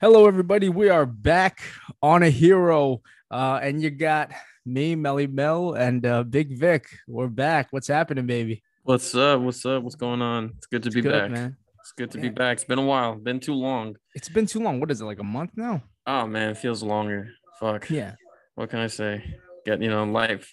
Hello, 0.00 0.26
everybody. 0.26 0.68
We 0.68 0.88
are 0.88 1.06
back 1.06 1.60
on 2.02 2.22
a 2.22 2.30
hero, 2.30 3.02
uh, 3.30 3.58
and 3.62 3.82
you 3.82 3.90
got 3.90 4.30
me, 4.64 4.94
Melly 4.94 5.26
Mel, 5.26 5.74
and 5.74 6.04
uh, 6.06 6.22
Big 6.22 6.56
Vic. 6.58 6.86
We're 7.08 7.26
back. 7.28 7.68
What's 7.70 7.88
happening, 7.88 8.26
baby? 8.26 8.62
What's 8.84 9.14
up? 9.14 9.40
What's 9.40 9.64
up? 9.66 9.82
What's 9.82 9.96
going 9.96 10.22
on? 10.22 10.52
It's 10.56 10.66
good 10.66 10.82
to 10.84 10.88
It's 10.88 10.94
be 10.94 11.00
good, 11.02 11.12
back. 11.12 11.30
man. 11.30 11.56
It's 11.80 11.92
good 11.92 12.10
to 12.12 12.18
Yeah. 12.18 12.22
be 12.22 12.28
back. 12.30 12.54
It's 12.54 12.64
been 12.64 12.78
a 12.78 12.84
while. 12.84 13.16
Been 13.16 13.40
too 13.40 13.54
long. 13.54 13.96
It's 14.14 14.28
been 14.28 14.46
too 14.46 14.60
long. 14.60 14.78
What 14.80 14.90
is 14.90 15.00
it, 15.00 15.04
like 15.04 15.18
a 15.18 15.24
month 15.24 15.52
now? 15.56 15.82
Oh 16.06 16.26
man, 16.26 16.50
it 16.50 16.58
feels 16.58 16.82
longer. 16.82 17.28
Fuck. 17.60 17.90
Yeah, 17.90 18.14
What 18.54 18.70
can 18.70 18.78
I 18.78 18.86
say? 18.86 19.22
Get 19.66 19.82
you 19.82 19.90
know, 19.90 20.04
life, 20.04 20.52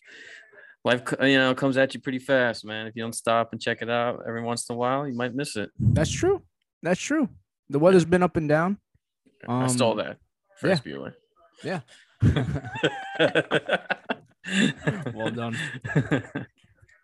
life, 0.84 1.02
you 1.21 1.38
know, 1.38 1.54
comes 1.54 1.77
at 1.77 1.93
you 1.93 2.02
pretty 2.02 2.20
fast, 2.20 2.66
man. 2.66 2.88
If 2.88 2.96
you 2.96 3.04
don't 3.04 3.14
stop 3.14 3.50
and 3.52 3.62
check 3.62 3.82
it 3.82 3.89
out 3.89 4.23
every 4.27 4.41
once 4.41 4.68
in 4.70 4.73
a 4.75 4.77
while, 4.77 5.07
you 5.07 5.14
might 5.14 5.36
miss 5.36 5.55
it. 5.55 5.70
that's 5.80 6.09
true. 6.12 6.41
That's 6.82 7.00
true. 7.00 7.30
The 7.70 7.80
weather's 7.80 8.05
been 8.05 8.23
up 8.23 8.38
and 8.38 8.50
down. 8.50 8.77
I 9.48 9.67
stole 9.67 9.91
Um, 9.91 9.98
that. 9.98 10.17
First 10.59 10.84
Bueller. 10.84 11.13
yeah. 11.63 11.81
well 15.13 15.31
done. 15.31 15.58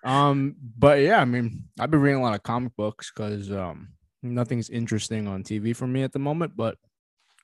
Um, 0.04 0.56
but 0.80 1.00
yeah, 1.02 1.22
I 1.22 1.26
mean, 1.26 1.66
I've 1.80 1.92
been 1.92 2.02
reading 2.02 2.18
a 2.20 2.24
lot 2.24 2.34
of 2.34 2.42
comic 2.42 2.76
books 2.76 3.12
because 3.16 3.52
um, 3.52 3.90
nothing's 4.24 4.68
interesting 4.68 5.28
on 5.28 5.44
TV 5.44 5.76
for 5.76 5.86
me 5.86 6.02
at 6.02 6.12
the 6.12 6.18
moment. 6.18 6.54
But 6.58 6.80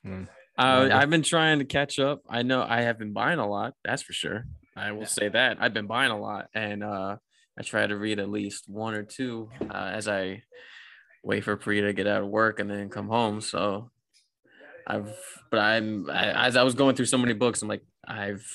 mm, 0.03 0.27
Uh, 0.57 0.89
I've 0.91 1.11
been 1.11 1.21
trying 1.21 1.59
to 1.59 1.66
catch 1.66 1.99
up. 1.99 2.21
I 2.27 2.41
know 2.41 2.66
I 2.67 2.81
have 2.81 2.97
been 2.97 3.13
buying 3.13 3.38
a 3.38 3.47
lot. 3.47 3.75
That's 3.85 4.02
for 4.02 4.13
sure. 4.13 4.45
I 4.75 4.91
will 4.91 5.02
Yeah. 5.02 5.05
say 5.07 5.29
that 5.29 5.57
I've 5.61 5.75
been 5.75 5.85
buying 5.85 6.09
a 6.09 6.19
lot, 6.19 6.47
and 6.55 6.83
uh, 6.83 7.17
I 7.59 7.61
try 7.61 7.85
to 7.85 7.95
read 7.95 8.19
at 8.19 8.27
least 8.31 8.67
one 8.67 8.95
or 8.95 9.03
two 9.03 9.52
uh, 9.69 9.91
as 9.93 10.07
I 10.07 10.41
wait 11.23 11.43
for 11.43 11.55
Priya 11.57 11.83
to 11.83 11.93
get 11.93 12.07
out 12.07 12.23
of 12.23 12.29
work 12.29 12.59
and 12.59 12.71
then 12.71 12.89
come 12.89 13.07
home. 13.07 13.39
So 13.39 13.91
I've, 14.87 15.13
but 15.51 15.59
I'm 15.59 16.09
I, 16.09 16.47
as 16.47 16.55
I 16.55 16.63
was 16.63 16.73
going 16.75 16.95
through 16.95 17.07
so 17.07 17.17
many 17.17 17.33
books, 17.33 17.61
I'm 17.61 17.67
like 17.67 17.83
I've 18.07 18.45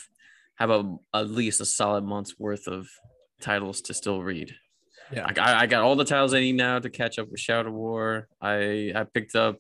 have 0.57 0.71
a 0.71 0.97
at 1.15 1.29
least 1.31 1.61
a 1.61 1.65
solid 1.65 2.05
month's 2.05 2.39
worth 2.39 2.67
of 2.67 2.89
titles 3.41 3.81
to 3.83 3.95
still 3.95 4.23
read. 4.23 4.55
Yeah. 5.13 5.27
I 5.27 5.33
got, 5.33 5.49
I 5.49 5.67
got 5.67 5.83
all 5.83 5.97
the 5.97 6.05
titles 6.07 6.33
I 6.33 6.41
need 6.41 6.55
now 6.57 6.79
to 6.79 6.89
catch 6.89 7.19
up 7.19 7.31
with 7.31 7.41
Shadow 7.41 7.71
War. 7.71 8.29
I 8.41 8.93
I 8.95 9.05
picked 9.13 9.35
up 9.35 9.59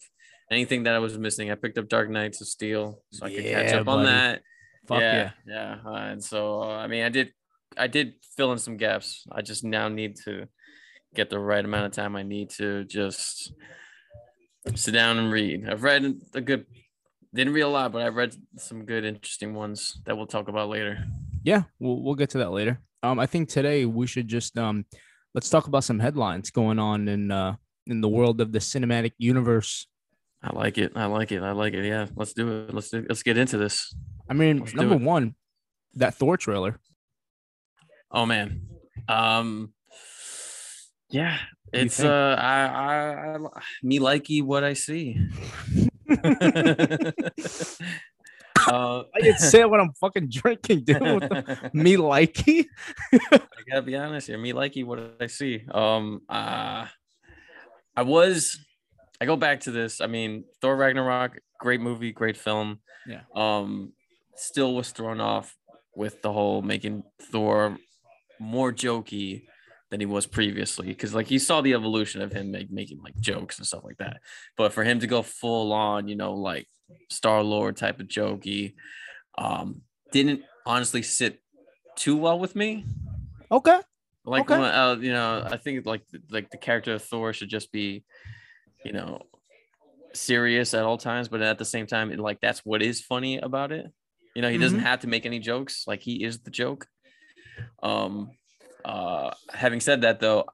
anything 0.51 0.85
that 0.85 0.95
I 0.95 0.99
was 0.99 1.19
missing. 1.19 1.51
I 1.51 1.57
picked 1.57 1.77
up 1.79 1.89
Dark 1.89 2.09
Knights 2.09 2.41
of 2.41 2.49
Steel, 2.49 3.03
so 3.11 3.27
I 3.27 3.31
could 3.35 3.45
catch 3.45 3.71
Yeah, 3.73 3.81
up 3.81 3.89
on 3.89 4.05
that. 4.05 4.41
fuck 4.89 5.01
yeah. 5.01 5.33
yeah, 5.47 5.77
yeah. 5.85 5.91
Uh, 5.91 5.97
and 6.13 6.25
so 6.25 6.63
uh, 6.63 6.77
I 6.79 6.87
mean, 6.87 7.05
I 7.05 7.11
did 7.11 7.33
I 7.77 7.87
did 7.87 8.15
fill 8.37 8.53
in 8.53 8.59
some 8.59 8.77
gaps. 8.79 9.27
I 9.31 9.43
just 9.43 9.63
now 9.65 9.89
need 9.89 10.17
to 10.25 10.49
get 11.15 11.29
the 11.29 11.39
right 11.39 11.65
amount 11.65 11.87
of 11.87 11.93
time 11.93 12.17
I 12.17 12.23
need 12.23 12.49
to 12.51 12.85
just 12.85 13.53
sit 14.75 14.93
down 14.93 15.19
and 15.19 15.33
read. 15.33 15.69
I've 15.69 15.83
read 15.83 16.21
a 16.35 16.41
good 16.41 16.67
didn't 17.35 17.55
read 17.55 17.63
a 17.63 17.69
lot, 17.69 17.93
but 17.93 18.03
I've 18.03 18.15
read 18.15 18.35
some 18.59 18.85
good 18.85 19.05
interesting 19.05 19.55
ones 19.55 20.01
that 20.05 20.17
we'll 20.17 20.27
talk 20.27 20.49
about 20.49 20.69
later. 20.69 21.05
Yeah, 21.43 21.63
we'll 21.79 22.03
we'll 22.03 22.15
get 22.15 22.31
to 22.31 22.39
that 22.39 22.53
later. 22.53 22.81
Um, 23.03 23.19
I 23.19 23.27
think 23.27 23.49
today 23.49 23.85
we 23.87 24.07
should 24.07 24.29
just 24.29 24.57
um, 24.59 24.85
let's 25.35 25.51
talk 25.51 25.67
about 25.67 25.85
some 25.85 25.99
headlines 25.99 26.51
going 26.51 26.79
on 26.79 27.09
in 27.09 27.31
uh 27.31 27.57
in 27.87 28.01
the 28.01 28.09
world 28.09 28.41
of 28.41 28.53
the 28.53 28.59
cinematic 28.59 29.13
universe. 29.19 29.87
I 30.43 30.55
like 30.55 30.79
it. 30.79 30.93
I 30.95 31.07
like 31.07 31.33
it. 31.33 31.43
I 31.43 31.53
like 31.53 31.75
it. 31.75 31.85
Yeah, 31.85 32.07
let's 32.17 32.33
do 32.33 32.65
it. 32.65 32.75
Let's 32.75 32.91
do. 32.91 33.05
Let's 33.09 33.23
get 33.23 33.39
into 33.39 33.59
this. 33.59 33.95
I 34.29 34.35
mean, 34.35 34.61
Let's 34.61 34.75
number 34.75 34.97
one, 34.97 35.35
that 35.95 36.15
Thor 36.15 36.37
trailer. 36.37 36.79
Oh 38.11 38.27
man. 38.27 38.69
Um 39.09 39.73
yeah, 41.11 41.39
it's 41.73 41.97
think? 41.97 42.09
uh 42.09 42.37
I, 42.39 42.67
I 42.67 43.35
I 43.35 43.39
me 43.83 43.99
likey 43.99 44.43
what 44.43 44.65
I 44.65 44.75
see. 44.75 45.19
uh, 48.69 49.03
I 49.15 49.21
didn't 49.21 49.39
say 49.39 49.65
when 49.65 49.81
I'm 49.81 49.93
fucking 50.01 50.29
drinking, 50.31 50.85
dude. 50.85 51.01
What 51.01 51.29
the- 51.29 51.71
me 51.73 51.97
likey. 51.97 52.67
I 53.13 53.41
gotta 53.69 53.83
be 53.83 53.97
honest 53.97 54.27
here. 54.29 54.39
Me 54.39 54.53
likey 54.53 54.85
what 54.85 55.17
I 55.21 55.27
see. 55.27 55.65
Um 55.71 56.23
uh 56.29 56.87
I 57.97 58.03
was 58.03 58.59
I 59.21 59.27
go 59.27 59.37
back 59.37 59.61
to 59.61 59.71
this. 59.71 60.01
I 60.01 60.07
mean, 60.07 60.45
Thor 60.61 60.77
Ragnarok, 60.77 61.39
great 61.61 61.81
movie, 61.81 62.13
great 62.13 62.37
film. 62.37 62.81
Yeah. 63.07 63.23
Um 63.35 63.93
still 64.37 64.75
was 64.75 64.91
thrown 64.91 65.21
off 65.21 65.57
with 65.95 66.23
the 66.23 66.33
whole 66.33 66.63
making 66.63 67.05
Thor 67.31 67.77
more 68.41 68.73
jokey 68.73 69.45
than 69.93 70.01
he 70.01 70.07
was 70.07 70.27
previously 70.27 70.87
because 70.87 71.15
like 71.15 71.31
you 71.31 71.39
saw 71.39 71.61
the 71.61 71.75
evolution 71.75 72.23
of 72.23 72.33
him 72.33 72.51
make, 72.51 72.73
making 72.73 72.99
like 73.03 73.15
jokes 73.21 73.59
and 73.59 73.67
stuff 73.67 73.85
like 73.85 73.99
that. 73.99 74.23
But 74.57 74.73
for 74.73 74.85
him 74.85 75.01
to 75.01 75.07
go 75.07 75.21
full 75.21 75.71
on 75.71 76.09
you 76.09 76.17
know 76.17 76.33
like 76.33 76.67
star 77.11 77.43
lord 77.43 77.77
type 77.77 78.01
of 78.01 78.09
jokey 78.09 78.75
um 79.37 79.83
didn't 80.11 80.43
honestly 80.65 81.03
sit 81.03 81.43
too 81.95 82.17
well 82.17 82.39
with 82.39 82.57
me. 82.57 82.87
Okay. 83.51 83.79
like 84.25 84.51
Okay. 84.51 84.55
uh, 84.55 84.97
you 84.97 85.13
know 85.13 85.47
i 85.51 85.59
think 85.59 85.85
like 85.85 86.03
like 86.31 86.49
the 86.51 86.57
character 86.57 86.95
of 86.95 87.03
thor 87.05 87.35
should 87.35 87.51
just 87.51 87.71
be 87.71 88.03
you 88.87 88.93
know 88.93 89.21
serious 90.15 90.73
at 90.73 90.85
all 90.85 90.97
times 90.97 91.29
but 91.29 91.43
at 91.43 91.59
the 91.59 91.65
same 91.67 91.87
time 91.87 92.11
it, 92.11 92.19
like 92.19 92.41
that's 92.41 92.61
what 92.65 92.83
is 92.83 93.01
funny 93.03 93.37
about 93.39 93.73
it. 93.73 93.87
You 94.35 94.41
know 94.41 94.49
he 94.49 94.57
doesn't 94.57 94.79
have 94.91 95.01
to 95.01 95.07
make 95.07 95.27
any 95.27 95.39
jokes. 95.39 95.85
Like 95.87 96.01
he 96.01 96.25
is 96.25 96.39
the 96.41 96.51
joke. 96.51 96.87
Um 97.83 98.31
uh 98.85 99.31
having 99.53 99.81
said 99.81 100.03
that 100.03 100.21
though 100.21 100.47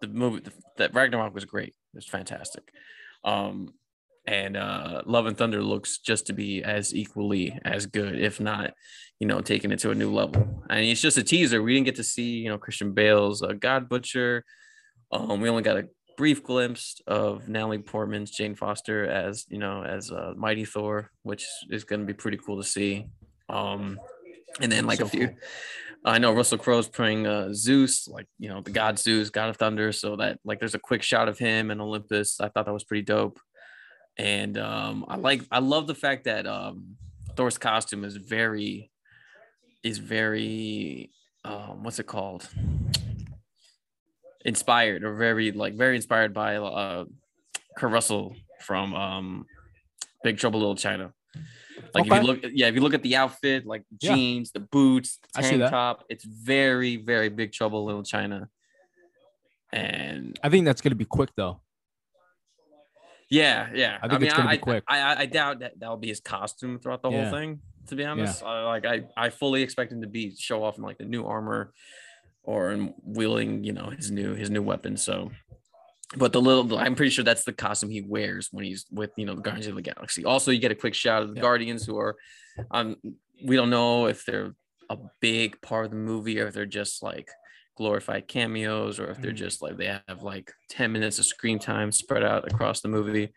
the 0.00 0.08
movie 0.08 0.42
that 0.76 0.94
ragnarok 0.94 1.34
was 1.34 1.44
great. 1.44 1.68
It 1.68 1.96
was 1.96 2.06
fantastic. 2.06 2.72
Um 3.24 3.74
and 4.26 4.56
uh 4.56 5.02
love 5.06 5.26
and 5.26 5.36
thunder 5.36 5.62
looks 5.62 5.98
just 5.98 6.26
to 6.26 6.32
be 6.32 6.62
as 6.62 6.94
equally 6.94 7.58
as 7.64 7.86
good 7.86 8.18
if 8.20 8.38
not 8.38 8.74
you 9.18 9.26
know 9.26 9.40
taking 9.40 9.72
it 9.72 9.78
to 9.80 9.90
a 9.90 9.94
new 9.94 10.10
level. 10.12 10.62
And 10.68 10.84
it's 10.84 11.00
just 11.00 11.18
a 11.18 11.22
teaser. 11.22 11.62
We 11.62 11.74
didn't 11.74 11.86
get 11.86 11.96
to 11.96 12.04
see 12.04 12.38
you 12.38 12.48
know 12.48 12.58
christian 12.58 12.92
bale's 12.92 13.42
uh, 13.42 13.52
god 13.52 13.88
butcher. 13.88 14.44
Um 15.12 15.40
we 15.40 15.48
only 15.48 15.62
got 15.62 15.78
a 15.78 15.88
brief 16.16 16.42
glimpse 16.42 17.00
of 17.06 17.48
natalie 17.48 17.78
portman's 17.78 18.30
jane 18.30 18.54
foster 18.54 19.08
as 19.08 19.46
you 19.48 19.56
know 19.56 19.82
as 19.82 20.12
uh, 20.12 20.34
mighty 20.36 20.66
thor 20.66 21.10
which 21.22 21.46
is 21.70 21.84
going 21.84 22.00
to 22.00 22.06
be 22.06 22.12
pretty 22.12 22.36
cool 22.36 22.58
to 22.58 22.64
see. 22.64 23.06
Um 23.48 23.98
and 24.60 24.70
then 24.70 24.86
like 24.86 24.98
So 24.98 25.06
a 25.06 25.08
few 25.08 25.28
cool. 25.28 25.36
I 26.04 26.18
know 26.18 26.32
Russell 26.32 26.58
Crowe's 26.58 26.88
playing 26.88 27.26
uh, 27.26 27.52
Zeus, 27.52 28.08
like 28.08 28.26
you 28.38 28.48
know 28.48 28.62
the 28.62 28.70
god 28.70 28.98
Zeus, 28.98 29.30
god 29.30 29.50
of 29.50 29.56
thunder. 29.56 29.92
So 29.92 30.16
that 30.16 30.38
like 30.44 30.58
there's 30.58 30.74
a 30.74 30.78
quick 30.78 31.02
shot 31.02 31.28
of 31.28 31.38
him 31.38 31.70
and 31.70 31.80
Olympus. 31.80 32.40
I 32.40 32.48
thought 32.48 32.66
that 32.66 32.72
was 32.72 32.84
pretty 32.84 33.02
dope, 33.02 33.38
and 34.18 34.56
um, 34.56 35.04
I 35.08 35.16
like 35.16 35.42
I 35.50 35.58
love 35.58 35.86
the 35.86 35.94
fact 35.94 36.24
that 36.24 36.46
um, 36.46 36.96
Thor's 37.36 37.58
costume 37.58 38.04
is 38.04 38.16
very 38.16 38.90
is 39.82 39.98
very 39.98 41.10
um, 41.44 41.82
what's 41.82 41.98
it 41.98 42.06
called 42.06 42.48
inspired 44.44 45.04
or 45.04 45.16
very 45.16 45.52
like 45.52 45.74
very 45.74 45.96
inspired 45.96 46.32
by 46.32 46.56
uh, 46.56 47.04
Kurt 47.76 47.90
Russell 47.90 48.34
from 48.60 48.94
um, 48.94 49.46
Big 50.24 50.38
Trouble 50.38 50.60
Little 50.60 50.76
China. 50.76 51.12
Like 51.94 52.06
if 52.06 52.12
you 52.12 52.20
look, 52.20 52.40
yeah, 52.52 52.66
if 52.66 52.74
you 52.74 52.80
look 52.80 52.94
at 52.94 53.02
the 53.02 53.16
outfit, 53.16 53.66
like 53.66 53.84
Yeah. 54.00 54.14
jeans, 54.14 54.52
the 54.52 54.60
boots, 54.60 55.18
the 55.34 55.42
tank 55.42 55.62
top, 55.70 56.04
it's 56.08 56.24
very, 56.24 56.96
very 56.96 57.28
big 57.28 57.52
trouble 57.52 57.84
Little 57.84 58.02
China. 58.02 58.48
And 59.72 60.38
I 60.42 60.48
think 60.50 60.64
that's 60.64 60.80
gonna 60.80 60.94
be 60.96 61.04
quick 61.04 61.30
though. 61.36 61.60
yeah, 63.28 63.68
yeah. 63.74 63.98
I 64.02 64.08
think 64.08 64.22
it's 64.22 64.34
gonna 64.34 64.48
I, 64.48 64.52
be 64.56 64.58
quick. 64.58 64.84
I, 64.88 65.00
I, 65.00 65.18
I 65.20 65.26
doubt 65.26 65.60
that 65.60 65.78
that'll 65.78 65.96
be 65.96 66.08
his 66.08 66.20
costume 66.20 66.78
throughout 66.80 67.02
the 67.02 67.10
Yeah. 67.10 67.30
whole 67.30 67.38
thing. 67.38 67.60
To 67.86 67.96
be 67.96 68.04
honest, 68.04 68.42
I, 68.42 68.64
like 68.64 68.84
I, 68.86 69.04
I 69.16 69.30
fully 69.30 69.62
expect 69.62 69.90
him 69.92 70.02
to 70.02 70.06
be 70.08 70.34
show 70.36 70.62
off 70.62 70.76
in 70.76 70.82
like 70.84 70.98
the 70.98 71.04
new 71.04 71.24
armor, 71.24 71.72
or 72.42 72.72
in 72.72 72.94
wielding, 73.02 73.64
you 73.64 73.72
know, 73.72 73.90
his 73.90 74.10
new 74.10 74.34
his 74.34 74.50
new 74.50 74.62
weapon. 74.62 74.96
So, 74.96 75.30
but 76.16 76.32
the 76.32 76.40
little, 76.40 76.76
I'm 76.78 76.94
pretty 76.94 77.10
sure 77.10 77.24
that's 77.24 77.44
the 77.44 77.52
costume 77.52 77.90
he 77.90 78.02
wears 78.02 78.48
when 78.50 78.64
he's 78.64 78.86
with 78.90 79.10
you 79.16 79.26
know 79.26 79.34
the 79.34 79.42
Guardians 79.42 79.68
of 79.68 79.76
the 79.76 79.82
Galaxy. 79.82 80.24
Also, 80.24 80.50
you 80.50 80.58
get 80.58 80.72
a 80.72 80.76
quick 80.76 80.94
shot 80.94 81.22
of 81.22 81.28
the 81.30 81.36
Yeah. 81.36 81.42
Guardians 81.42 81.86
who 81.86 81.98
are, 81.98 82.16
um, 82.70 82.96
we 83.44 83.56
don't 83.56 83.70
know 83.70 84.06
if 84.06 84.24
they're 84.24 84.54
a 84.88 84.98
big 85.20 85.60
part 85.60 85.84
of 85.86 85.90
the 85.92 85.96
movie 85.96 86.40
or 86.40 86.48
if 86.48 86.54
they're 86.54 86.66
just 86.66 87.02
like 87.02 87.28
glorified 87.76 88.26
cameos 88.28 88.98
or 88.98 89.10
if 89.10 89.22
they're 89.22 89.30
Mhm. 89.32 89.36
just 89.36 89.62
like 89.62 89.76
they 89.76 89.86
have 89.86 90.22
like 90.22 90.52
10 90.68 90.92
minutes 90.92 91.18
of 91.18 91.24
screen 91.26 91.58
time 91.58 91.92
spread 91.92 92.22
out 92.24 92.50
across 92.52 92.80
the 92.82 92.88
movie 92.88 93.32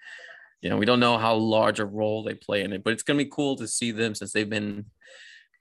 you 0.62 0.70
know 0.70 0.76
we 0.78 0.86
don't 0.86 1.00
know 1.00 1.18
how 1.18 1.36
large 1.36 1.80
a 1.80 1.86
role 1.86 2.24
they 2.24 2.34
play 2.34 2.64
in 2.64 2.74
it 2.74 2.84
but 2.84 2.92
it's 2.92 3.04
going 3.04 3.18
to 3.18 3.24
be 3.24 3.30
cool 3.30 3.56
to 3.56 3.68
see 3.68 3.92
them 3.92 4.14
since 4.16 4.34
they've 4.34 4.50
been 4.50 4.86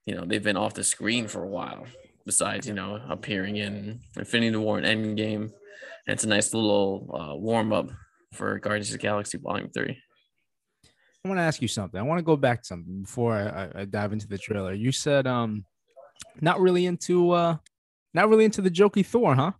you 0.06 0.14
know 0.16 0.24
they've 0.24 0.42
been 0.42 0.56
off 0.56 0.74
the 0.74 0.82
screen 0.82 1.28
for 1.28 1.44
a 1.44 1.48
while 1.48 1.86
besides 2.24 2.66
you 2.66 2.74
know 2.74 3.00
appearing 3.08 3.56
in 3.56 4.00
infinity 4.16 4.56
war 4.56 4.78
and 4.78 4.86
endgame 4.86 5.52
and 6.06 6.14
it's 6.14 6.24
a 6.24 6.28
nice 6.28 6.52
little 6.54 7.10
uh, 7.14 7.36
warm-up 7.36 7.90
for 8.32 8.58
guardians 8.58 8.88
of 8.88 8.92
the 8.92 8.98
galaxy 8.98 9.38
volume 9.38 9.70
3 9.72 9.96
I 11.24 11.28
want 11.28 11.38
to 11.38 11.42
ask 11.42 11.62
you 11.62 11.68
something. 11.68 12.00
I 12.00 12.02
want 12.02 12.18
to 12.18 12.24
go 12.24 12.36
back 12.36 12.62
to 12.62 12.66
something 12.66 13.02
before 13.02 13.34
I, 13.34 13.82
I, 13.82 13.84
dive 13.84 14.12
into 14.12 14.26
the 14.26 14.36
trailer. 14.36 14.72
You 14.72 14.90
said 14.90 15.28
um, 15.28 15.64
not 16.40 16.60
really 16.60 16.86
into 16.86 17.30
uh, 17.30 17.58
not 18.12 18.28
really 18.28 18.44
into 18.44 18.60
the 18.60 18.70
jokey 18.70 19.06
Thor, 19.06 19.36
huh? 19.36 19.52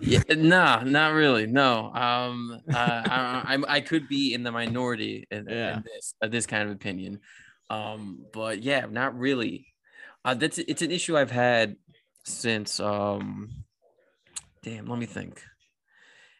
Yeah, 0.00 0.22
nah, 0.30 0.82
not 0.82 1.12
really. 1.12 1.46
No, 1.46 1.92
um, 1.92 2.58
uh, 2.72 2.74
I, 2.74 3.56
I, 3.56 3.74
I 3.74 3.80
could 3.80 4.08
be 4.08 4.32
in 4.32 4.42
the 4.42 4.50
minority 4.50 5.26
in, 5.30 5.46
Yeah. 5.48 5.76
in 5.76 5.84
this 5.84 6.14
uh, 6.22 6.28
this 6.28 6.46
kind 6.46 6.68
of 6.68 6.74
opinion, 6.74 7.20
um, 7.68 8.24
but 8.32 8.62
yeah, 8.62 8.86
not 8.90 9.18
really. 9.18 9.66
Uh, 10.24 10.34
that's 10.34 10.56
it's 10.56 10.82
an 10.82 10.90
issue 10.90 11.18
I've 11.18 11.30
had 11.30 11.76
since 12.24 12.80
um, 12.80 13.50
damn. 14.62 14.86
Let 14.86 14.98
me 14.98 15.06
think. 15.06 15.42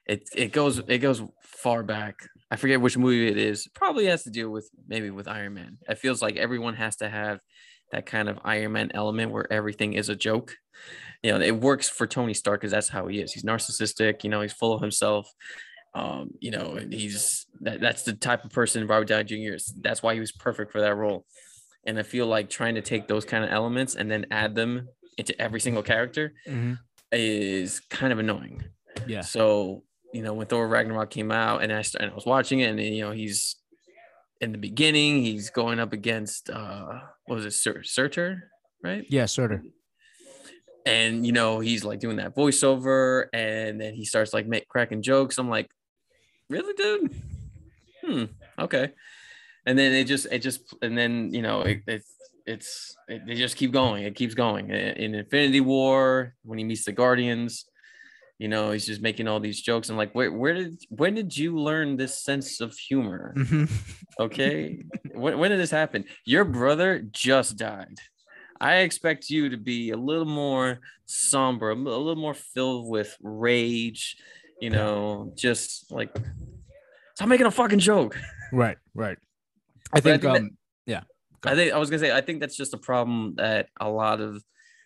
It 0.06 0.29
it 0.35 0.53
goes 0.53 0.79
it 0.79 0.99
goes 0.99 1.23
far 1.43 1.82
back. 1.82 2.17
I 2.50 2.56
forget 2.56 2.81
which 2.81 2.97
movie 2.97 3.29
it 3.29 3.37
is. 3.37 3.69
Probably 3.75 4.06
has 4.06 4.23
to 4.25 4.31
do 4.31 4.50
with 4.50 4.70
maybe 4.87 5.11
with 5.11 5.29
Iron 5.29 5.55
Man. 5.55 5.79
It 5.88 5.99
feels 5.99 6.23
like 6.23 6.37
everyone 6.37 6.75
has 6.76 6.97
to 6.97 7.09
have 7.09 7.41
that 7.93 8.06
kind 8.06 8.29
of 8.29 8.38
Iron 8.44 8.73
Man 8.73 8.91
element 8.94 9.32
where 9.32 9.50
everything 9.53 9.93
is 9.93 10.09
a 10.09 10.17
joke. 10.17 10.55
You 11.23 11.32
know, 11.32 11.41
it 11.44 11.61
works 11.61 11.88
for 11.88 12.06
Tony 12.06 12.32
Stark 12.32 12.61
because 12.61 12.73
that's 12.73 12.88
how 12.88 13.06
he 13.06 13.20
is. 13.20 13.32
He's 13.32 13.44
narcissistic. 13.44 14.25
You 14.25 14.31
know, 14.31 14.41
he's 14.41 14.53
full 14.53 14.73
of 14.73 14.81
himself. 14.81 15.31
Um, 15.94 16.31
you 16.41 16.50
know, 16.50 16.75
and 16.75 16.93
he's 16.93 17.47
that, 17.61 17.81
that's 17.81 18.05
the 18.05 18.12
type 18.12 18.44
of 18.44 18.50
person 18.50 18.87
Robert 18.87 19.09
Downey 19.09 19.25
Jr. 19.25 19.55
is. 19.55 19.75
That's 19.81 20.03
why 20.03 20.15
he 20.15 20.20
was 20.20 20.32
perfect 20.32 20.73
for 20.73 20.81
that 20.81 20.94
role. 20.94 21.26
And 21.85 21.99
I 21.99 22.03
feel 22.03 22.26
like 22.26 22.49
trying 22.49 22.76
to 22.76 22.82
take 22.82 23.09
those 23.09 23.25
kind 23.25 23.44
of 23.44 23.50
elements 23.50 23.94
and 23.94 24.11
then 24.11 24.26
add 24.31 24.55
them 24.55 24.88
into 25.17 25.38
every 25.41 25.61
single 25.61 25.82
character 25.82 26.32
is 27.12 27.81
kind 27.81 28.12
of 28.12 28.19
annoying. 28.19 28.64
Yeah. 29.06 29.22
So, 29.22 29.84
you 30.12 30.22
know, 30.22 30.34
when 30.34 30.46
Thor 30.46 30.66
Ragnarok 30.69 31.10
came 31.10 31.31
out 31.31 31.62
and 31.62 31.72
I 31.72 31.82
started, 31.82 32.06
and 32.06 32.12
I 32.12 32.14
was 32.14 32.26
watching 32.26 32.60
it 32.60 32.70
and 32.70 32.81
you 32.81 33.02
know, 33.02 33.12
he's 33.12 33.56
in 34.40 34.52
the 34.52 34.58
beginning, 34.58 35.22
he's 35.22 35.50
going 35.50 35.81
up 35.81 35.93
against 35.93 36.50
uh 36.50 37.00
what 37.26 37.37
was 37.37 37.44
it, 37.44 37.52
Sur- 37.52 37.82
Surtur, 37.82 38.50
right? 38.82 39.05
Yeah, 39.08 39.26
sort 39.26 39.52
of. 39.52 39.60
And 40.87 41.26
you 41.26 41.32
know, 41.32 41.60
he's 41.60 41.84
like 41.84 42.00
doing 42.00 42.16
that 42.16 42.34
voiceover 42.34 43.26
and 43.32 43.81
then 43.81 43.94
he 43.94 44.05
starts 44.05 44.32
like 44.32 44.46
make 44.46 44.69
cracking 44.69 45.02
jokes. 45.02 45.38
I'm 45.38 45.50
like, 45.50 45.70
really, 46.49 46.75
dude? 46.75 47.14
Hmm, 48.05 48.25
okay. 48.58 48.93
And 49.66 49.78
then 49.78 49.93
it 49.93 50.05
just 50.05 50.26
it 50.31 50.38
just 50.38 50.62
and 50.81 50.96
then 50.96 51.34
you 51.34 51.43
know 51.43 51.60
it, 51.62 51.82
it's 51.87 52.10
it's 52.48 52.96
it, 53.08 53.26
they 53.26 53.34
just 53.34 53.56
keep 53.56 53.72
going. 53.72 54.04
It 54.04 54.14
keeps 54.14 54.34
going. 54.34 54.70
In 54.70 54.96
in 54.96 55.14
Infinity 55.14 55.60
War, 55.60 56.34
when 56.42 56.58
he 56.58 56.64
meets 56.64 56.84
the 56.84 56.92
Guardians, 56.92 57.66
you 58.38 58.48
know, 58.48 58.70
he's 58.72 58.86
just 58.86 59.02
making 59.02 59.28
all 59.28 59.40
these 59.40 59.60
jokes. 59.60 59.90
I'm 59.90 59.96
like, 59.96 60.14
where 60.14 60.32
where 60.32 60.54
did 60.54 60.80
when 60.88 61.14
did 61.14 61.36
you 61.36 61.58
learn 61.58 61.96
this 61.96 62.18
sense 62.22 62.60
of 62.60 62.76
humor? 62.76 63.34
Mhm. 63.36 63.70
Okay. 64.18 64.84
when, 65.12 65.38
when 65.38 65.50
did 65.50 65.60
this 65.60 65.70
happen? 65.70 66.04
Your 66.24 66.44
brother 66.44 67.00
just 67.12 67.56
died. 67.56 67.96
I 68.60 68.78
expect 68.78 69.30
you 69.30 69.50
to 69.50 69.56
be 69.56 69.90
a 69.90 69.96
little 69.96 70.24
more 70.24 70.80
somber, 71.06 71.70
a 71.70 71.74
little 71.76 72.16
more 72.16 72.34
filled 72.34 72.88
with 72.88 73.16
rage, 73.22 74.16
you 74.60 74.70
know, 74.70 75.32
just 75.36 75.92
like 75.92 76.10
stop 77.14 77.28
making 77.28 77.46
a 77.46 77.50
fucking 77.52 77.78
joke. 77.78 78.18
Right, 78.52 78.78
right. 78.94 79.18
I 79.92 80.00
But 80.00 80.06
I 80.12 80.18
think, 80.18 80.22
think 80.22 80.36
um 80.36 80.57
I 81.44 81.55
think 81.55 81.73
I 81.73 81.79
was 81.79 81.88
gonna 81.90 82.00
say 82.00 82.12
I 82.12 82.20
think 82.20 82.40
that's 82.40 82.56
just 82.56 82.75
a 82.75 82.79
problem 82.79 83.35
that 83.37 83.69
a 83.81 83.88
lot 83.88 84.20
of 84.20 84.43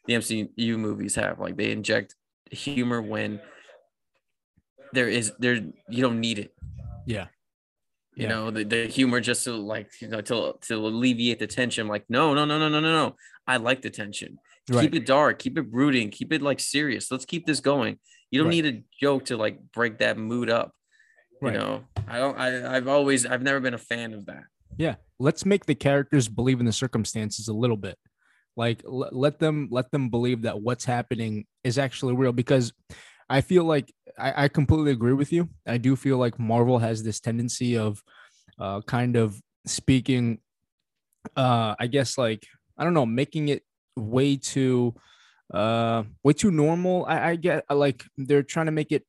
the 0.06 0.14
MCU 0.14 0.76
movies 0.78 1.14
have. 1.14 1.38
Like 1.38 1.56
they 1.56 1.70
inject 1.70 2.14
humor 2.50 3.00
when 3.00 3.40
there 4.92 5.08
is 5.08 5.32
there 5.38 5.54
you 5.88 6.02
don't 6.02 6.20
need 6.20 6.38
it. 6.38 6.52
yeah. 7.06 7.26
you 8.14 8.24
Yeah. 8.24 8.28
know 8.28 8.50
the, 8.50 8.64
the 8.64 8.86
humor 8.86 9.20
just 9.20 9.44
to 9.44 9.52
like 9.54 9.88
you 10.00 10.08
know 10.08 10.20
to 10.20 10.54
to 10.68 10.74
alleviate 10.74 11.38
the 11.38 11.46
tension 11.46 11.88
like 11.88 12.04
no 12.10 12.34
no 12.34 12.44
no 12.44 12.58
no 12.58 12.68
no 12.68 12.80
no 12.80 12.92
no 12.92 13.16
i 13.46 13.56
like 13.56 13.80
the 13.82 13.90
tension 13.90 14.38
Right. 14.70 14.82
keep 14.82 14.94
it 14.94 15.06
dark 15.06 15.38
keep 15.38 15.56
it 15.58 15.70
brooding 15.72 16.10
keep 16.10 16.30
it 16.32 16.42
like 16.42 16.60
serious 16.60 17.10
let's 17.10 17.24
keep 17.24 17.46
this 17.46 17.60
going 17.60 17.98
you 18.30 18.38
don't 18.38 18.48
Right. 18.48 18.62
need 18.62 18.66
a 18.74 18.82
joke 19.00 19.24
to 19.26 19.36
like 19.36 19.56
break 19.72 19.98
that 19.98 20.18
mood 20.18 20.50
up 20.50 20.72
you 21.42 21.50
know 21.58 21.84
i 22.06 22.18
don't 22.18 22.38
i 22.38 22.76
i've 22.76 22.86
always 22.86 23.24
i've 23.26 23.42
never 23.42 23.60
been 23.60 23.74
a 23.74 23.78
fan 23.92 24.12
of 24.12 24.26
that 24.26 24.44
Yeah, 24.78 24.96
let's 25.18 25.44
make 25.44 25.66
the 25.66 25.74
characters 25.74 26.28
believe 26.28 26.60
in 26.60 26.66
the 26.66 26.72
circumstances 26.72 27.48
a 27.48 27.52
little 27.52 27.76
bit. 27.76 27.98
Like 28.56 28.82
l- 28.84 29.08
let 29.12 29.38
them 29.38 29.68
let 29.70 29.90
them 29.90 30.10
believe 30.10 30.42
that 30.42 30.60
what's 30.60 30.84
happening 30.84 31.46
is 31.64 31.78
actually 31.78 32.14
real 32.14 32.32
because 32.32 32.72
I 33.30 33.40
feel 33.40 33.64
like 33.64 33.92
I, 34.18 34.44
I 34.44 34.48
completely 34.48 34.92
agree 34.92 35.14
with 35.14 35.32
you. 35.32 35.48
I 35.66 35.78
do 35.78 35.96
feel 35.96 36.18
like 36.18 36.38
Marvel 36.38 36.78
has 36.78 37.02
this 37.02 37.20
tendency 37.20 37.76
of 37.78 38.02
uh 38.58 38.82
kind 38.82 39.16
of 39.16 39.40
speaking 39.66 40.40
uh 41.36 41.74
I 41.78 41.86
guess 41.88 42.18
like 42.18 42.46
I 42.78 42.84
don't 42.84 42.94
know, 42.94 43.06
making 43.06 43.48
it 43.48 43.62
way 43.96 44.36
too 44.36 44.94
uh 45.54 46.04
way 46.24 46.34
too 46.34 46.50
normal. 46.50 47.06
I, 47.06 47.30
I 47.30 47.36
get 47.36 47.64
like 47.70 48.04
they're 48.18 48.42
trying 48.44 48.66
to 48.66 48.72
make 48.72 48.92
it 48.92 49.04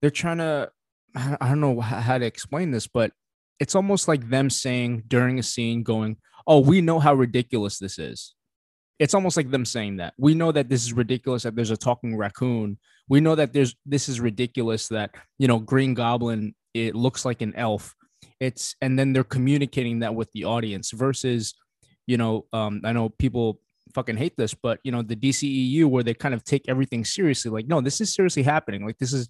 they're 0.00 0.10
trying 0.10 0.38
to 0.38 0.70
I 1.14 1.36
I 1.40 1.48
don't 1.48 1.60
know 1.60 1.80
how 1.80 2.18
to 2.18 2.26
explain 2.26 2.70
this, 2.70 2.86
but 2.86 3.12
it's 3.60 3.74
almost 3.74 4.08
like 4.08 4.28
them 4.28 4.50
saying 4.50 5.04
during 5.06 5.38
a 5.38 5.42
scene, 5.42 5.82
going, 5.82 6.16
Oh, 6.46 6.58
we 6.58 6.80
know 6.80 6.98
how 6.98 7.14
ridiculous 7.14 7.78
this 7.78 7.98
is. 7.98 8.34
It's 8.98 9.14
almost 9.14 9.36
like 9.36 9.50
them 9.50 9.64
saying 9.64 9.98
that. 9.98 10.14
We 10.18 10.34
know 10.34 10.52
that 10.52 10.68
this 10.68 10.84
is 10.84 10.92
ridiculous 10.92 11.44
that 11.44 11.54
there's 11.54 11.70
a 11.70 11.76
talking 11.76 12.16
raccoon. 12.16 12.78
We 13.08 13.20
know 13.20 13.34
that 13.34 13.52
there's 13.52 13.74
this 13.86 14.08
is 14.08 14.20
ridiculous 14.20 14.88
that, 14.88 15.14
you 15.38 15.48
know, 15.48 15.58
Green 15.58 15.94
Goblin, 15.94 16.54
it 16.74 16.94
looks 16.94 17.24
like 17.24 17.40
an 17.40 17.54
elf. 17.56 17.94
It's 18.40 18.74
and 18.80 18.98
then 18.98 19.12
they're 19.12 19.24
communicating 19.24 20.00
that 20.00 20.14
with 20.14 20.30
the 20.32 20.44
audience 20.44 20.90
versus, 20.90 21.54
you 22.06 22.16
know, 22.16 22.46
um, 22.52 22.80
I 22.84 22.92
know 22.92 23.08
people 23.08 23.60
fucking 23.94 24.16
hate 24.16 24.36
this, 24.36 24.54
but 24.54 24.80
you 24.84 24.92
know, 24.92 25.02
the 25.02 25.16
DCEU 25.16 25.86
where 25.86 26.02
they 26.02 26.14
kind 26.14 26.34
of 26.34 26.44
take 26.44 26.68
everything 26.68 27.04
seriously, 27.04 27.50
like, 27.50 27.68
no, 27.68 27.80
this 27.80 28.00
is 28.00 28.14
seriously 28.14 28.42
happening. 28.42 28.84
Like 28.84 28.98
this 28.98 29.12
is 29.12 29.28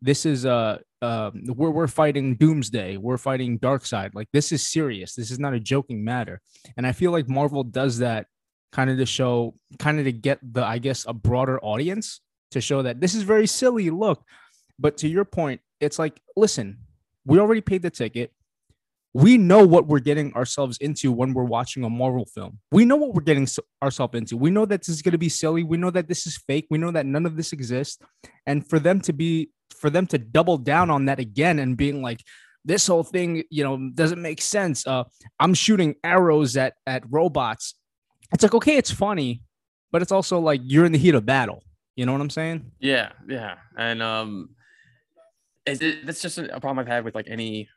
this 0.00 0.26
is 0.26 0.46
uh 0.46 0.78
um 1.02 1.42
we're 1.46 1.70
we're 1.70 1.86
fighting 1.88 2.36
doomsday. 2.36 2.96
We're 2.96 3.18
fighting 3.18 3.58
dark 3.58 3.86
side 3.86 4.14
like 4.14 4.28
this 4.32 4.52
is 4.52 4.66
serious. 4.66 5.14
This 5.14 5.30
is 5.30 5.38
not 5.38 5.54
a 5.54 5.60
joking 5.60 6.04
matter. 6.04 6.40
And 6.76 6.86
i 6.86 6.92
feel 6.92 7.12
like 7.12 7.28
marvel 7.28 7.64
does 7.64 7.98
that 7.98 8.26
kind 8.72 8.90
of 8.90 8.98
to 8.98 9.06
show 9.06 9.54
kind 9.78 9.98
of 9.98 10.04
to 10.04 10.12
get 10.12 10.38
the 10.42 10.62
i 10.62 10.78
guess 10.78 11.06
a 11.08 11.14
broader 11.14 11.58
audience 11.64 12.20
to 12.50 12.60
show 12.60 12.82
that 12.82 13.00
this 13.00 13.14
is 13.14 13.22
very 13.22 13.46
silly 13.46 13.90
look. 13.90 14.22
But 14.78 14.96
to 14.98 15.08
your 15.08 15.24
point 15.24 15.60
it's 15.80 15.98
like 15.98 16.20
listen 16.36 16.78
we 17.28 17.38
already 17.38 17.60
paid 17.60 17.82
the 17.82 17.90
ticket. 17.90 18.32
We 19.14 19.36
know 19.36 19.66
what 19.66 19.86
we're 19.86 20.00
getting 20.00 20.32
ourselves 20.34 20.78
into 20.78 21.12
when 21.12 21.34
we're 21.34 21.44
watching 21.44 21.84
a 21.84 21.90
marvel 21.90 22.24
film. 22.24 22.58
We 22.72 22.84
know 22.84 22.96
what 22.96 23.14
we're 23.14 23.22
getting 23.22 23.46
ourselves 23.82 24.14
into. 24.14 24.36
We 24.36 24.50
know 24.50 24.64
that 24.64 24.80
this 24.80 24.88
is 24.88 25.02
going 25.02 25.12
to 25.12 25.18
be 25.18 25.28
silly. 25.28 25.62
We 25.62 25.76
know 25.76 25.90
that 25.90 26.08
this 26.08 26.26
is 26.26 26.38
fake. 26.46 26.66
We 26.70 26.78
know 26.78 26.90
that 26.90 27.06
none 27.06 27.26
of 27.26 27.36
this 27.36 27.52
exists. 27.52 27.98
And 28.46 28.66
for 28.66 28.78
them 28.78 29.00
to 29.02 29.12
be 29.12 29.50
for 29.74 29.90
them 29.90 30.06
to 30.08 30.18
double 30.18 30.58
down 30.58 30.90
on 30.90 31.06
that 31.06 31.18
again 31.18 31.58
and 31.58 31.76
being 31.76 32.02
like 32.02 32.22
this 32.64 32.86
whole 32.86 33.04
thing 33.04 33.44
you 33.50 33.64
know 33.64 33.90
doesn't 33.94 34.20
make 34.20 34.40
sense. 34.42 34.86
Uh 34.86 35.04
i'm 35.40 35.54
shooting 35.54 35.94
arrows 36.04 36.56
at 36.56 36.74
at 36.86 37.02
robots. 37.10 37.74
It's 38.32 38.42
like 38.42 38.54
okay 38.54 38.76
it's 38.76 38.90
funny 38.90 39.42
but 39.90 40.02
it's 40.02 40.12
also 40.12 40.38
like 40.38 40.60
you're 40.64 40.84
in 40.84 40.92
the 40.92 40.98
heat 40.98 41.14
of 41.14 41.24
battle. 41.24 41.62
You 41.96 42.06
know 42.06 42.12
what 42.12 42.20
i'm 42.20 42.30
saying? 42.30 42.70
Yeah 42.80 43.12
yeah. 43.28 43.56
And 43.76 44.02
um 44.02 44.50
is 45.66 45.80
it, 45.82 46.06
that's 46.06 46.22
just 46.22 46.38
a 46.38 46.60
problem 46.60 46.78
i've 46.78 46.86
had 46.86 47.04
with 47.04 47.14
like 47.14 47.28
any 47.28 47.68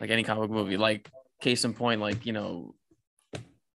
like 0.00 0.10
any 0.10 0.22
comic 0.22 0.50
movie. 0.50 0.76
Like 0.76 1.10
case 1.40 1.64
in 1.64 1.72
point 1.72 2.00
like 2.00 2.26
you 2.26 2.32
know 2.32 2.74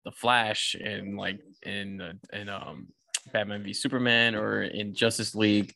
the 0.04 0.10
flash 0.10 0.74
and 0.74 1.16
like 1.16 1.40
in 1.62 2.00
uh, 2.00 2.12
in 2.32 2.48
um 2.48 2.88
batman 3.32 3.62
v 3.62 3.72
superman 3.72 4.34
or 4.34 4.62
in 4.62 4.94
justice 4.94 5.34
league 5.34 5.72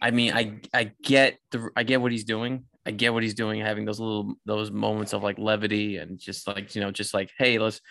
i 0.00 0.10
mean 0.10 0.32
i 0.32 0.60
i 0.74 0.90
get 1.02 1.38
the 1.50 1.70
i 1.76 1.82
get 1.82 2.00
what 2.00 2.12
he's 2.12 2.24
doing. 2.24 2.64
I 2.86 2.90
get 2.90 3.12
what 3.12 3.22
he's 3.22 3.34
doing 3.34 3.60
having 3.60 3.84
those 3.84 4.00
little 4.00 4.34
those 4.46 4.70
moments 4.70 5.12
of 5.12 5.22
like 5.22 5.38
levity 5.38 5.98
and 5.98 6.18
just 6.18 6.48
like 6.48 6.74
you 6.74 6.80
know 6.80 6.90
just 6.90 7.12
like 7.12 7.30
hey 7.36 7.58
let's 7.58 7.82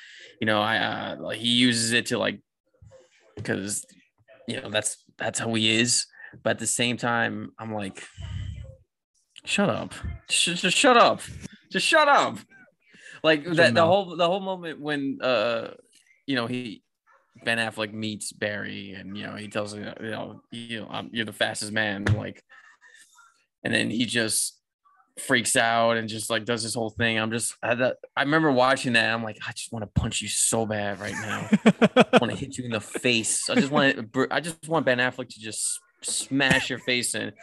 you 0.41 0.47
know 0.47 0.59
i 0.59 0.77
uh 0.77 1.17
like 1.19 1.37
he 1.37 1.49
uses 1.49 1.91
it 1.91 2.07
to 2.07 2.17
like 2.17 2.41
because 3.35 3.85
you 4.47 4.59
know 4.59 4.71
that's 4.71 5.03
that's 5.19 5.39
how 5.39 5.53
he 5.53 5.79
is. 5.79 6.07
But 6.43 6.51
at 6.51 6.59
the 6.59 6.67
same 6.67 6.97
time 6.97 7.51
i'm 7.59 7.73
like 7.73 8.03
shut 9.45 9.69
up. 9.69 9.93
Just, 10.27 10.63
just 10.63 10.77
shut 10.77 10.97
up. 10.97 11.21
Just 11.71 11.85
shut 11.85 12.07
up. 12.07 12.39
Like 13.23 13.45
that 13.45 13.75
the 13.75 13.85
whole 13.85 14.15
the 14.15 14.27
whole 14.27 14.39
moment 14.39 14.79
when 14.81 15.19
uh 15.21 15.71
you 16.25 16.35
know 16.35 16.47
he 16.47 16.81
ben 17.43 17.57
affleck 17.57 17.93
meets 17.93 18.31
barry 18.31 18.93
and 18.93 19.17
you 19.17 19.25
know 19.25 19.35
he 19.35 19.47
tells 19.47 19.73
him 19.73 19.93
you 20.01 20.09
know 20.09 20.41
you 20.51 20.81
know 20.81 20.87
I'm, 20.89 21.09
you're 21.11 21.25
the 21.25 21.33
fastest 21.33 21.71
man 21.71 22.05
like 22.05 22.43
and 23.63 23.73
then 23.73 23.89
he 23.89 24.05
just 24.05 24.53
freaks 25.19 25.55
out 25.55 25.97
and 25.97 26.07
just 26.07 26.29
like 26.29 26.45
does 26.45 26.61
this 26.61 26.75
whole 26.75 26.91
thing 26.91 27.17
i'm 27.17 27.31
just 27.31 27.55
i, 27.63 27.73
I 28.15 28.21
remember 28.21 28.51
watching 28.51 28.93
that 28.93 29.11
i'm 29.11 29.23
like 29.23 29.39
i 29.47 29.51
just 29.51 29.73
want 29.73 29.83
to 29.83 29.99
punch 29.99 30.21
you 30.21 30.27
so 30.27 30.67
bad 30.67 30.99
right 30.99 31.13
now 31.13 31.49
I 32.13 32.19
want 32.19 32.31
to 32.31 32.37
hit 32.37 32.57
you 32.57 32.65
in 32.65 32.71
the 32.71 32.81
face. 32.81 33.49
I 33.49 33.55
just 33.55 33.71
want 33.71 34.09
I 34.31 34.39
just 34.39 34.67
want 34.67 34.85
Ben 34.85 34.97
Affleck 34.97 35.29
to 35.29 35.39
just 35.39 35.79
smash 36.01 36.69
your 36.69 36.79
face 36.79 37.15
in, 37.15 37.33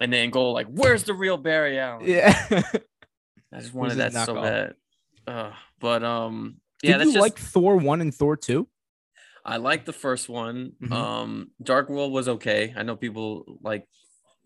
and 0.00 0.12
then 0.12 0.30
go 0.30 0.50
like, 0.52 0.66
"Where's 0.68 1.04
the 1.04 1.14
real 1.14 1.36
Barry 1.36 1.78
Allen?" 1.78 2.06
yeah 2.06 2.46
I 3.52 3.60
just 3.60 3.74
wanted 3.74 3.98
that 3.98 4.12
so 4.12 4.34
knockoff? 4.34 4.42
bad. 4.42 4.74
Uh, 5.26 5.52
but 5.80 6.02
um, 6.02 6.56
yeah, 6.82 6.92
did 6.92 7.00
that's 7.00 7.06
you 7.08 7.14
just 7.14 7.22
like 7.22 7.38
thor 7.38 7.76
1 7.76 8.00
and 8.00 8.14
thor 8.14 8.36
2 8.36 8.66
I 9.44 9.56
like 9.58 9.84
the 9.84 9.92
first 9.92 10.28
one. 10.28 10.72
Mhm. 10.82 10.92
Um, 10.92 11.50
Dark 11.62 11.88
World 11.90 12.12
was 12.12 12.28
okay. 12.28 12.72
I 12.76 12.82
know 12.82 12.96
people 12.96 13.58
like 13.62 13.86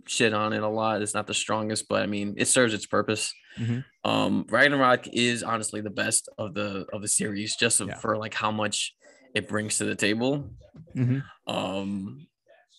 shit 0.06 0.32
on 0.34 0.52
it 0.52 0.62
a 0.62 0.68
lot. 0.68 1.02
It's 1.02 1.14
not 1.14 1.26
the 1.26 1.34
strongest, 1.34 1.86
but 1.88 2.02
I 2.02 2.06
mean, 2.06 2.34
it 2.36 2.46
serves 2.48 2.74
its 2.74 2.86
purpose. 2.86 3.32
Mhm. 3.58 3.84
Um, 4.04 4.46
Ragnarok 4.48 5.06
is 5.12 5.42
honestly 5.42 5.80
the 5.80 5.90
best 5.90 6.28
of 6.38 6.54
the 6.54 6.86
of 6.92 7.02
the 7.02 7.08
series, 7.08 7.56
just 7.56 7.80
Yeah. 7.80 7.94
for 7.98 8.16
like 8.16 8.34
how 8.34 8.50
much 8.50 8.94
it 9.34 9.46
brings 9.48 9.78
to 9.78 9.84
the 9.84 9.94
table. 9.94 10.50
Mhm. 10.96 11.22
Um, 11.46 12.26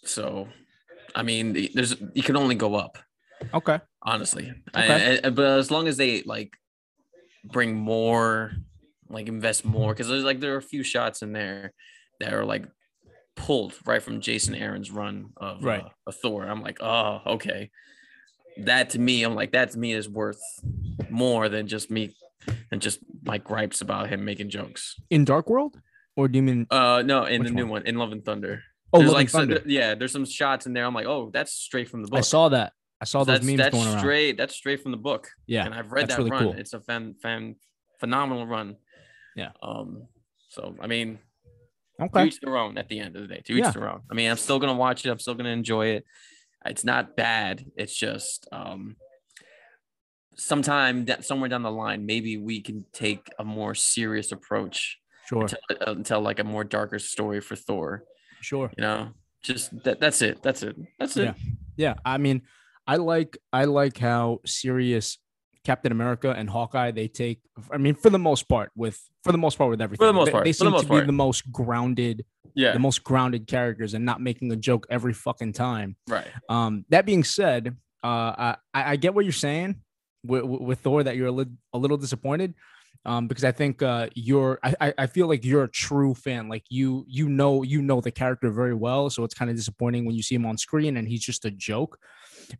so 0.03 0.47
I 1.15 1.23
mean, 1.23 1.69
there's 1.73 1.95
you 2.13 2.23
can 2.23 2.35
only 2.38 2.55
go 2.55 2.75
up, 2.75 2.97
Okay. 3.53 3.79
honestly. 4.03 4.53
I- 4.73 5.19
I- 5.23 5.29
but 5.29 5.57
as 5.57 5.71
long 5.71 5.88
as 5.88 5.97
they 5.97 6.21
like 6.23 6.51
bring 7.43 7.75
more, 7.75 8.51
like 9.09 9.27
invest 9.27 9.65
more, 9.65 9.93
because 9.93 10.07
there's 10.07 10.23
like 10.23 10.39
there 10.39 10.53
are 10.53 10.57
a 10.57 10.61
few 10.61 10.83
shots 10.83 11.21
in 11.21 11.31
there 11.33 11.73
that 12.19 12.33
are 12.33 12.45
like 12.45 12.65
pulled 13.35 13.73
right 13.85 14.01
from 14.03 14.21
Jason 14.21 14.53
Aaron's 14.55 14.91
run 14.91 15.29
of 15.38 15.63
Right. 15.63 15.83
uh, 15.83 15.89
of 16.07 16.15
Thor. 16.15 16.43
I'm 16.45 16.61
like, 16.61 16.81
oh, 16.81 17.21
okay. 17.25 17.69
That 18.57 18.89
to 18.91 18.99
me, 18.99 19.23
I'm 19.23 19.35
like, 19.35 19.51
that 19.53 19.71
to 19.71 19.79
me 19.79 19.93
is 19.93 20.09
worth 20.09 20.41
more 21.09 21.47
than 21.47 21.67
just 21.67 21.89
me 21.89 22.15
and 22.71 22.81
just 22.81 22.99
my 23.23 23.38
gripes 23.38 23.81
about 23.81 24.09
him 24.09 24.25
making 24.25 24.49
jokes. 24.49 24.95
In 25.09 25.23
Dark 25.23 25.49
World, 25.49 25.79
or 26.17 26.27
do 26.27 26.38
you 26.38 26.43
mean? 26.43 26.67
Uh, 26.69 27.01
no, 27.05 27.23
in 27.23 27.43
the 27.43 27.51
new 27.51 27.67
one? 27.67 27.83
in 27.85 27.95
Love 27.97 28.11
and 28.11 28.23
Thunder. 28.25 28.63
oh, 28.91 28.99
there's 28.99 29.09
Love 29.11 29.15
like 29.15 29.23
and 29.25 29.31
so- 29.31 29.39
Thunder. 29.39 29.61
yeah, 29.65 29.95
there's 29.95 30.11
some 30.11 30.25
shots 30.25 30.65
in 30.65 30.73
there. 30.73 30.83
I'm 30.85 30.93
like, 30.93 31.05
oh, 31.05 31.29
that's 31.31 31.53
straight 31.53 31.88
from 31.89 32.01
the 32.01 32.09
book. 32.09 32.17
I 32.17 32.21
saw 32.21 32.49
that. 32.49 32.73
I 33.01 33.05
saw 33.05 33.19
those 33.19 33.35
that's 33.35 33.45
memes 33.45 33.57
that's 33.59 33.73
going 33.73 33.88
around. 33.88 33.99
straight. 33.99 34.38
That's 34.38 34.53
straight 34.55 34.81
from 34.83 34.91
the 34.91 34.97
book. 34.97 35.29
Yeah, 35.47 35.63
and 35.65 35.73
I've 35.73 35.93
read 35.93 36.09
that 36.09 36.17
really 36.17 36.31
run. 36.31 36.43
cool. 36.43 36.53
It's 36.53 36.73
a 36.73 36.81
fan 36.81 37.15
fan 37.21 37.55
phenomenal 38.01 38.45
run. 38.45 38.75
Yeah. 39.38 39.51
Um. 39.63 40.07
So 40.49 40.75
I 40.81 40.88
mean, 40.88 41.19
to 42.08 42.24
each 42.25 42.39
their 42.39 42.58
own. 42.58 42.77
At 42.77 42.88
the 42.89 43.00
end 43.00 43.15
of 43.15 43.22
the 43.27 43.27
day, 43.36 43.41
to 43.46 43.53
each 43.53 43.60
Yeah. 43.65 43.72
their 43.72 43.89
own. 43.91 44.01
I 44.10 44.13
mean, 44.13 44.29
I'm 44.32 44.38
still 44.38 44.60
gonna 44.60 44.75
watch 44.75 45.06
it. 45.06 45.10
I'm 45.10 45.20
still 45.20 45.36
gonna 45.36 45.50
enjoy 45.50 45.88
it. 45.88 46.06
It's 46.65 46.84
not 46.84 47.15
bad. 47.15 47.65
It's 47.75 47.96
just 47.96 48.48
um. 48.51 48.96
Sometime 50.36 51.06
that 51.06 51.25
somewhere 51.25 51.50
down 51.50 51.63
the 51.63 51.72
line, 51.72 52.06
maybe 52.06 52.38
we 52.38 52.62
can 52.62 52.86
take 52.94 53.27
a 53.39 53.44
more 53.44 53.75
serious 53.75 54.32
approach 54.32 54.98
Sure. 55.27 55.44
uh, 55.46 55.91
and 55.91 56.06
tell 56.06 56.22
like 56.22 56.39
a 56.39 56.46
more 56.46 56.63
darker 56.63 56.98
story 56.98 57.41
for 57.41 57.58
Thor. 57.58 58.03
Sure. 58.39 58.72
You 58.77 58.82
know, 58.84 59.10
just 59.44 59.72
that. 59.84 60.00
That's 60.00 60.22
it. 60.22 60.41
That's 60.41 60.63
it. 60.63 60.77
That's 60.98 61.18
it. 61.18 61.25
Yeah. 61.25 61.34
Yeah. 61.75 61.94
I 62.06 62.18
mean, 62.20 62.44
I 62.88 62.96
like 62.96 63.38
I 63.51 63.65
like 63.65 63.98
how 63.98 64.39
serious 64.46 65.18
Captain 65.69 65.91
America 65.91 66.31
and 66.35 66.49
Hawkeye 66.49 66.89
they 66.89 67.07
take. 67.07 67.41
I 67.71 67.77
mean, 67.77 67.93
for 67.93 68.09
the 68.09 68.17
most 68.17 68.43
part, 68.49 68.71
with 68.75 68.97
for 69.23 69.31
the 69.31 69.38
most 69.38 69.55
part 69.59 69.69
with 69.69 69.81
everything. 69.81 70.01
For 70.03 70.07
the 70.07 70.13
most 70.13 70.25
They- 70.25 70.31
part, 70.31 70.45
they, 70.45 70.53
for 70.53 70.63
the 70.63 70.69
seem 70.69 70.71
most 70.71 70.81
to 70.83 70.88
part. 70.88 71.03
be 71.03 71.05
the 71.05 71.11
most 71.27 71.51
grounded, 71.51 72.25
Yeah. 72.55 72.71
the 72.73 72.79
most 72.79 73.03
grounded 73.03 73.45
characters, 73.45 73.93
and 73.93 74.03
not 74.03 74.19
making 74.19 74.51
a 74.51 74.55
joke 74.55 74.88
every 74.89 75.13
fucking 75.13 75.53
time. 75.53 75.95
Right. 76.07 76.25
Um, 76.49 76.85
that 76.89 77.05
being 77.05 77.23
said, 77.23 77.75
uh, 78.03 78.55
I, 78.73 78.93
I 78.93 78.95
get 78.95 79.13
what 79.13 79.25
you're 79.25 79.31
saying 79.49 79.75
with, 80.25 80.43
with 80.43 80.79
Thor 80.79 81.03
that 81.03 81.15
you're 81.17 81.27
a, 81.27 81.31
li- 81.31 81.55
a 81.73 81.77
little 81.77 81.97
disappointed. 81.97 82.55
Um, 83.05 83.27
because 83.27 83.45
I 83.45 83.51
think 83.53 83.81
uh, 83.81 84.07
you're, 84.15 84.59
I- 84.63 84.93
I 84.97 85.05
feel 85.07 85.27
like 85.27 85.45
you're 85.45 85.63
a 85.63 85.69
true 85.85 86.13
fan. 86.15 86.49
Like 86.49 86.63
you, 86.69 87.05
you 87.07 87.29
know, 87.29 87.61
you 87.63 87.81
know 87.81 88.01
the 88.01 88.11
character 88.11 88.49
very 88.51 88.73
well. 88.73 89.09
So 89.11 89.23
it's 89.23 89.33
kind 89.35 89.49
of 89.51 89.55
disappointing 89.55 90.05
when 90.05 90.15
you 90.15 90.23
see 90.23 90.35
him 90.35 90.45
on 90.45 90.57
screen 90.57 90.97
and 90.97 91.07
he's 91.07 91.23
just 91.23 91.45
a 91.45 91.51
joke. 91.51 91.97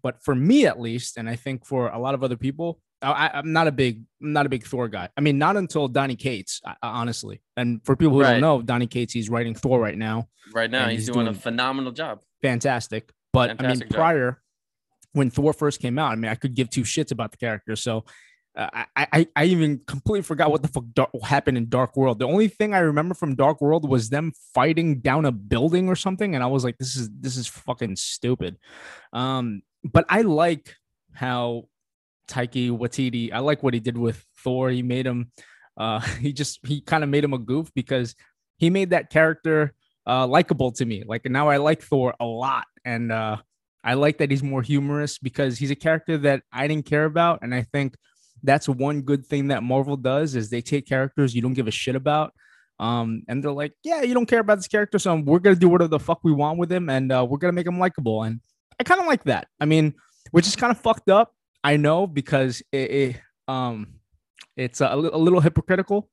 But 0.03 0.21
for 0.23 0.35
me, 0.35 0.65
at 0.67 0.79
least, 0.79 1.17
and 1.17 1.27
I 1.27 1.35
think 1.35 1.65
for 1.65 1.89
a 1.89 1.99
lot 1.99 2.13
of 2.13 2.23
other 2.23 2.37
people, 2.37 2.79
I, 3.01 3.32
I'm 3.34 3.53
not 3.53 3.68
a 3.68 3.72
big, 3.72 4.03
I'm 4.22 4.34
not 4.34 4.46
a 4.46 4.50
big 4.50 4.65
Thor 4.65 4.88
guy. 4.89 5.10
I 5.15 5.22
mean, 5.22 5.38
not 5.38 5.56
until 5.56 5.88
Donny 5.88 6.15
Cates, 6.15 6.62
honestly. 6.84 7.41
And 7.56 7.84
for 7.86 7.96
people 7.96 8.15
who 8.15 8.22
Right. 8.22 8.34
don't 8.34 8.41
know, 8.41 8.62
Donny 8.62 8.88
Cates, 8.88 9.13
he's 9.13 9.29
writing 9.29 9.56
Thor 9.56 9.79
right 9.79 9.98
now 9.98 10.27
Right 10.53 10.70
now, 10.70 10.88
he's, 10.89 11.06
he's 11.08 11.15
doing, 11.15 11.27
a 11.27 11.34
phenomenal 11.34 11.91
job. 11.91 12.22
fantastic. 12.41 13.12
But 13.32 13.63
I 13.63 13.68
mean, 13.68 13.79
job. 13.79 13.89
prior 13.89 14.41
when 15.13 15.29
Thor 15.29 15.53
first 15.53 15.79
came 15.79 15.98
out, 16.00 16.12
I 16.12 16.15
mean, 16.15 16.32
I 16.32 16.36
could 16.36 16.53
give 16.56 16.70
two 16.70 16.82
shits 16.82 17.12
about 17.12 17.32
the 17.32 17.38
character. 17.38 17.75
So 17.75 18.06
uh, 18.58 18.70
I, 18.74 18.86
I 19.13 19.27
I 19.36 19.46
even 19.46 19.79
completely 19.86 20.24
forgot 20.24 20.51
what 20.51 20.62
the 20.63 20.68
fuck 20.68 20.84
dark, 20.94 21.10
happened 21.24 21.58
in 21.58 21.70
Dark 21.70 21.96
World. 21.96 22.20
The 22.20 22.25
only 22.27 22.48
thing 22.48 22.74
I 22.74 22.79
remember 22.79 23.13
from 23.13 23.36
Dark 23.36 23.62
World 23.62 23.88
was 23.88 24.10
them 24.10 24.34
fighting 24.53 25.00
down 25.00 25.25
a 25.25 25.32
building 25.32 25.88
or 25.88 25.96
something, 25.96 26.34
and 26.36 26.44
I 26.44 26.48
was 26.48 26.63
like, 26.63 26.77
this 26.79 26.96
is 26.96 27.10
this 27.20 27.38
is 27.38 27.48
fucking 27.48 27.96
stupid. 27.96 28.58
Um, 29.13 29.62
but 29.84 30.06
I 30.10 30.24
like 30.24 30.75
how 31.13 31.65
Taika 32.29 32.77
Waititi. 32.77 33.33
I 33.33 33.39
like 33.39 33.63
what 33.63 33.74
he 33.74 33.79
did 33.79 33.98
with 33.98 34.24
Thor. 34.43 34.69
He 34.69 34.83
made 34.83 35.05
him. 35.05 35.31
Uh, 35.77 36.00
he 36.21 36.33
just 36.33 36.65
he 36.65 36.81
kind 36.81 37.03
of 37.03 37.09
made 37.09 37.24
him 37.24 37.33
a 37.33 37.38
goof 37.38 37.71
because 37.74 38.15
he 38.57 38.69
made 38.69 38.91
that 38.91 39.09
character 39.09 39.74
uh 40.07 40.25
likable 40.25 40.71
to 40.74 40.86
me. 40.86 41.03
Like 41.05 41.25
now 41.25 41.50
I 41.50 41.57
like 41.57 41.81
Thor 41.81 42.15
a 42.19 42.25
lot, 42.25 42.65
and 42.86 43.12
uh 43.12 43.38
I 43.83 43.93
like 43.93 44.17
that 44.17 44.29
he's 44.29 44.43
more 44.43 44.62
humorous 44.62 45.17
because 45.17 45.57
he's 45.57 45.71
a 45.71 45.75
character 45.75 46.17
that 46.19 46.43
I 46.51 46.67
didn't 46.67 46.86
care 46.86 47.05
about, 47.05 47.39
and 47.41 47.53
I 47.55 47.63
think 47.63 47.95
that's 48.43 48.69
one 48.69 49.01
good 49.01 49.25
thing 49.25 49.50
that 49.50 49.63
Marvel 49.63 49.98
does 49.98 50.36
is 50.36 50.50
they 50.50 50.62
take 50.62 50.88
characters 50.88 51.36
you 51.36 51.41
don't 51.41 51.53
give 51.53 51.67
a 51.67 51.71
shit 51.71 51.95
about. 51.95 52.33
Um, 52.79 53.24
and 53.27 53.43
they're 53.43 53.51
like, 53.51 53.74
yeah, 53.83 54.03
you 54.03 54.13
don't 54.13 54.25
care 54.25 54.39
about 54.39 54.55
this 54.55 54.67
character, 54.67 55.00
so 55.00 55.15
we're 55.15 55.39
gonna 55.39 55.57
do 55.57 55.67
whatever 55.67 55.89
the 55.89 56.00
fuck 56.00 56.19
we 56.24 56.31
want 56.31 56.57
with 56.57 56.71
him, 56.71 56.89
and 56.89 57.12
uh, 57.12 57.25
we're 57.29 57.38
gonna 57.38 57.53
make 57.53 57.67
him 57.67 57.79
likable. 57.79 58.24
And 58.24 58.39
I 58.79 58.83
kind 58.83 59.01
of 59.01 59.07
like 59.07 59.25
that. 59.25 59.48
I 59.59 59.65
mean, 59.65 59.95
which 60.31 60.48
is 60.48 60.55
kind 60.55 60.71
of 60.71 60.79
fucked 60.79 61.09
up, 61.09 61.33
I 61.63 61.77
know, 61.77 62.07
because 62.07 62.61
it, 62.71 62.91
it 62.91 63.21
um, 63.47 63.99
it's 64.55 64.81
a, 64.81 64.87
a 64.87 64.95
little 64.95 65.39
hypocritical 65.39 66.09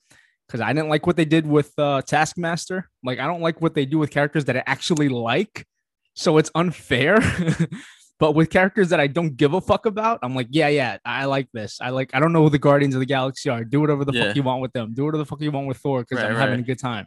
because 0.47 0.61
I 0.61 0.73
didn't 0.73 0.89
like 0.89 1.07
what 1.07 1.17
they 1.17 1.25
did 1.25 1.47
with 1.47 1.73
uh, 1.79 2.03
Taskmaster. 2.03 2.89
Like, 3.03 3.19
I 3.19 3.27
don't 3.27 3.41
like 3.41 3.61
what 3.61 3.75
they 3.75 3.87
do 3.87 3.99
with 3.99 4.11
characters 4.11 4.45
that 4.47 4.57
I 4.57 4.63
actually 4.67 5.09
like, 5.09 5.67
so 6.15 6.39
it's 6.39 6.51
unfair. 6.55 7.19
but 8.19 8.33
with 8.33 8.51
characters 8.51 8.89
that 8.91 9.01
I 9.01 9.07
don't 9.07 9.37
give 9.37 9.55
a 9.55 9.61
fuck 9.61 9.87
about, 9.87 10.21
I'm 10.23 10.35
like, 10.35 10.49
yeah, 10.51 10.69
yeah, 10.69 10.99
I 11.05 11.27
like 11.27 11.49
this. 11.53 11.79
I 11.81 11.91
like. 11.91 12.15
I 12.15 12.21
don't 12.21 12.33
know 12.33 12.43
who 12.43 12.51
the 12.51 12.59
Guardians 12.59 12.95
of 12.95 13.01
the 13.01 13.07
Galaxy 13.07 13.51
are. 13.51 13.65
Do 13.65 13.81
whatever 13.81 14.05
the 14.05 14.13
Yeah. 14.13 14.29
fuck 14.29 14.37
you 14.37 14.43
want 14.43 14.63
with 14.63 14.73
them. 14.73 14.95
Do 14.95 15.05
whatever 15.05 15.19
the 15.19 15.27
fuck 15.27 15.41
you 15.41 15.51
want 15.51 15.67
with 15.67 15.79
Thor 15.79 16.01
because 16.01 16.23
Right, 16.23 16.31
I'm 16.31 16.37
having 16.37 16.61
a 16.61 16.63
good 16.63 16.79
time. 16.79 17.07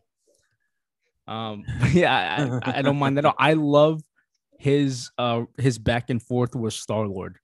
Um, 1.27 1.63
yeah, 1.93 2.59
I, 2.63 2.79
I 2.79 2.81
don't 2.81 2.97
mind 2.97 3.17
that 3.17 3.25
at 3.25 3.29
all. 3.29 3.35
I 3.37 3.53
love 3.53 4.01
his 4.59 5.09
uh 5.17 5.43
his 5.57 5.79
back 5.79 6.09
and 6.09 6.21
forth 6.21 6.53
with 6.53 6.73
Star 6.73 7.07
Lord. 7.07 7.37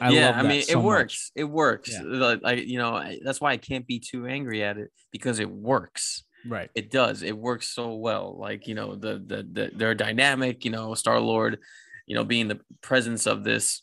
I 0.00 0.10
yeah, 0.10 0.32
I 0.36 0.42
mean, 0.42 0.62
so 0.62 0.78
it 0.78 0.82
works. 0.82 1.30
It 1.34 1.44
works. 1.44 1.90
Yeah. 1.92 2.36
Like, 2.42 2.66
you 2.66 2.78
know, 2.78 2.94
I, 2.94 3.18
that's 3.24 3.40
why 3.40 3.52
I 3.52 3.56
can't 3.56 3.86
be 3.86 3.98
too 3.98 4.26
angry 4.26 4.62
at 4.62 4.78
it 4.78 4.90
because 5.10 5.38
it 5.38 5.50
works. 5.50 6.24
Right. 6.46 6.70
It 6.74 6.90
does. 6.90 7.22
It 7.22 7.36
works 7.36 7.68
so 7.68 7.94
well. 7.94 8.36
Like 8.38 8.66
you 8.66 8.74
know, 8.74 8.94
the 8.94 9.22
the, 9.24 9.46
the 9.50 9.70
their 9.74 9.94
dynamic. 9.94 10.64
You 10.64 10.70
know, 10.70 10.94
Star 10.94 11.20
Lord. 11.20 11.58
You 12.06 12.14
know, 12.14 12.24
being 12.24 12.46
the 12.46 12.60
presence 12.82 13.26
of 13.26 13.42
this 13.42 13.82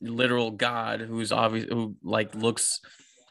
literal 0.00 0.50
god 0.52 1.00
who's 1.00 1.32
obvious 1.32 1.66
who 1.68 1.96
like 2.02 2.34
looks, 2.34 2.80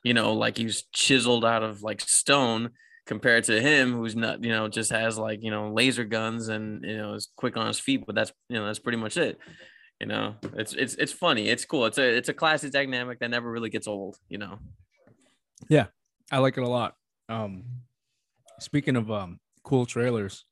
you 0.03 0.13
know, 0.13 0.33
like 0.33 0.57
he's 0.57 0.83
chiseled 0.93 1.43
out 1.43 1.63
of 1.63 1.81
like 1.81 2.01
stone 2.01 2.71
compared 3.07 3.43
to 3.45 3.59
him 3.59 3.93
who's 3.93 4.15
not 4.15 4.43
you 4.43 4.51
know 4.51 4.67
just 4.67 4.91
has 4.91 5.17
like 5.17 5.43
you 5.43 5.51
know 5.51 5.71
laser 5.71 6.05
guns 6.05 6.47
and 6.49 6.83
you 6.85 6.95
know 6.95 7.13
is 7.13 7.29
quick 7.35 7.57
on 7.57 7.67
his 7.67 7.79
feet 7.79 8.05
but 8.05 8.15
that's 8.15 8.31
you 8.47 8.57
know 8.57 8.65
that's 8.65 8.79
pretty 8.79 8.97
much 8.97 9.17
it 9.17 9.39
you 10.01 10.07
know 10.07 10.35
it's 10.57 10.73
it's 10.73 10.95
it's 10.95 11.13
funny 11.13 11.47
it's 11.47 11.63
cool 11.63 11.85
it's 11.85 11.99
a 11.99 12.17
it's 12.17 12.27
a 12.27 12.33
classic 12.33 12.71
dynamic 12.71 13.19
that 13.19 13.29
never 13.29 13.49
really 13.49 13.69
gets 13.69 13.87
old 13.87 14.17
you 14.27 14.39
know 14.39 14.57
Yeah, 15.69 15.87
I 16.31 16.39
like 16.39 16.57
it 16.57 16.63
a 16.63 16.67
lot. 16.67 16.95
Um, 17.29 17.63
speaking 18.59 18.95
of 18.95 19.11
um 19.11 19.39
cool 19.63 19.85
trailers, 19.85 20.45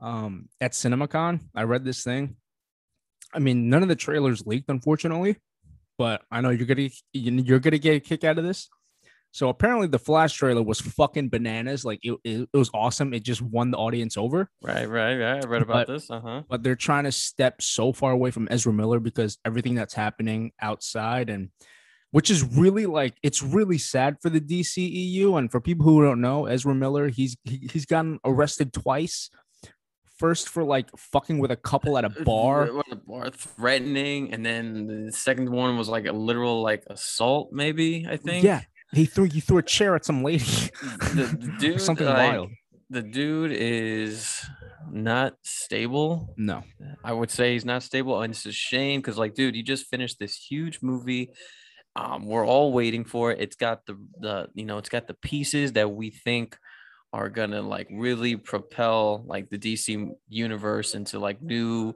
um, 0.00 0.48
at 0.60 0.72
CinemaCon, 0.72 1.40
I 1.54 1.62
read 1.62 1.84
this 1.84 2.02
thing. 2.02 2.36
I 3.32 3.38
mean, 3.38 3.68
none 3.68 3.82
of 3.82 3.88
the 3.88 3.96
trailers 3.96 4.46
leaked, 4.46 4.68
unfortunately, 4.68 5.36
but 5.96 6.22
I 6.30 6.40
know 6.40 6.50
you're 6.50 6.66
gonna 6.66 6.88
you're 7.12 7.60
gonna 7.60 7.78
get 7.78 7.96
a 7.96 8.00
kick 8.00 8.24
out 8.24 8.38
of 8.38 8.44
this. 8.44 8.68
So 9.32 9.48
apparently, 9.50 9.86
the 9.86 9.98
Flash 9.98 10.32
trailer 10.32 10.62
was 10.62 10.80
fucking 10.80 11.28
bananas. 11.28 11.84
Like 11.84 12.00
it, 12.02 12.14
it, 12.24 12.48
it 12.52 12.56
was 12.56 12.70
awesome. 12.72 13.12
It 13.12 13.22
just 13.22 13.42
won 13.42 13.70
the 13.70 13.76
audience 13.76 14.16
over. 14.16 14.48
right 14.62 14.88
right 14.88 15.14
right. 15.16 15.44
I 15.44 15.46
read 15.46 15.62
about 15.62 15.86
But- 15.86 15.92
this. 15.92 16.10
Uh-huh. 16.10 16.42
but 16.48 16.62
they're 16.62 16.74
trying 16.74 17.04
to 17.04 17.12
step 17.12 17.60
so 17.60 17.92
far 17.92 18.12
away 18.12 18.30
from 18.30 18.48
Ezra 18.50 18.72
Miller 18.72 18.98
because 19.00 19.38
everything 19.44 19.74
that's 19.74 19.92
happening 19.94 20.52
outside 20.60 21.28
and 21.28 21.50
which 22.12 22.30
is 22.30 22.42
really 22.56 22.86
like 22.86 23.14
it's 23.22 23.42
really 23.42 23.76
sad 23.76 24.16
for 24.22 24.30
the 24.30 24.40
DCEU 24.40 25.36
and 25.38 25.50
for 25.50 25.60
people 25.60 25.84
who 25.84 26.02
don't 26.02 26.20
know 26.22 26.46
Ezra 26.46 26.74
Miller 26.74 27.08
he's 27.08 27.36
he, 27.44 27.68
he's 27.70 27.84
gotten 27.84 28.18
arrested 28.24 28.72
twice. 28.72 29.28
First 30.18 30.48
for 30.48 30.64
like 30.64 30.88
fucking 30.96 31.38
with 31.38 31.50
a 31.50 31.56
couple 31.56 31.98
at 31.98 32.06
a 32.06 32.08
bar. 32.24 32.70
A 32.90 32.96
bar 32.96 33.28
threatening 33.30 34.32
and 34.32 34.46
then 34.46 34.86
the 35.06 35.12
second 35.12 35.50
one 35.50 35.76
was 35.76 35.90
like 35.90 36.06
a 36.06 36.12
literal 36.12 36.62
like 36.62 36.84
assault 36.88 37.50
maybe 37.52 38.06
i 38.08 38.16
think. 38.16 38.42
Yeah 38.44 38.62
he 38.92 39.06
threw 39.06 39.24
he 39.24 39.40
threw 39.40 39.58
a 39.58 39.62
chair 39.62 39.94
at 39.94 40.04
some 40.04 40.22
lady 40.22 40.44
the, 41.14 41.36
the 41.40 41.56
dude 41.58 41.80
something 41.80 42.06
like, 42.06 42.32
wild 42.32 42.50
the 42.90 43.02
dude 43.02 43.52
is 43.52 44.44
not 44.90 45.34
stable 45.42 46.32
no 46.36 46.62
I 47.06 47.12
would 47.12 47.30
say 47.30 47.52
he's 47.52 47.64
not 47.64 47.84
stable, 47.84 48.20
and 48.20 48.32
it's 48.32 48.46
a 48.46 48.52
shame 48.52 49.00
because, 49.00 49.16
like, 49.16 49.34
dude, 49.34 49.54
you 49.54 49.62
just 49.62 49.86
finished 49.86 50.18
this 50.18 50.36
huge 50.36 50.82
movie. 50.82 51.30
Um, 51.94 52.26
we're 52.26 52.44
all 52.44 52.72
waiting 52.72 53.04
for 53.04 53.30
it. 53.30 53.40
It's 53.40 53.56
got 53.56 53.86
the 53.86 53.96
the 54.18 54.48
you 54.54 54.64
know, 54.64 54.78
it's 54.78 54.88
got 54.88 55.06
the 55.06 55.14
pieces 55.14 55.72
that 55.72 55.90
we 55.90 56.10
think 56.10 56.58
are 57.12 57.30
gonna 57.30 57.62
like 57.62 57.88
really 57.90 58.36
propel 58.36 59.24
like 59.26 59.48
the 59.48 59.58
DC 59.58 60.10
universe 60.28 60.94
into 60.94 61.18
like 61.18 61.40
new 61.40 61.94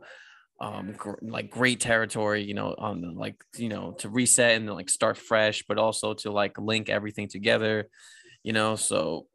um 0.61 0.93
gr- 0.97 1.15
like 1.23 1.51
great 1.51 1.81
territory 1.81 2.43
you 2.43 2.55
know 2.55 2.75
on 2.79 3.01
the 3.01 3.11
like 3.11 3.43
you 3.57 3.69
know 3.69 3.93
to 3.93 4.09
reset 4.09 4.57
and 4.57 4.69
like 4.69 4.91
start 4.91 5.17
fresh 5.17 5.65
but 5.67 5.79
also 5.79 6.15
to 6.15 6.31
like 6.31 6.59
link 6.59 6.89
everything 6.89 7.29
together 7.29 7.89
you 8.43 8.55
know? 8.55 8.75
So 8.75 9.27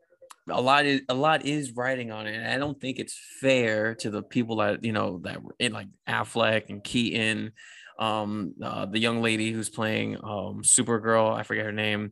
a 0.50 0.62
lot 0.62 0.86
is 0.86 1.02
a 1.10 1.14
lot 1.14 1.46
is 1.46 1.72
writing 1.76 2.12
on 2.12 2.28
it 2.28 2.36
and 2.36 2.48
i 2.48 2.58
don't 2.58 2.80
think 2.80 3.00
it's 3.00 3.20
fair 3.42 3.96
to 3.96 4.12
the 4.12 4.22
people 4.22 4.58
that 4.58 4.84
you 4.84 4.92
know 4.92 5.20
that 5.24 5.42
were 5.42 5.56
in 5.58 5.74
like 5.74 5.88
affleck 6.08 6.70
and 6.70 6.84
keaton 6.84 7.52
um 7.98 8.54
uh, 8.62 8.86
the 8.86 9.00
young 9.00 9.22
lady 9.22 9.52
who's 9.52 9.70
playing 9.70 10.16
um 10.18 10.62
supergirl 10.62 11.36
i 11.36 11.42
forget 11.42 11.66
her 11.66 11.72
name 11.72 12.12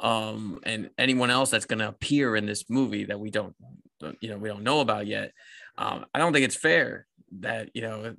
um 0.00 0.58
and 0.64 0.90
anyone 0.98 1.30
else 1.30 1.50
that's 1.50 1.66
going 1.66 1.78
to 1.78 1.88
appear 1.88 2.34
in 2.34 2.44
this 2.46 2.64
movie 2.68 3.04
that 3.04 3.20
we 3.20 3.30
don't 3.30 3.54
you 4.20 4.28
know 4.28 4.36
we 4.36 4.48
don't 4.48 4.64
know 4.64 4.80
about 4.80 5.06
yet 5.06 5.30
um 5.78 6.04
i 6.12 6.18
don't 6.18 6.32
think 6.32 6.44
it's 6.44 6.56
fair 6.56 7.06
that 7.40 7.70
you 7.74 7.82
know 7.82 8.14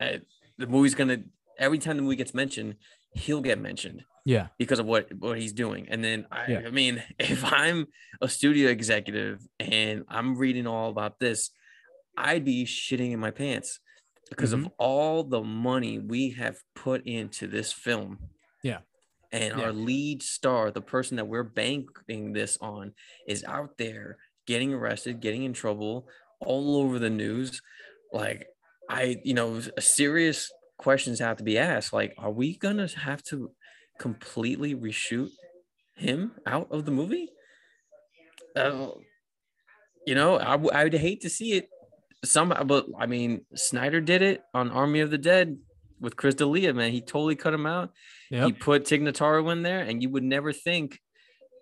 uh, 0.00 0.18
the 0.58 0.66
movie's 0.66 0.94
to 0.94 1.22
every 1.58 1.78
time 1.78 1.96
the 1.96 2.02
movie 2.02 2.16
gets 2.16 2.34
mentioned 2.34 2.76
he'll 3.12 3.40
get 3.40 3.58
mentioned 3.58 4.04
Yeah. 4.26 4.48
because 4.58 4.78
of 4.78 4.84
what 4.86 5.10
what 5.18 5.38
he's 5.38 5.52
doing. 5.54 5.86
And 5.88 6.04
then 6.04 6.26
I, 6.30 6.44
Yeah. 6.52 6.62
I 6.66 6.70
mean, 6.70 7.02
if 7.18 7.42
I'm 7.44 7.86
a 8.20 8.28
studio 8.28 8.68
executive 8.70 9.40
and 9.58 10.04
I'm 10.08 10.36
reading 10.36 10.66
all 10.66 10.90
about 10.90 11.18
this, 11.18 11.50
I'd 12.16 12.44
be 12.44 12.64
shitting 12.66 13.12
in 13.12 13.20
my 13.20 13.30
pants 13.30 13.80
because 14.28 14.52
of 14.52 14.68
all 14.78 15.22
the 15.24 15.40
money 15.42 15.98
we 15.98 16.30
have 16.32 16.56
put 16.74 17.06
into 17.06 17.46
this 17.46 17.72
film. 17.72 18.18
Yeah. 18.62 18.80
And 19.32 19.56
Yeah. 19.56 19.64
our 19.66 19.72
lead 19.72 20.22
star, 20.22 20.70
the 20.70 20.82
person 20.82 21.16
that 21.16 21.26
we're 21.28 21.42
banking 21.44 22.32
this 22.32 22.58
on, 22.60 22.92
is 23.26 23.44
out 23.44 23.78
there 23.78 24.18
getting 24.46 24.74
arrested, 24.74 25.20
getting 25.20 25.44
in 25.44 25.52
trouble, 25.52 26.06
all 26.40 26.76
over 26.76 26.98
the 26.98 27.10
news. 27.10 27.62
Like, 28.12 28.46
I, 28.88 29.16
you 29.24 29.34
know, 29.34 29.60
serious 29.78 30.50
questions 30.78 31.18
have 31.18 31.38
to 31.38 31.44
be 31.44 31.58
asked. 31.58 31.92
Like, 31.92 32.14
are 32.18 32.30
we 32.30 32.56
gonna 32.56 32.88
have 32.88 33.22
to 33.24 33.50
completely 33.98 34.74
reshoot 34.74 35.30
him 35.96 36.32
out 36.46 36.68
of 36.70 36.84
the 36.84 36.90
movie? 36.92 37.30
Uh, 38.54 38.90
you 40.06 40.14
know, 40.14 40.38
I, 40.38 40.52
w- 40.52 40.70
I 40.72 40.84
would 40.84 40.94
hate 40.94 41.22
to 41.22 41.30
see 41.30 41.54
it. 41.54 41.68
Some, 42.24 42.48
but 42.66 42.86
I 42.98 43.06
mean, 43.06 43.44
Snyder 43.54 44.00
did 44.00 44.22
it 44.22 44.42
on 44.54 44.70
Army 44.70 45.00
of 45.00 45.10
the 45.10 45.18
Dead 45.18 45.58
with 46.00 46.16
Chris 46.16 46.34
D'Elia. 46.34 46.72
Man, 46.74 46.92
he 46.92 47.00
totally 47.00 47.36
cut 47.36 47.54
him 47.54 47.66
out. 47.66 47.90
He 48.46 48.52
put 48.52 48.84
Tig 48.84 49.02
Notaro 49.02 49.52
in 49.52 49.62
there, 49.62 49.80
and 49.80 50.02
you 50.02 50.10
would 50.10 50.24
never 50.24 50.52
think, 50.52 51.00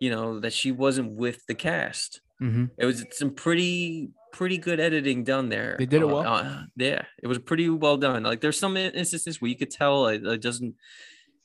you 0.00 0.10
know, 0.10 0.40
that 0.40 0.52
she 0.52 0.72
wasn't 0.72 1.12
with 1.12 1.44
the 1.46 1.54
cast. 1.54 2.20
Hmm 2.38 2.66
It 2.78 2.86
was 2.86 3.04
some 3.12 3.30
pretty 3.30 4.10
pretty 4.32 4.58
good 4.58 4.80
editing 4.80 5.22
done 5.22 5.48
there. 5.48 5.76
They 5.78 5.86
did 5.86 6.02
it 6.02 6.04
Uh, 6.04 6.08
well. 6.08 6.26
uh, 6.26 6.62
yeah, 6.76 7.02
it 7.22 7.26
was 7.28 7.38
pretty 7.38 7.68
well 7.70 7.96
done. 7.96 8.24
Like 8.24 8.40
there's 8.40 8.58
some 8.58 8.76
instances 8.76 9.40
where 9.40 9.48
you 9.48 9.56
could 9.56 9.70
tell 9.70 10.08
it, 10.08 10.24
it 10.26 10.42
doesn't. 10.42 10.74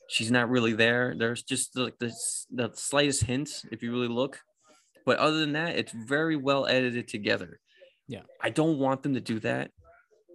She's 0.08 0.30
not 0.32 0.50
really 0.50 0.72
there. 0.72 1.14
There's 1.16 1.42
just 1.44 1.76
like 1.76 1.98
this 2.00 2.46
the 2.50 2.70
slightest 2.74 3.22
hints 3.24 3.64
if 3.70 3.82
you 3.82 3.92
really 3.92 4.08
look, 4.08 4.40
but 5.06 5.18
other 5.18 5.38
than 5.38 5.52
that, 5.52 5.76
it's 5.76 5.92
very 5.92 6.34
well 6.36 6.66
edited 6.66 7.06
together. 7.06 7.60
Yeah. 8.08 8.22
I 8.42 8.50
don't 8.50 8.78
want 8.78 9.04
them 9.04 9.14
to 9.14 9.20
do 9.20 9.38
that. 9.40 9.70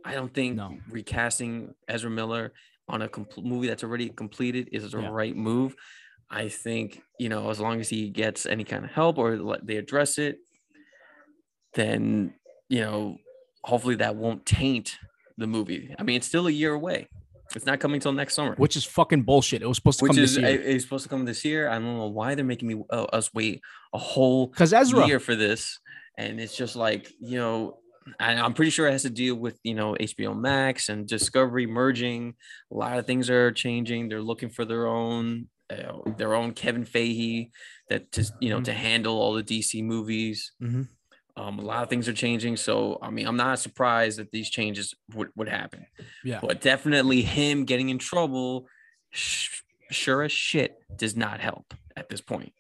I 0.06 0.14
don't 0.14 0.34
think 0.34 0.56
No. 0.56 0.78
recasting 0.90 1.74
Ezra 1.90 2.10
Miller 2.10 2.54
on 2.88 3.02
a 3.02 3.10
movie 3.42 3.68
that's 3.68 3.84
already 3.84 4.08
completed 4.10 4.70
is 4.72 4.90
the 4.92 5.02
Yeah. 5.02 5.10
right 5.10 5.36
move. 5.36 5.76
I 6.30 6.50
think 6.50 7.02
you 7.20 7.30
know 7.30 7.50
as 7.50 7.60
long 7.60 7.80
as 7.80 7.90
he 7.90 8.10
gets 8.10 8.46
any 8.46 8.64
kind 8.64 8.84
of 8.86 8.92
help 8.92 9.18
or 9.18 9.58
they 9.64 9.78
address 9.78 10.18
it, 10.18 10.38
then 11.74 12.34
you 12.70 12.82
know 12.82 13.18
hopefully 13.64 13.96
that 13.96 14.16
won't 14.16 14.46
taint 14.46 14.98
the 15.38 15.48
movie. 15.48 15.94
I 16.00 16.04
mean, 16.04 16.16
it's 16.18 16.28
still 16.28 16.48
a 16.48 16.52
year 16.52 16.74
away. 16.74 17.08
It's 17.56 17.66
not 17.66 17.80
coming 17.80 18.00
till 18.00 18.12
next 18.12 18.34
summer. 18.34 18.56
Which 18.56 18.76
is 18.76 18.86
fucking 18.86 19.24
bullshit. 19.24 19.62
It 19.62 19.68
was 19.68 19.78
supposed 19.78 20.00
to 20.00 20.04
Which 20.04 20.14
come 20.14 20.24
is 20.24 20.36
this 20.36 20.44
year. 20.44 20.62
it's 20.62 20.84
supposed 20.84 21.04
to 21.04 21.10
come 21.10 21.26
this 21.26 21.46
year. 21.46 21.70
I 21.70 21.74
don't 21.76 21.98
know 21.98 22.08
why 22.08 22.36
they're 22.36 22.44
making 22.46 22.68
me 22.68 22.84
uh, 22.90 23.04
us 23.04 23.34
wait 23.34 23.62
a 23.94 23.98
whole 23.98 24.48
Because 24.48 24.74
Ezra. 24.74 25.06
year 25.06 25.20
for 25.20 25.36
this, 25.36 25.80
and 26.18 26.40
it's 26.40 26.56
just 26.58 26.76
like 26.76 27.12
you 27.20 27.38
know, 27.38 27.78
I'm 28.20 28.54
pretty 28.54 28.72
sure 28.72 28.88
it 28.88 28.92
has 28.94 29.04
to 29.04 29.10
deal 29.10 29.36
with 29.36 29.60
you 29.64 29.76
know 29.76 29.96
HBO 30.00 30.36
Max 30.38 30.90
and 30.90 31.08
Discovery 31.08 31.68
merging. 31.68 32.34
A 32.72 32.76
lot 32.76 32.98
of 32.98 33.06
things 33.06 33.30
are 33.30 33.52
changing. 33.52 34.10
They're 34.10 34.22
looking 34.24 34.50
for 34.50 34.66
their 34.66 34.88
own 34.88 35.48
uh, 35.70 36.00
their 36.18 36.34
own 36.36 36.54
Kevin 36.54 36.86
Feige 36.86 37.50
that 37.90 38.12
to 38.14 38.26
you 38.40 38.50
know 38.50 38.60
Mhm. 38.60 38.66
to 38.66 38.74
handle 38.74 39.16
all 39.20 39.34
the 39.34 39.44
DC 39.44 39.82
movies. 39.84 40.52
Mhm. 40.62 40.90
Um, 41.38 41.60
a 41.60 41.64
lot 41.64 41.84
of 41.84 41.90
things 41.90 42.08
are 42.08 42.14
changing, 42.14 42.56
so 42.58 42.98
I 43.02 43.10
mean, 43.10 43.28
I'm 43.28 43.36
not 43.36 43.60
surprised 43.60 44.20
that 44.20 44.32
these 44.32 44.50
changes 44.50 44.94
would, 45.14 45.30
would 45.36 45.50
happen. 45.50 45.86
Yeah. 46.24 46.40
But 46.42 46.62
definitely 46.62 47.24
him 47.24 47.66
getting 47.66 47.90
in 47.90 47.98
trouble, 47.98 48.68
sh- 49.12 49.62
sure 49.92 50.24
as 50.24 50.32
shit, 50.32 50.78
does 50.96 51.16
not 51.18 51.42
help 51.42 51.74
at 51.98 52.08
this 52.10 52.22
point. 52.22 52.54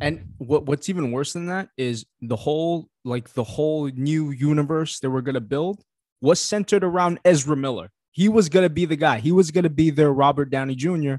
And 0.00 0.34
what 0.38 0.66
what's 0.66 0.88
even 0.88 1.12
worse 1.12 1.32
than 1.34 1.46
that 1.46 1.68
is 1.76 2.04
the 2.20 2.36
whole 2.36 2.88
like 3.04 3.34
the 3.34 3.44
whole 3.44 3.88
new 3.94 4.30
universe 4.32 4.98
that 5.00 5.10
we're 5.10 5.20
gonna 5.20 5.40
build 5.40 5.84
was 6.20 6.40
centered 6.40 6.82
around 6.82 7.20
Ezra 7.24 7.56
Miller. 7.56 7.90
He 8.10 8.28
was 8.28 8.48
gonna 8.48 8.68
be 8.70 8.86
the 8.86 8.96
guy. 8.96 9.20
He 9.20 9.30
was 9.30 9.50
gonna 9.52 9.70
be 9.70 9.90
their 9.90 10.12
Robert 10.12 10.50
Downey 10.50 10.74
Jr. 10.74 11.16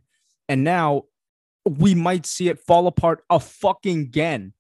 And 0.50 0.64
now 0.66 1.04
we 1.68 1.96
might 1.96 2.26
see 2.26 2.50
it 2.50 2.60
fall 2.60 2.88
apart 2.88 3.24
a 3.30 3.40
fucking 3.40 4.00
again, 4.00 4.54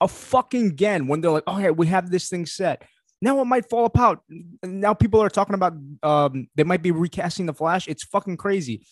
a 0.00 0.08
fucking 0.08 0.68
again 0.68 1.06
when 1.06 1.20
they're 1.20 1.30
like, 1.30 1.46
"Okay, 1.46 1.70
we 1.70 1.86
have 1.88 2.10
this 2.10 2.28
thing 2.28 2.46
set." 2.46 2.82
Now 3.20 3.40
it 3.40 3.44
might 3.44 3.68
fall 3.68 3.84
apart. 3.84 4.20
Now 4.62 4.94
people 4.94 5.22
are 5.22 5.30
talking 5.30 5.54
about 5.54 5.74
um 6.02 6.48
they 6.54 6.64
might 6.64 6.82
be 6.82 6.90
recasting 6.90 7.46
the 7.46 7.54
Flash. 7.54 7.86
It's 7.88 8.04
fucking 8.04 8.36
crazy. 8.36 8.86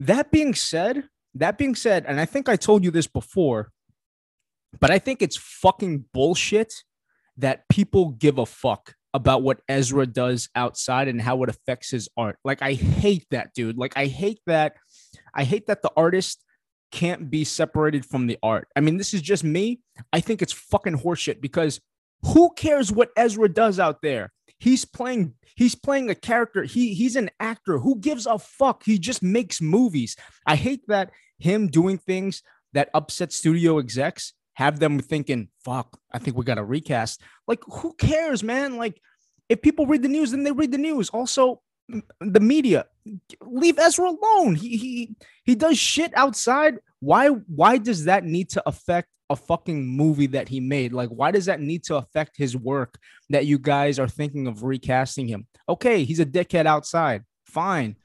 That 0.00 0.30
being 0.30 0.54
said, 0.54 1.04
that 1.34 1.58
being 1.58 1.74
said, 1.74 2.04
and 2.06 2.20
I 2.20 2.24
think 2.24 2.48
I 2.48 2.56
told 2.56 2.84
you 2.84 2.90
this 2.90 3.06
before, 3.06 3.72
but 4.80 4.90
I 4.90 4.98
think 4.98 5.22
it's 5.22 5.36
fucking 5.36 6.06
bullshit 6.12 6.74
that 7.36 7.68
people 7.68 8.10
give 8.10 8.38
a 8.38 8.46
fuck 8.46 8.94
about 9.14 9.42
what 9.42 9.60
Ezra 9.68 10.06
does 10.06 10.48
outside 10.54 11.08
and 11.08 11.20
how 11.20 11.42
it 11.42 11.48
affects 11.48 11.90
his 11.90 12.08
art. 12.16 12.38
Like 12.44 12.62
I 12.62 12.72
hate 12.72 13.26
that, 13.30 13.52
dude. 13.54 13.76
Like 13.76 13.96
I 13.96 14.06
hate 14.06 14.40
that. 14.46 14.74
I 15.34 15.44
hate 15.44 15.66
that 15.66 15.82
the 15.82 15.92
artist 15.96 16.42
can't 16.92 17.30
be 17.30 17.42
separated 17.42 18.04
from 18.06 18.26
the 18.26 18.38
art. 18.42 18.68
I 18.76 18.80
mean, 18.80 18.98
this 18.98 19.14
is 19.14 19.22
just 19.22 19.42
me. 19.42 19.80
I 20.12 20.20
think 20.20 20.42
it's 20.42 20.52
fucking 20.52 20.98
horseshit 20.98 21.40
because 21.40 21.80
who 22.22 22.50
cares 22.54 22.92
what 22.92 23.10
Ezra 23.16 23.48
does 23.48 23.80
out 23.80 24.02
there? 24.02 24.32
He's 24.58 24.84
playing 24.84 25.34
he's 25.56 25.74
playing 25.74 26.10
a 26.10 26.14
character. 26.14 26.62
He 26.62 26.94
he's 26.94 27.16
an 27.16 27.30
actor. 27.40 27.78
Who 27.78 27.98
gives 27.98 28.26
a 28.26 28.38
fuck? 28.38 28.84
He 28.84 28.98
just 28.98 29.22
makes 29.22 29.60
movies. 29.60 30.14
I 30.46 30.54
hate 30.54 30.86
that 30.86 31.10
him 31.38 31.66
doing 31.66 31.98
things 31.98 32.42
that 32.72 32.90
upset 32.94 33.32
studio 33.32 33.78
execs 33.78 34.34
have 34.54 34.78
them 34.78 35.00
thinking, 35.00 35.48
fuck, 35.64 35.98
I 36.12 36.18
think 36.18 36.36
we 36.36 36.44
got 36.44 36.56
to 36.56 36.64
recast. 36.64 37.22
Like, 37.46 37.60
who 37.66 37.94
cares, 37.94 38.42
man? 38.42 38.76
Like, 38.76 39.00
if 39.48 39.62
people 39.62 39.86
read 39.86 40.02
the 40.02 40.08
news, 40.08 40.30
then 40.30 40.44
they 40.44 40.52
read 40.52 40.72
the 40.72 40.78
news. 40.78 41.08
Also, 41.10 41.60
the 42.20 42.40
media, 42.40 42.86
leave 43.40 43.78
Ezra 43.78 44.10
alone. 44.10 44.54
He 44.54 44.76
he 44.76 45.16
he 45.44 45.54
does 45.54 45.78
shit 45.78 46.12
outside. 46.16 46.78
Why 47.00 47.28
why 47.28 47.78
does 47.78 48.04
that 48.04 48.24
need 48.24 48.50
to 48.50 48.62
affect 48.66 49.08
a 49.30 49.36
fucking 49.36 49.86
movie 49.86 50.28
that 50.28 50.48
he 50.48 50.60
made? 50.60 50.92
Like, 50.92 51.08
why 51.08 51.30
does 51.30 51.46
that 51.46 51.60
need 51.60 51.84
to 51.84 51.96
affect 51.96 52.36
his 52.36 52.56
work 52.56 52.98
that 53.30 53.46
you 53.46 53.58
guys 53.58 53.98
are 53.98 54.08
thinking 54.08 54.46
of 54.46 54.62
recasting 54.62 55.26
him? 55.26 55.46
Okay, 55.68 56.04
he's 56.04 56.20
a 56.20 56.26
dickhead 56.26 56.66
outside. 56.66 57.24
Fine. 57.46 57.96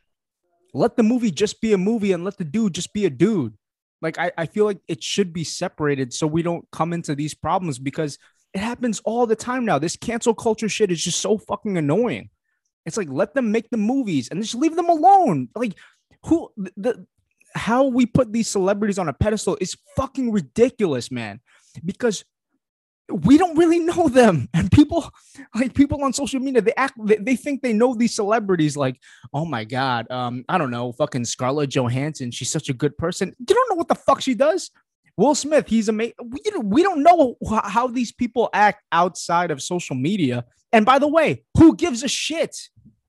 Let 0.73 0.95
the 0.95 1.03
movie 1.03 1.31
just 1.31 1.61
be 1.61 1.73
a 1.73 1.77
movie 1.77 2.11
and 2.11 2.23
let 2.23 2.37
the 2.37 2.43
dude 2.43 2.73
just 2.73 2.93
be 2.93 3.05
a 3.05 3.09
dude. 3.09 3.53
Like 4.01 4.17
I, 4.19 4.31
I 4.37 4.45
feel 4.45 4.65
like 4.65 4.79
it 4.87 5.03
should 5.03 5.33
be 5.33 5.43
separated 5.43 6.13
so 6.13 6.27
we 6.27 6.43
don't 6.43 6.65
come 6.71 6.93
into 6.93 7.15
these 7.15 7.33
problems 7.33 7.79
because 7.79 8.17
it 8.53 8.59
happens 8.59 9.01
all 9.03 9.25
the 9.25 9.35
time 9.35 9.65
now. 9.65 9.79
This 9.79 9.95
cancel 9.95 10.33
culture 10.33 10.69
shit 10.69 10.91
is 10.91 11.03
just 11.03 11.19
so 11.19 11.37
fucking 11.37 11.77
annoying. 11.77 12.29
It's 12.87 12.97
like 12.97 13.09
let 13.11 13.35
them 13.35 13.51
make 13.51 13.69
the 13.69 13.77
movies 13.77 14.29
and 14.29 14.41
just 14.41 14.55
leave 14.55 14.75
them 14.75 14.89
alone. 14.89 15.49
Like 15.53 15.73
who 16.23 16.49
the, 16.55 17.05
how 17.53 17.83
we 17.83 18.05
put 18.05 18.31
these 18.31 18.47
celebrities 18.47 18.97
on 18.97 19.09
a 19.09 19.13
pedestal 19.13 19.57
is 19.59 19.75
fucking 19.97 20.31
ridiculous, 20.31 21.11
man. 21.11 21.41
Because 21.83 22.23
we 23.09 23.37
don't 23.37 23.57
really 23.57 23.79
know 23.79 24.07
them 24.07 24.49
and 24.53 24.71
people 24.71 25.09
like 25.55 25.73
people 25.73 26.03
on 26.03 26.11
social 26.11 26.39
media 26.39 26.61
they 26.61 26.73
act 26.75 26.93
they, 27.05 27.15
they 27.15 27.35
think 27.35 27.61
they 27.61 27.71
know 27.73 27.93
these 27.93 28.13
celebrities 28.13 28.75
like 28.75 28.99
oh 29.33 29.45
my 29.45 29.63
god 29.63 30.09
um 30.11 30.43
i 30.49 30.57
don't 30.57 30.71
know 30.71 30.91
fucking 30.91 31.23
scarlett 31.23 31.69
johansson 31.69 32.31
she's 32.31 32.51
such 32.51 32.67
a 32.67 32.73
good 32.73 32.97
person 32.97 33.33
you 33.39 33.45
don't 33.45 33.69
know 33.69 33.75
what 33.75 33.87
the 33.87 33.95
fuck 33.95 34.19
she 34.19 34.33
does 34.33 34.71
will 35.17 35.35
smith 35.35 35.67
he's 35.67 35.89
amazing 35.89 36.13
we, 36.29 36.39
we 36.63 36.83
don't 36.83 37.03
know 37.03 37.35
how 37.63 37.87
these 37.87 38.11
people 38.11 38.49
act 38.53 38.83
outside 38.91 39.51
of 39.51 39.61
social 39.61 39.95
media 39.95 40.45
and 40.71 40.85
by 40.85 40.99
the 40.99 41.07
way 41.07 41.43
who 41.57 41.75
gives 41.75 42.03
a 42.03 42.07
shit 42.07 42.55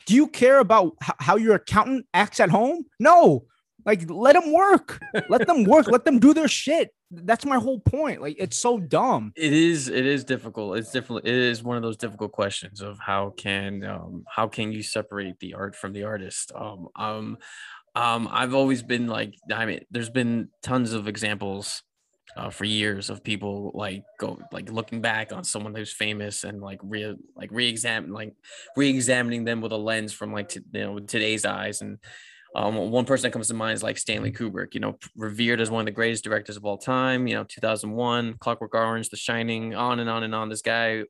do 0.06 0.14
you 0.14 0.26
care 0.26 0.58
about 0.58 0.94
how 1.00 1.36
your 1.36 1.54
accountant 1.54 2.06
acts 2.14 2.40
at 2.40 2.50
home 2.50 2.84
no 2.98 3.46
Like, 3.88 4.10
let 4.10 4.34
them 4.34 4.52
work. 4.52 5.00
let 5.30 5.46
them 5.46 5.64
work. 5.64 5.88
Let 5.88 6.04
them 6.04 6.18
do 6.18 6.34
their 6.34 6.46
shit. 6.46 6.90
That's 7.10 7.46
my 7.46 7.56
whole 7.56 7.80
point. 7.80 8.20
Like, 8.20 8.36
it's 8.38 8.58
so 8.58 8.78
dumb. 8.78 9.32
It 9.34 9.52
is. 9.52 9.88
It 9.88 10.04
is 10.04 10.24
difficult. 10.24 10.76
It's 10.76 10.90
difficult. 10.90 11.24
It 11.24 11.34
is 11.34 11.62
one 11.62 11.78
of 11.78 11.82
those 11.82 11.96
difficult 11.96 12.32
questions 12.32 12.82
of 12.82 12.98
how 12.98 13.30
can 13.30 13.82
um 13.84 14.24
how 14.28 14.46
can 14.46 14.72
you 14.72 14.82
separate 14.82 15.38
the 15.40 15.54
art 15.54 15.74
from 15.74 15.94
the 15.94 16.04
artist. 16.04 16.52
Um 16.54 16.88
um 16.96 17.38
um. 17.94 18.28
I've 18.30 18.52
always 18.52 18.82
been 18.82 19.06
like. 19.06 19.32
I 19.50 19.64
mean, 19.64 19.80
there's 19.90 20.10
been 20.10 20.50
tons 20.62 20.92
of 20.92 21.08
examples 21.08 21.82
uh, 22.36 22.50
for 22.50 22.64
years 22.64 23.10
of 23.10 23.24
people 23.24 23.72
like 23.74 24.04
go 24.18 24.38
like 24.52 24.70
looking 24.70 25.00
back 25.00 25.32
on 25.32 25.44
someone 25.44 25.74
who's 25.74 25.92
famous 25.92 26.44
and 26.44 26.60
like 26.60 26.78
re 26.82 27.16
like 27.36 27.50
re-examine 27.52 28.12
like 28.12 28.34
re-examining 28.76 29.44
them 29.44 29.60
with 29.60 29.72
a 29.72 29.76
lens 29.76 30.12
from 30.12 30.32
like 30.32 30.54
you 30.54 30.62
know 30.72 30.98
today's 30.98 31.44
eyes 31.44 31.80
and 31.80 31.98
um, 32.54 32.76
one 32.90 33.04
person 33.04 33.24
that 33.24 33.32
comes 33.32 33.48
to 33.48 33.54
mind 33.54 33.74
is 33.74 33.82
like 33.82 33.98
Stanley 33.98 34.32
Kubrick, 34.32 34.72
you 34.72 34.80
know, 34.80 34.98
revered 35.14 35.60
as 35.60 35.70
one 35.70 35.80
of 35.80 35.86
the 35.86 35.92
greatest 35.92 36.24
directors 36.24 36.56
of 36.56 36.64
all 36.64 36.78
time. 36.78 37.26
You 37.26 37.34
know, 37.34 37.44
2001, 37.44 38.34
Clockwork 38.38 38.74
Orange, 38.74 39.10
The 39.10 39.16
Shining, 39.16 39.74
on 39.74 40.00
and 40.00 40.08
on 40.08 40.22
and 40.22 40.34
on. 40.34 40.48
This 40.48 40.62
guy 40.62 41.04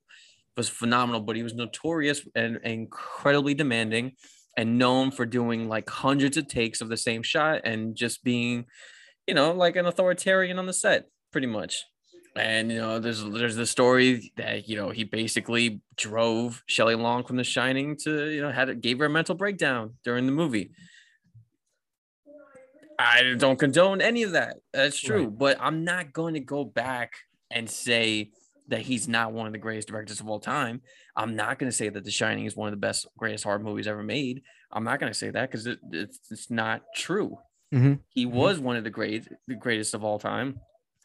was 0.57 0.69
phenomenal, 0.69 1.21
but 1.21 1.37
he 1.37 1.45
was 1.45 1.55
notorious 1.55 2.27
and 2.35 2.59
incredibly 2.65 3.55
demanding 3.55 4.13
and 4.57 4.79
known 4.79 5.13
for 5.13 5.25
doing 5.25 5.69
like 5.69 5.89
hundreds 5.89 6.37
of 6.37 6.49
takes 6.49 6.81
of 6.81 6.89
the 6.89 6.97
same 6.97 7.23
shot 7.23 7.61
and 7.65 7.95
just 7.95 8.25
being, 8.25 8.67
you 9.29 9.35
know, 9.35 9.53
like 9.53 9.77
an 9.77 9.87
authoritarian 9.87 10.59
on 10.59 10.67
the 10.67 10.73
set 10.73 11.05
pretty 11.31 11.47
much. 11.47 11.85
And 12.35 12.73
you 12.73 12.79
know, 12.79 12.99
there's 12.99 13.23
there's 13.23 13.57
the 13.57 13.67
story 13.67 14.33
that 14.37 14.69
you 14.69 14.77
know 14.77 14.91
he 14.91 15.05
basically 15.05 15.83
drove 15.97 16.63
Shelley 16.67 16.95
Long 16.95 17.25
from 17.25 17.37
The 17.37 17.45
Shining 17.45 17.97
to 18.05 18.31
you 18.31 18.41
know 18.41 18.51
had 18.51 18.71
it 18.71 18.81
gave 18.81 18.99
her 19.01 19.05
a 19.05 19.11
mental 19.11 19.35
breakdown 19.35 19.95
during 20.05 20.27
the 20.27 20.33
movie. 20.33 20.71
I 22.99 23.35
don't 23.37 23.59
condone 23.59 24.01
any 24.01 24.25
of 24.25 24.33
that. 24.33 24.57
That's 24.73 25.01
true, 25.01 25.25
right. 25.25 25.39
but 25.39 25.57
I'm 25.61 25.85
not 25.85 26.13
going 26.13 26.35
to 26.35 26.41
go 26.41 26.65
back 26.65 27.13
and 27.51 27.71
say 27.71 28.31
that 28.69 28.81
he's 28.81 29.09
not 29.09 29.33
one 29.33 29.47
of 29.47 29.53
the 29.53 29.59
greatest 29.59 29.89
directors 29.89 30.21
of 30.21 30.29
all 30.29 30.41
time. 30.41 30.81
I'm 31.17 31.37
not 31.37 31.59
going 31.59 31.71
to 31.71 31.77
say 31.77 31.89
that 31.89 32.05
The 32.05 32.11
Shining 32.11 32.45
is 32.45 32.57
one 32.57 32.69
of 32.69 32.73
the 32.73 32.87
best, 32.87 33.07
greatest 33.17 33.45
horror 33.45 33.61
movies 33.61 33.87
ever 33.87 34.03
made. 34.03 34.43
I'm 34.73 34.85
not 34.85 35.01
going 35.01 35.13
to 35.13 35.19
say 35.19 35.31
that 35.31 35.51
because 35.51 35.67
it, 35.67 35.79
it's, 35.93 36.21
it's 36.31 36.51
not 36.51 36.83
true. 36.95 37.39
Mm-hmm. 37.73 37.95
He 38.09 38.27
mm-hmm. 38.27 38.37
was 38.37 38.59
one 38.59 38.77
of 38.77 38.85
the 38.85 38.91
great, 38.91 39.29
the 39.47 39.55
greatest 39.55 39.95
of 39.95 40.03
all 40.05 40.19
time 40.19 40.61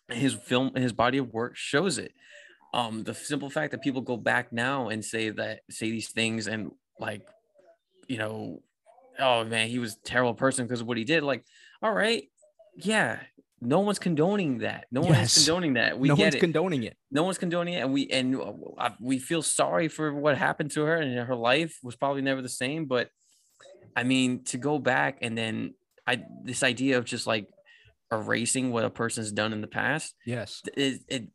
his 0.09 0.33
film 0.33 0.73
his 0.75 0.93
body 0.93 1.17
of 1.17 1.33
work 1.33 1.55
shows 1.55 1.97
it 1.97 2.13
um 2.73 3.03
the 3.03 3.13
simple 3.13 3.49
fact 3.49 3.71
that 3.71 3.81
people 3.81 4.01
go 4.01 4.17
back 4.17 4.51
now 4.51 4.89
and 4.89 5.03
say 5.03 5.29
that 5.29 5.61
say 5.69 5.89
these 5.89 6.09
things 6.09 6.47
and 6.47 6.71
like 6.99 7.25
you 8.07 8.17
know 8.17 8.61
oh 9.19 9.43
man 9.43 9.67
he 9.67 9.79
was 9.79 9.93
a 9.93 10.07
terrible 10.07 10.33
person 10.33 10.65
because 10.65 10.81
of 10.81 10.87
what 10.87 10.97
he 10.97 11.03
did 11.03 11.23
like 11.23 11.43
all 11.81 11.91
right 11.93 12.25
yeah 12.75 13.19
no 13.61 13.79
one's 13.79 13.99
condoning 13.99 14.57
that 14.59 14.87
no 14.91 15.03
yes. 15.03 15.17
one's 15.17 15.45
condoning 15.45 15.73
that 15.73 15.97
we 15.97 16.09
no 16.09 16.15
get 16.15 16.23
one's 16.23 16.35
it. 16.35 16.39
condoning 16.39 16.83
it 16.83 16.97
no 17.11 17.23
one's 17.23 17.37
condoning 17.37 17.75
it 17.75 17.81
and 17.81 17.93
we 17.93 18.07
and 18.09 18.35
uh, 18.35 18.89
we 18.99 19.19
feel 19.19 19.41
sorry 19.41 19.87
for 19.87 20.13
what 20.13 20.37
happened 20.37 20.71
to 20.71 20.81
her 20.81 20.97
and 20.97 21.17
her 21.27 21.35
life 21.35 21.79
was 21.81 21.95
probably 21.95 22.21
never 22.21 22.41
the 22.41 22.49
same 22.49 22.85
but 22.85 23.09
i 23.95 24.03
mean 24.03 24.43
to 24.43 24.57
go 24.57 24.79
back 24.79 25.19
and 25.21 25.37
then 25.37 25.73
i 26.07 26.21
this 26.43 26.63
idea 26.63 26.97
of 26.97 27.05
just 27.05 27.27
like 27.27 27.47
erasing 28.11 28.71
what 28.71 28.85
a 28.85 28.89
person's 28.89 29.31
done 29.31 29.53
in 29.53 29.61
the 29.61 29.67
past 29.67 30.15
yes. 30.25 30.61
it, 30.75 31.01
it 31.07 31.27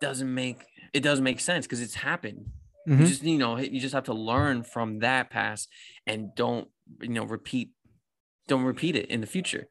doesn't 0.00 0.32
make 0.32 0.64
it 0.92 1.02
doesn't 1.02 1.24
make 1.24 1.40
sense 1.40 1.66
because 1.66 1.82
it's 1.82 1.94
happened. 1.94 2.46
Mm-hmm. 2.86 3.00
you 3.00 3.08
just 3.08 3.22
you 3.22 3.38
know 3.38 3.58
you 3.58 3.80
just 3.80 3.94
have 3.94 4.04
to 4.04 4.14
learn 4.14 4.62
from 4.62 4.98
that 4.98 5.30
past 5.30 5.70
and 6.06 6.34
don't 6.34 6.68
you 7.00 7.08
know 7.08 7.24
repeat 7.24 7.70
don't 8.46 8.64
repeat 8.64 8.94
it 8.96 9.06
in 9.06 9.20
the 9.20 9.26
future. 9.26 9.66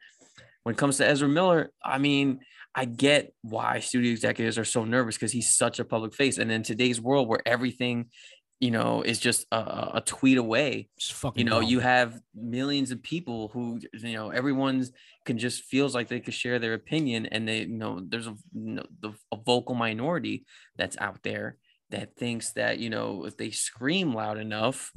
When 0.64 0.74
it 0.74 0.78
comes 0.78 0.98
to 0.98 1.08
ezra 1.08 1.28
miller 1.28 1.72
i 1.84 1.98
mean 1.98 2.40
i 2.74 2.86
get 2.86 3.34
why 3.42 3.80
studio 3.80 4.12
executives 4.12 4.58
are 4.58 4.66
so 4.66 4.84
nervous 4.84 5.16
because 5.16 5.32
he's 5.32 5.54
such 5.54 5.80
a 5.80 5.86
public 5.86 6.16
face. 6.16 6.38
And 6.40 6.52
in 6.52 6.64
today's 6.64 7.00
world 7.00 7.28
where 7.28 7.42
everything 7.46 8.10
you 8.64 8.72
know, 8.72 9.02
is 9.02 9.20
just 9.20 9.46
a, 9.52 9.58
a 9.96 10.04
tweet 10.06 10.38
away. 10.38 10.88
you 11.36 11.44
know, 11.44 11.60
dumb. 11.60 11.70
you 11.70 11.82
have 11.82 12.18
millions 12.34 12.92
of 12.92 13.04
people 13.04 13.50
who, 13.50 13.82
you 13.92 14.14
know, 14.14 14.30
everyone's 14.30 14.94
can 15.26 15.38
just 15.38 15.64
feels 15.64 15.94
like 15.94 16.08
they 16.08 16.22
could 16.22 16.34
share 16.34 16.60
their 16.60 16.74
opinion, 16.74 17.26
and 17.26 17.46
they, 17.46 17.64
you 17.64 17.78
know, 17.78 18.00
there's 18.08 18.28
a, 18.28 18.36
you 18.54 18.76
know, 18.76 18.86
the, 19.02 19.12
a 19.34 19.36
vocal 19.36 19.76
minority 19.76 20.46
that's 20.78 20.98
out 21.00 21.20
there 21.24 21.58
that 21.90 22.16
thinks 22.16 22.54
that 22.54 22.80
you 22.80 22.90
know 22.90 23.26
if 23.26 23.36
they 23.36 23.52
scream 23.52 24.14
loud 24.14 24.38
enough 24.38 24.94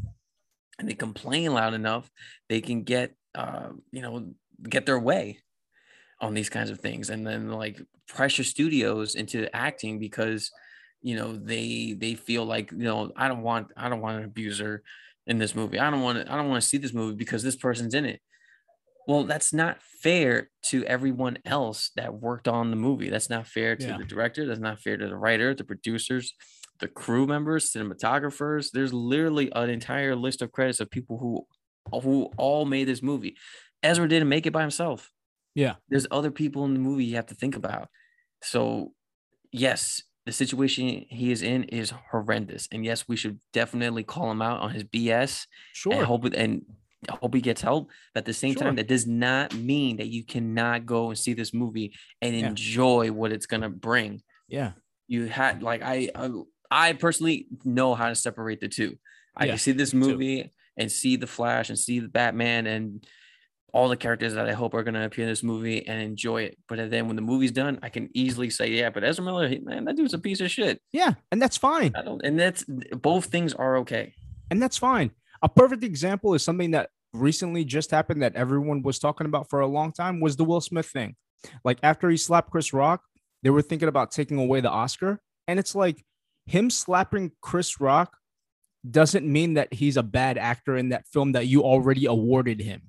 and 0.79 0.89
they 0.89 0.95
complain 0.95 1.53
loud 1.53 1.75
enough, 1.75 2.09
they 2.49 2.61
can 2.61 2.85
get, 2.85 3.17
uh, 3.35 3.71
you 3.91 4.01
know, 4.01 4.33
get 4.63 4.87
their 4.87 5.01
way 5.01 5.41
on 6.21 6.35
these 6.35 6.51
kinds 6.51 6.71
of 6.71 6.79
things, 6.79 7.11
and 7.11 7.27
then 7.27 7.51
like 7.51 7.83
pressure 8.07 8.45
studios 8.45 9.17
into 9.17 9.53
acting 9.53 9.99
because 9.99 10.53
you 11.03 11.17
know 11.17 11.37
they 11.37 11.95
they 11.99 12.15
feel 12.15 12.45
like 12.45 12.73
you 12.73 12.79
know 12.79 13.13
i 13.17 13.29
don't 13.29 13.43
want 13.43 13.69
i 13.77 13.89
don't 13.89 14.01
want 14.01 14.19
an 14.19 14.25
abuser 14.25 14.83
in 15.27 15.39
this 15.39 15.55
movie. 15.55 15.79
I 15.79 15.91
don't 15.91 16.03
want 16.03 16.25
to 16.25 16.33
i 16.33 16.37
don't 16.37 16.49
want 16.49 16.63
to 16.63 16.69
see 16.69 16.79
this 16.79 16.95
movie 16.95 17.17
because 17.17 17.43
this 17.43 17.57
person's 17.57 17.95
in 17.95 18.05
it. 18.05 18.21
Well 19.09 19.25
that's 19.25 19.53
not 19.53 19.83
fair 20.03 20.51
to 20.65 20.85
everyone 20.85 21.39
else 21.45 21.91
that 21.97 22.15
worked 22.15 22.49
on 22.49 22.71
the 22.71 22.77
movie. 22.77 23.11
That's 23.11 23.31
not 23.31 23.47
fair 23.47 23.77
to 23.77 23.87
yeah. 23.87 23.99
the 23.99 24.05
director. 24.05 24.47
That's 24.47 24.61
not 24.61 24.81
fair 24.81 24.97
to 24.97 25.09
the 25.09 25.17
writer 25.17 25.55
the 25.55 25.65
producers 25.65 26.35
the 26.79 26.89
crew 26.89 27.27
members 27.27 27.73
cinematographers. 27.73 28.71
There's 28.73 28.93
literally 28.93 29.51
an 29.55 29.71
entire 29.71 30.15
list 30.15 30.43
of 30.43 30.53
credits 30.53 30.81
of 30.81 30.91
people 30.91 31.19
who 31.19 31.47
who 32.01 32.31
all 32.37 32.65
made 32.65 32.89
this 32.89 33.03
movie. 33.03 33.37
Ezra 33.83 34.09
didn't 34.09 34.29
make 34.29 34.47
it 34.47 34.53
by 34.53 34.63
himself. 34.63 35.11
Yeah. 35.55 35.75
There's 35.89 36.07
other 36.11 36.31
people 36.31 36.65
in 36.65 36.75
the 36.75 36.81
movie 36.81 37.05
you 37.05 37.17
have 37.17 37.27
to 37.27 37.35
think 37.35 37.57
about. 37.57 37.89
So 38.43 38.93
yes 39.53 40.03
the 40.27 40.33
situation 40.33 41.07
he 41.09 41.31
is 41.31 41.43
in 41.43 41.65
is 41.65 41.93
horrendous. 42.11 42.69
And 42.73 42.85
yes, 42.85 43.07
we 43.09 43.17
should 43.17 43.39
definitely 43.53 44.03
call 44.03 44.31
him 44.31 44.43
out 44.43 44.61
on 44.61 44.71
his 44.71 44.83
BS. 44.83 45.47
Sure. 45.73 45.95
And 45.95 46.03
hope 46.03 46.25
and 46.35 46.63
hope 47.09 47.33
he 47.33 47.41
gets 47.41 47.63
help. 47.63 47.91
But 48.13 48.23
at 48.23 48.25
the 48.27 48.33
same 48.33 48.55
sure. 48.55 48.65
time, 48.65 48.75
that 48.77 48.89
does 48.89 49.07
not 49.07 49.55
mean 49.55 49.99
that 49.99 50.09
you 50.09 50.25
cannot 50.25 50.85
go 50.85 51.09
and 51.09 51.19
see 51.19 51.33
this 51.33 51.55
movie 51.55 51.95
and 52.21 52.35
yeah. 52.35 52.49
enjoy 52.49 53.13
what 53.13 53.31
it's 53.31 53.47
gonna 53.47 53.71
bring. 53.71 54.21
Yeah. 54.49 54.73
You 55.07 55.27
had 55.27 55.63
like 55.63 55.83
I 55.83 56.11
I, 56.17 56.31
I 56.71 56.93
personally 56.95 57.47
know 57.65 57.95
how 57.95 58.09
to 58.09 58.17
separate 58.17 58.61
the 58.61 58.69
two. 58.69 58.99
I 59.37 59.45
yeah, 59.45 59.53
can 59.53 59.59
see 59.61 59.73
this 59.73 59.95
movie 59.95 60.43
too. 60.43 60.49
and 60.77 60.91
see 60.91 61.15
the 61.15 61.29
Flash 61.29 61.69
and 61.69 61.79
see 61.79 62.01
the 62.01 62.09
Batman 62.09 62.67
and 62.67 63.07
all 63.73 63.89
the 63.89 63.97
characters 63.97 64.35
that 64.35 64.49
I 64.49 64.53
hope 64.53 64.75
are 64.75 64.83
going 64.83 64.95
to 64.95 65.05
appear 65.05 65.25
in 65.25 65.31
this 65.31 65.43
movie 65.43 65.87
and 65.87 66.01
enjoy 66.01 66.43
it. 66.43 66.59
But 66.69 66.91
then 66.91 67.07
when 67.07 67.17
the 67.17 67.23
movie's 67.23 67.53
done, 67.53 67.79
I 67.83 67.89
can 67.89 68.09
easily 68.15 68.49
say, 68.49 68.69
yeah, 68.69 68.91
but 68.91 69.05
Ezra 69.05 69.25
Miller, 69.25 69.49
man, 69.63 69.85
that 69.85 69.97
dude's 69.97 70.15
a 70.15 70.19
piece 70.19 70.41
of 70.41 70.51
shit. 70.51 70.81
Yeah, 70.93 71.15
and 71.31 71.43
that's 71.43 71.57
fine. 71.57 71.93
and 71.95 72.39
that's 72.39 72.65
both 72.65 73.27
things 73.27 73.53
are 73.55 73.79
okay. 73.79 74.15
And 74.51 74.63
that's 74.63 74.79
fine. 74.79 75.11
A 75.43 75.49
perfect 75.49 75.85
example 75.85 76.35
is 76.35 76.43
something 76.43 76.71
that 76.71 76.91
recently 77.13 77.65
just 77.65 77.91
happened 77.91 78.23
that 78.23 78.35
everyone 78.35 78.83
was 78.83 78.99
talking 78.99 79.27
about 79.27 79.51
for 79.51 79.61
a 79.61 79.67
long 79.67 79.93
time 79.93 80.21
was 80.21 80.37
the 80.37 80.45
Will 80.45 80.61
Smith 80.61 80.87
thing. 80.87 81.17
Like 81.65 81.79
after 81.83 82.09
he 82.09 82.17
slapped 82.17 82.51
Chris 82.51 82.73
Rock, 82.73 83.03
they 83.43 83.51
were 83.51 83.63
thinking 83.63 83.89
about 83.89 84.11
taking 84.11 84.39
away 84.39 84.61
the 84.61 84.71
Oscar. 84.71 85.21
And 85.47 85.59
it's 85.59 85.75
like 85.75 86.05
him 86.47 86.71
slapping 86.71 87.33
Chris 87.43 87.81
Rock 87.81 88.17
doesn't 88.89 89.27
mean 89.27 89.55
that 89.55 89.73
he's 89.73 89.97
a 89.97 90.03
bad 90.03 90.39
actor 90.39 90.77
in 90.77 90.91
that 90.91 91.07
film 91.09 91.33
that 91.33 91.47
you 91.47 91.63
already 91.63 92.07
awarded 92.07 92.61
him. 92.61 92.83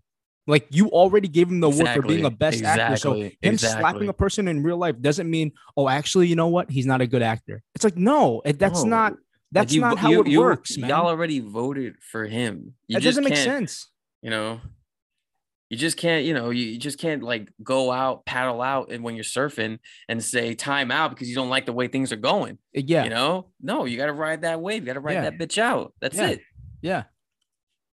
Like 0.48 0.68
you 0.70 0.88
already 0.90 1.28
gave 1.28 1.50
him 1.50 1.60
the 1.60 1.68
exactly. 1.68 1.92
award 1.92 2.02
for 2.02 2.08
being 2.08 2.26
a 2.26 2.32
best 2.32 2.60
exactly. 2.60 2.82
actor. 2.82 2.98
So 2.98 3.14
him 3.14 3.32
exactly. 3.42 3.82
slapping 3.82 4.10
a 4.10 4.14
person 4.14 4.48
in 4.48 4.64
real 4.64 4.78
life 4.78 5.00
doesn't 5.00 5.30
mean, 5.30 5.52
oh, 5.76 5.90
actually, 5.90 6.28
you 6.28 6.36
know 6.36 6.48
what? 6.48 6.72
He's 6.72 6.86
not 6.86 7.02
a 7.02 7.08
good 7.08 7.22
actor. 7.22 7.62
It's 7.76 7.84
like, 7.84 7.98
no, 7.98 8.42
that's 8.46 8.84
no. 8.84 8.90
not 8.90 9.14
that's 9.52 9.72
like 9.72 9.76
you, 9.76 9.82
not 9.82 9.98
how 9.98 10.10
you, 10.10 10.22
it 10.22 10.28
you, 10.28 10.40
works, 10.40 10.78
man. 10.78 10.90
Y'all 10.90 11.08
already 11.08 11.42
voted 11.42 11.96
for 12.00 12.26
him. 12.26 12.74
You 12.88 12.96
that 12.96 13.04
doesn't 13.04 13.26
make 13.26 13.36
sense. 13.36 13.90
You 14.22 14.30
know, 14.30 14.62
you 15.70 15.78
just 15.78 15.98
can't, 15.98 16.24
you 16.24 16.34
know, 16.34 16.50
you, 16.50 16.78
just 16.78 16.98
can't 16.98 17.24
like 17.24 17.50
go 17.62 17.92
out, 17.92 18.26
paddle 18.26 18.62
out, 18.62 18.90
and 18.90 19.04
when 19.04 19.16
you're 19.16 19.26
surfing 19.26 19.80
and 20.08 20.24
say 20.24 20.54
time 20.54 20.92
out 20.92 21.10
because 21.10 21.28
you 21.28 21.36
don't 21.36 21.50
like 21.50 21.66
the 21.66 21.74
way 21.74 21.90
things 21.90 22.14
are 22.14 22.18
going. 22.18 22.58
Uh, 22.76 22.82
yeah. 22.86 23.04
You 23.04 23.10
know, 23.10 23.48
no, 23.62 23.84
you 23.84 23.98
got 23.98 24.06
to 24.06 24.14
ride 24.14 24.44
that 24.44 24.62
wave. 24.62 24.84
You 24.84 24.88
got 24.88 24.94
to 24.94 25.02
ride 25.02 25.14
yeah. 25.14 25.30
that 25.30 25.38
bitch 25.38 25.58
out. 25.58 25.94
That's 26.00 26.18
yeah. 26.18 26.30
it. 26.30 26.42
Yeah 26.82 27.04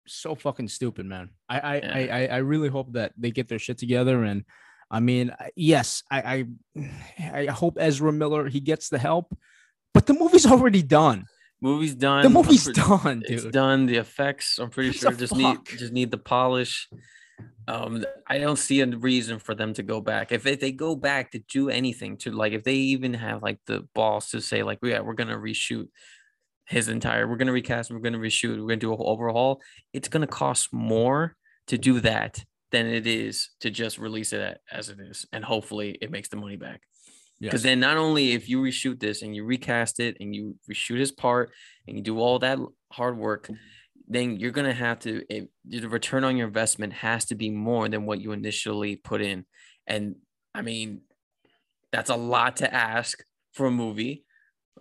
so 0.07 0.35
fucking 0.35 0.69
stupid, 0.69 1.07
man. 1.07 1.31
I 1.49 1.59
I, 1.61 1.77
yeah. 1.77 2.17
I 2.17 2.27
I 2.27 2.37
really 2.38 2.69
hope 2.69 2.93
that 2.93 3.12
they 3.17 3.31
get 3.31 3.49
their 3.49 3.59
shit 3.59 3.79
together. 3.79 4.23
And 4.25 4.45
I 4.90 5.01
mean, 5.01 5.35
yes, 5.57 6.03
I 6.11 6.47
I, 6.77 6.88
I 7.33 7.47
hope 7.47 7.77
Ezra 7.79 8.12
Miller 8.12 8.49
he 8.49 8.61
gets 8.61 8.88
the 8.88 8.99
help, 8.99 9.37
but 9.93 10.07
the 10.07 10.14
movie's 10.14 10.47
already 10.47 10.83
done. 10.83 11.27
Movie's 11.61 11.95
done. 11.95 12.23
The 12.23 12.29
movie's 12.29 12.64
pretty, 12.64 12.81
done, 12.81 13.21
dude. 13.21 13.31
It's 13.31 13.45
done. 13.45 13.87
The 13.87 13.97
effects, 13.97 14.59
I'm 14.59 14.71
pretty 14.71 14.93
sure, 14.93 15.12
just 15.12 15.35
fuck? 15.35 15.40
need 15.40 15.79
just 15.79 15.93
need 15.93 16.11
the 16.11 16.19
polish. 16.19 16.88
Um, 17.67 18.05
I 18.27 18.38
don't 18.38 18.59
see 18.59 18.81
a 18.83 18.87
reason 18.87 19.38
for 19.38 19.55
them 19.55 19.73
to 19.75 19.83
go 19.83 20.01
back. 20.01 20.33
If, 20.33 20.47
if 20.47 20.61
they 20.61 20.71
go 20.71 20.95
back 20.95 21.31
to 21.33 21.38
do 21.38 21.71
anything, 21.71 22.19
to 22.19 22.31
like, 22.31 22.53
if 22.53 22.62
they 22.62 22.75
even 22.75 23.14
have 23.14 23.43
like 23.43 23.59
the 23.67 23.88
balls 23.95 24.31
to 24.31 24.40
say 24.40 24.62
like, 24.62 24.81
yeah, 24.83 25.01
we're 25.01 25.14
gonna 25.14 25.38
reshoot 25.38 25.88
his 26.66 26.88
entire 26.88 27.29
we're 27.29 27.37
going 27.37 27.46
to 27.46 27.53
recast 27.53 27.90
we're 27.90 27.98
going 27.98 28.12
to 28.12 28.18
reshoot 28.18 28.59
we're 28.59 28.66
going 28.66 28.81
to 28.81 28.87
do 28.87 28.92
a 28.92 28.96
whole 28.96 29.11
overhaul 29.11 29.61
it's 29.92 30.09
going 30.09 30.20
to 30.20 30.27
cost 30.27 30.72
more 30.72 31.37
to 31.66 31.79
do 31.79 32.00
that 32.00 32.42
than 32.74 32.87
it 32.87 33.07
is 33.07 33.50
to 33.61 33.70
just 33.70 33.98
release 33.98 34.33
it 34.33 34.59
as 34.70 34.88
it 34.88 34.98
is, 34.98 35.27
and 35.33 35.44
hopefully 35.44 35.96
it 36.00 36.11
makes 36.11 36.29
the 36.29 36.37
money 36.37 36.57
back. 36.57 36.81
Yes. 37.38 37.50
Because 37.50 37.62
then 37.62 37.79
not 37.79 37.96
only 37.96 38.33
if 38.33 38.48
you 38.48 38.61
reshoot 38.61 38.98
this 38.98 39.22
and 39.22 39.35
you 39.35 39.44
recast 39.44 40.00
it 40.00 40.16
and 40.18 40.35
you 40.35 40.57
reshoot 40.68 40.98
his 40.98 41.12
part 41.12 41.53
and 41.87 41.96
you 41.96 42.03
do 42.03 42.18
all 42.18 42.40
that 42.40 42.59
hard 42.92 43.16
work, 43.16 43.48
then 44.09 44.40
you're 44.40 44.50
gonna 44.50 44.72
have 44.72 44.98
to 45.00 45.22
it, 45.31 45.48
the 45.64 45.88
return 45.88 46.24
on 46.24 46.37
your 46.37 46.48
investment 46.48 46.92
has 46.92 47.24
to 47.27 47.37
be 47.37 47.48
more 47.48 47.88
than 47.88 48.07
what 48.07 48.20
you 48.20 48.33
initially 48.33 48.96
put 48.96 49.22
in. 49.22 49.44
And 49.87 50.16
I 50.53 50.62
mean, 50.62 51.03
that's 51.92 52.11
a 52.11 52.16
lot 52.16 52.57
to 52.57 52.74
ask 52.74 53.22
for 53.53 53.66
a 53.66 53.70
movie 53.70 54.24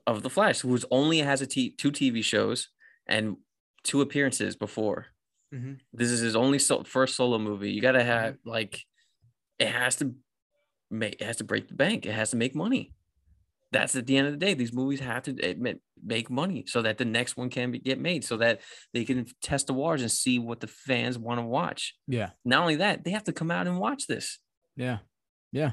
of 0.07 0.23
the 0.23 0.29
Flash, 0.29 0.61
who's 0.61 0.85
only 0.91 1.19
has 1.19 1.41
a 1.41 1.47
t- 1.47 1.71
two 1.77 1.91
TV 1.91 2.23
shows 2.23 2.69
and 3.07 3.37
two 3.83 4.01
appearances 4.01 4.55
before. 4.55 5.07
Mhm. 5.53 5.79
This 5.93 6.09
is 6.09 6.19
his 6.21 6.35
only 6.35 6.59
so- 6.59 6.83
first 6.83 7.15
solo 7.15 7.37
movie. 7.39 7.71
You 7.71 7.81
gotta 7.81 8.03
have 8.03 8.35
Mm-hmm. 8.35 8.49
like, 8.49 8.83
it 9.59 9.67
has 9.69 9.95
to 9.97 10.15
make 10.89 11.13
it 11.15 11.23
has 11.23 11.37
to 11.37 11.43
break 11.43 11.67
the 11.67 11.73
bank. 11.75 12.05
It 12.05 12.11
has 12.13 12.31
to 12.31 12.37
make 12.37 12.53
money. 12.55 12.93
That's 13.71 13.95
at 13.95 14.05
the 14.05 14.17
end 14.17 14.27
of 14.27 14.33
the 14.33 14.37
day. 14.45 14.53
These 14.53 14.73
movies 14.73 14.99
have 14.99 15.23
to 15.23 15.31
admit, 15.41 15.81
make 16.03 16.29
money 16.29 16.63
so 16.67 16.81
that 16.83 16.97
the 16.99 17.05
next 17.05 17.35
one 17.37 17.49
can 17.49 17.71
be, 17.71 17.79
get 17.79 17.99
made, 17.99 18.23
so 18.23 18.37
that 18.37 18.61
they 18.93 19.03
can 19.03 19.25
test 19.41 19.65
the 19.67 19.73
waters 19.73 20.01
and 20.03 20.11
see 20.11 20.37
what 20.37 20.59
the 20.59 20.67
fans 20.67 21.17
want 21.17 21.39
to 21.39 21.43
watch. 21.45 21.95
Yeah. 22.07 22.31
Not 22.45 22.61
only 22.61 22.75
that, 22.75 23.03
they 23.03 23.09
have 23.11 23.23
to 23.23 23.33
come 23.33 23.49
out 23.49 23.65
and 23.65 23.79
watch 23.79 24.05
this. 24.05 24.37
Yeah. 24.75 24.99
Yeah. 25.51 25.71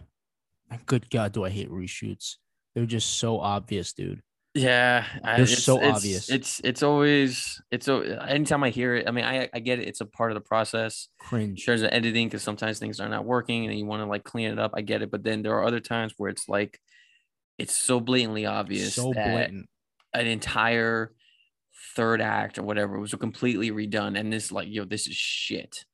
Good 0.87 1.11
God, 1.11 1.33
do 1.33 1.45
I 1.45 1.51
hate 1.51 1.69
reshoots? 1.69 2.37
They're 2.75 2.87
just 2.87 3.19
so 3.19 3.39
obvious, 3.41 3.93
dude. 3.93 4.21
Yeah, 4.55 5.05
They're 5.23 5.43
it's- 5.43 5.63
so 5.63 5.77
it's- 5.77 5.97
obvious. 5.97 6.29
It's 6.29 6.61
it's 6.65 6.83
always 6.83 7.61
it's 7.71 7.87
so 7.87 8.01
anytime 8.01 8.65
I 8.65 8.71
hear 8.71 8.97
it. 8.97 9.07
I 9.09 9.13
mean, 9.13 9.25
I 9.25 9.49
I 9.55 9.61
get 9.61 9.79
it. 9.79 9.87
It's 9.87 10.01
a 10.01 10.07
part 10.07 10.33
of 10.33 10.35
the 10.35 10.41
process. 10.41 11.09
Cringe. 11.21 11.65
There's 11.67 11.83
an 11.83 11.93
editing 11.93 12.27
because 12.29 12.43
sometimes 12.43 12.79
things 12.81 12.99
are 12.99 13.09
not 13.09 13.25
working 13.25 13.67
and 13.69 13.79
you 13.79 13.87
want 13.87 14.03
to 14.03 14.07
like 14.07 14.25
clean 14.25 14.51
it 14.51 14.59
up. 14.59 14.73
I 14.75 14.81
get 14.83 15.03
it, 15.03 15.11
but 15.11 15.23
then 15.23 15.43
there 15.43 15.55
are 15.55 15.65
other 15.65 15.79
times 15.81 16.15
where 16.17 16.31
it's 16.31 16.49
like 16.49 16.81
it's 17.59 17.77
so 17.77 18.01
blatantly 18.01 18.45
obvious 18.47 18.95
So 18.95 19.13
that 19.15 19.29
blatant. 19.31 19.69
an 20.15 20.27
entire 20.27 21.13
third 21.95 22.21
act 22.21 22.59
or 22.59 22.63
whatever 22.65 22.99
was 22.99 23.15
completely 23.15 23.71
redone, 23.71 24.19
and 24.19 24.33
this 24.33 24.51
like 24.51 24.67
yo, 24.69 24.85
this 24.85 25.07
is 25.07 25.15
shit. 25.15 25.85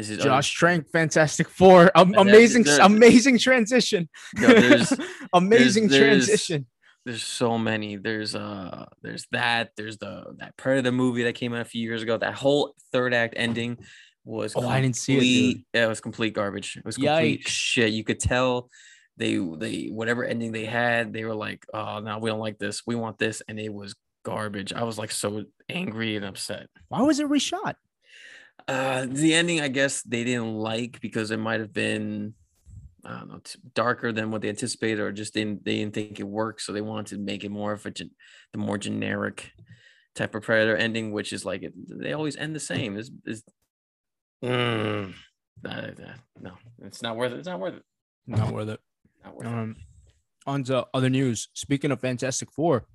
This 0.00 0.10
is 0.10 0.24
Josh 0.24 0.50
Trank, 0.54 0.90
Fantastic 0.90 1.48
Four. 1.48 1.90
Um, 1.94 2.14
amazing, 2.18 2.62
there's- 2.62 2.78
amazing 2.84 3.38
transition. 3.38 4.08
Yo, 4.38 4.48
there's- 4.48 4.94
amazing 5.34 5.88
there's- 5.88 6.26
transition. 6.26 6.66
there's 7.04 7.22
so 7.22 7.58
many 7.58 7.96
there's 7.96 8.34
uh 8.34 8.86
there's 9.02 9.26
that 9.32 9.70
there's 9.76 9.98
the 9.98 10.24
that 10.38 10.56
part 10.56 10.78
of 10.78 10.84
the 10.84 10.92
movie 10.92 11.22
that 11.24 11.34
came 11.34 11.52
out 11.54 11.60
a 11.60 11.64
few 11.64 11.82
years 11.82 12.02
ago 12.02 12.16
that 12.16 12.34
whole 12.34 12.74
third 12.92 13.12
act 13.14 13.34
ending 13.36 13.78
was 14.24 14.54
Oh, 14.56 14.66
I 14.68 14.80
didn't 14.82 14.96
see 14.96 15.16
it, 15.16 15.20
dude. 15.54 15.64
yeah, 15.74 15.84
it 15.84 15.88
was 15.88 16.00
complete 16.00 16.34
garbage 16.34 16.76
it 16.76 16.84
was 16.84 16.96
complete 16.96 17.40
Yikes. 17.44 17.48
shit 17.48 17.92
you 17.92 18.04
could 18.04 18.20
tell 18.20 18.68
they 19.16 19.36
they 19.36 19.86
whatever 19.86 20.24
ending 20.24 20.52
they 20.52 20.66
had 20.66 21.12
they 21.14 21.24
were 21.24 21.34
like 21.34 21.64
oh 21.72 22.00
no 22.00 22.18
we 22.18 22.28
don't 22.28 22.38
like 22.38 22.58
this 22.58 22.82
we 22.86 22.94
want 22.96 23.18
this 23.18 23.40
and 23.48 23.58
it 23.58 23.72
was 23.72 23.94
garbage 24.24 24.72
i 24.74 24.82
was 24.82 24.98
like 24.98 25.10
so 25.10 25.44
angry 25.70 26.16
and 26.16 26.24
upset 26.26 26.66
Why 26.88 27.00
was 27.02 27.18
it 27.18 27.26
reshot? 27.28 27.74
Uh 28.68 29.06
the 29.08 29.34
ending 29.34 29.60
i 29.60 29.68
guess 29.68 30.02
they 30.02 30.24
didn't 30.24 30.54
like 30.54 31.00
because 31.00 31.30
it 31.30 31.38
might 31.38 31.60
have 31.60 31.72
been 31.72 32.34
I 33.04 33.18
don't 33.18 33.28
know, 33.28 33.40
darker 33.74 34.12
than 34.12 34.30
what 34.30 34.42
they 34.42 34.48
anticipated, 34.48 35.00
or 35.00 35.12
just 35.12 35.34
didn't 35.34 35.64
they 35.64 35.76
didn't 35.76 35.94
think 35.94 36.20
it 36.20 36.26
worked, 36.26 36.62
so 36.62 36.72
they 36.72 36.80
wanted 36.80 37.16
to 37.16 37.18
make 37.18 37.44
it 37.44 37.50
more 37.50 37.72
of 37.72 37.86
a 37.86 37.90
gen- 37.90 38.10
the 38.52 38.58
more 38.58 38.78
generic 38.78 39.52
type 40.14 40.34
of 40.34 40.42
predator 40.42 40.76
ending, 40.76 41.12
which 41.12 41.32
is 41.32 41.44
like 41.44 41.62
it, 41.62 41.72
they 41.88 42.12
always 42.12 42.36
end 42.36 42.54
the 42.54 42.60
same. 42.60 42.96
Is 42.96 43.10
is 43.24 43.42
mm, 44.44 45.14
uh, 45.64 45.86
no, 46.40 46.52
it's 46.82 47.02
not 47.02 47.16
worth 47.16 47.32
it. 47.32 47.38
It's 47.38 47.48
not 47.48 47.60
worth 47.60 47.74
it. 47.74 47.84
Not 48.26 48.52
worth 48.52 48.68
it. 48.68 48.80
Not 49.24 49.34
worth 49.34 49.46
it. 49.46 49.52
Um, 49.52 49.76
on 50.46 50.64
to 50.64 50.86
other 50.92 51.10
news. 51.10 51.48
Speaking 51.54 51.90
of 51.90 52.00
Fantastic 52.00 52.50
Four, 52.52 52.86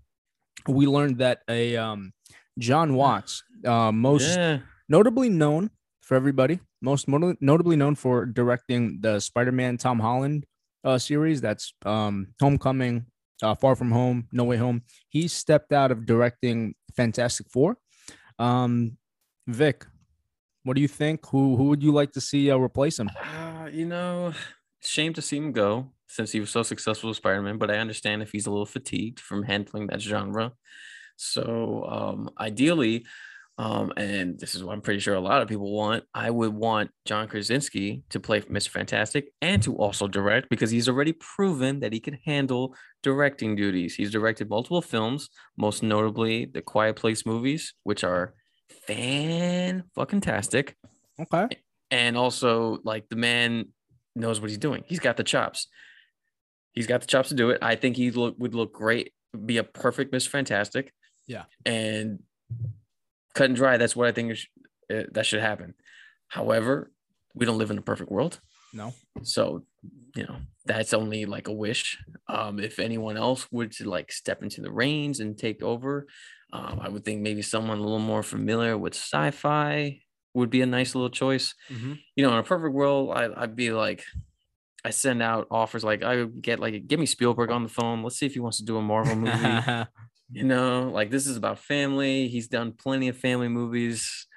we 0.67 0.86
learned 0.86 1.19
that 1.19 1.39
a 1.49 1.78
um, 1.78 2.13
Jon 2.60 2.93
Watts, 2.93 3.43
uh, 3.65 3.91
most 3.91 4.38
Yeah, 4.38 4.60
notably 4.89 5.30
known 5.30 5.69
for 6.02 6.15
everybody, 6.15 6.60
most 6.82 7.08
mo- 7.08 7.36
notably 7.41 7.76
known 7.76 7.95
for 7.95 8.26
directing 8.26 9.00
the 9.02 9.19
Spider-Man 9.19 9.78
Tom 9.78 10.00
Holland 10.00 10.45
uh, 10.84 10.98
series. 10.98 11.41
That's 11.41 11.74
um, 11.86 12.28
Homecoming, 12.39 13.06
uh, 13.41 13.56
Far 13.56 13.76
From 13.76 13.91
Home, 13.91 14.28
No 14.32 14.43
Way 14.43 14.58
Home. 14.58 14.84
He 15.10 15.28
stepped 15.28 15.74
out 15.74 15.91
of 15.91 16.06
directing 16.06 16.76
Fantastic 16.95 17.48
Four. 17.52 17.78
Um, 18.38 18.98
Vic, 19.48 19.86
what 20.63 20.76
do 20.76 20.82
you 20.82 20.88
think? 20.88 21.26
Who 21.28 21.56
who 21.56 21.65
would 21.65 21.84
you 21.84 21.91
like 21.91 22.12
to 22.13 22.21
see 22.21 22.52
uh, 22.52 22.58
replace 22.58 23.00
him? 23.00 23.10
uh, 23.17 23.69
you 23.71 23.86
know, 23.86 24.34
shame 24.82 25.13
to 25.13 25.21
see 25.21 25.38
him 25.38 25.52
go 25.52 25.91
since 26.08 26.32
he 26.32 26.39
was 26.39 26.50
so 26.50 26.63
successful 26.63 27.10
with 27.10 27.17
Spider-Man, 27.17 27.58
but 27.58 27.71
I 27.71 27.78
understand 27.78 28.21
if 28.21 28.32
he's 28.32 28.45
a 28.45 28.52
little 28.52 28.65
fatigued 28.65 29.19
from 29.19 29.43
handling 29.43 29.88
that 29.88 30.02
genre. 30.02 30.54
So 31.17 31.86
um, 31.89 32.30
ideally, 32.39 33.06
um, 33.58 33.94
and 33.96 34.38
this 34.39 34.54
is 34.56 34.63
what 34.63 34.74
I'm 34.74 34.82
pretty 34.82 35.00
sure 35.00 35.15
a 35.15 35.20
lot 35.22 35.41
of 35.41 35.48
people 35.48 35.72
want, 35.72 36.04
I 36.13 36.30
would 36.30 36.54
want 36.54 36.91
John 37.06 37.28
Krasinski 37.28 38.04
to 38.10 38.20
play 38.20 38.41
Mr. 38.41 38.70
Fantastic 38.70 39.30
and 39.41 39.63
to 39.63 39.76
also 39.76 40.08
direct 40.08 40.50
because 40.50 40.72
he's 40.72 40.89
already 40.89 41.13
proven 41.13 41.80
that 41.80 41.94
he 41.94 42.00
can 42.00 42.18
handle 42.26 42.76
directing 43.02 43.56
duties. 43.56 43.96
He's 43.96 44.12
directed 44.12 44.50
multiple 44.50 44.82
films, 44.82 45.30
most 45.58 45.84
notably 45.84 46.46
the 46.46 46.62
Quiet 46.62 46.96
Place 46.98 47.26
movies, 47.26 47.74
which 47.84 48.04
are 48.04 48.34
fan 48.88 49.84
fucking 49.96 50.22
tastic 50.22 50.76
Okay. 51.20 51.48
and 51.91 52.18
also 52.18 52.80
like 52.84 53.08
the 53.10 53.15
man 53.15 53.70
knows 54.15 54.41
what 54.41 54.50
he's 54.50 54.58
doing. 54.60 54.84
He's 54.86 55.00
got 55.00 55.18
the 55.18 55.24
chops. 55.24 55.68
He's 56.74 56.88
got 56.88 57.00
the 57.02 57.08
chops 57.08 57.30
to 57.30 57.36
do 57.36 57.52
it. 57.52 57.60
I 57.62 57.76
think 57.76 57.96
he 57.96 58.12
look 58.12 58.36
would 58.38 58.54
look 58.54 58.74
great, 58.74 59.13
be 59.46 59.58
a 59.58 59.63
perfect 59.63 60.12
Mr. 60.13 60.28
Fantastic. 60.28 60.91
Yeah. 61.28 61.44
and 61.65 62.20
cut 63.36 63.45
and 63.48 63.56
dry. 63.56 63.78
That's 63.78 63.95
what 63.95 64.08
I 64.08 64.12
think 64.12 64.32
is, 64.32 64.48
uh, 64.91 65.04
that 65.12 65.26
should 65.26 65.41
happen. 65.41 65.76
However, 66.28 66.91
we 67.36 67.45
don't 67.45 67.58
live 67.60 67.71
in 67.71 67.78
a 67.78 67.82
perfect 67.84 68.10
world, 68.12 68.39
No. 68.74 68.93
so 69.24 69.63
you 70.15 70.24
know 70.24 70.38
that's 70.65 70.93
only 70.93 71.26
like 71.26 71.48
a 71.48 71.54
wish. 71.54 71.98
Um, 72.28 72.60
if 72.60 72.80
anyone 72.80 73.17
else 73.17 73.48
would 73.52 73.71
to 73.74 73.84
like 73.89 74.12
step 74.12 74.41
into 74.41 74.62
the 74.62 74.71
reins 74.71 75.19
and 75.19 75.38
take 75.38 75.62
over, 75.62 76.08
um, 76.54 76.80
I 76.82 76.89
would 76.89 77.04
think 77.06 77.21
maybe 77.21 77.41
someone 77.43 77.78
a 77.78 77.82
little 77.82 78.00
more 78.00 78.24
familiar 78.24 78.78
with 78.78 78.93
sci-fi 78.95 80.00
would 80.34 80.50
be 80.50 80.62
a 80.62 80.65
nice 80.65 80.95
little 80.95 81.10
choice 81.10 81.54
you 81.69 82.24
know, 82.24 82.32
in 82.34 82.38
a 82.39 82.43
perfect 82.43 82.74
world, 82.74 83.12
I, 83.15 83.30
I'd 83.41 83.56
be 83.56 83.71
like, 83.71 84.04
I 84.84 84.89
send 84.91 85.21
out 85.21 85.48
offers 85.52 85.84
like 85.84 86.04
I 86.04 86.15
would 86.17 86.41
get 86.41 86.60
like, 86.60 86.88
give 86.88 87.00
me 87.00 87.06
Spielberg 87.06 87.52
on 87.52 87.63
the 87.63 87.69
phone. 87.69 88.04
Let's 88.04 88.17
see 88.19 88.26
if 88.26 88.34
he 88.34 88.39
wants 88.39 88.58
to 88.58 88.65
do 88.65 88.78
a 88.78 88.82
Marvel 88.82 89.15
movie. 89.15 89.34
you 90.32 90.44
know, 90.44 90.90
like 90.94 91.12
this 91.12 91.28
is 91.28 91.38
about 91.38 91.60
family. 91.60 92.28
He's 92.28 92.48
done 92.48 92.72
plenty 92.74 93.08
of 93.10 93.18
family 93.18 93.48
movies. 93.48 94.28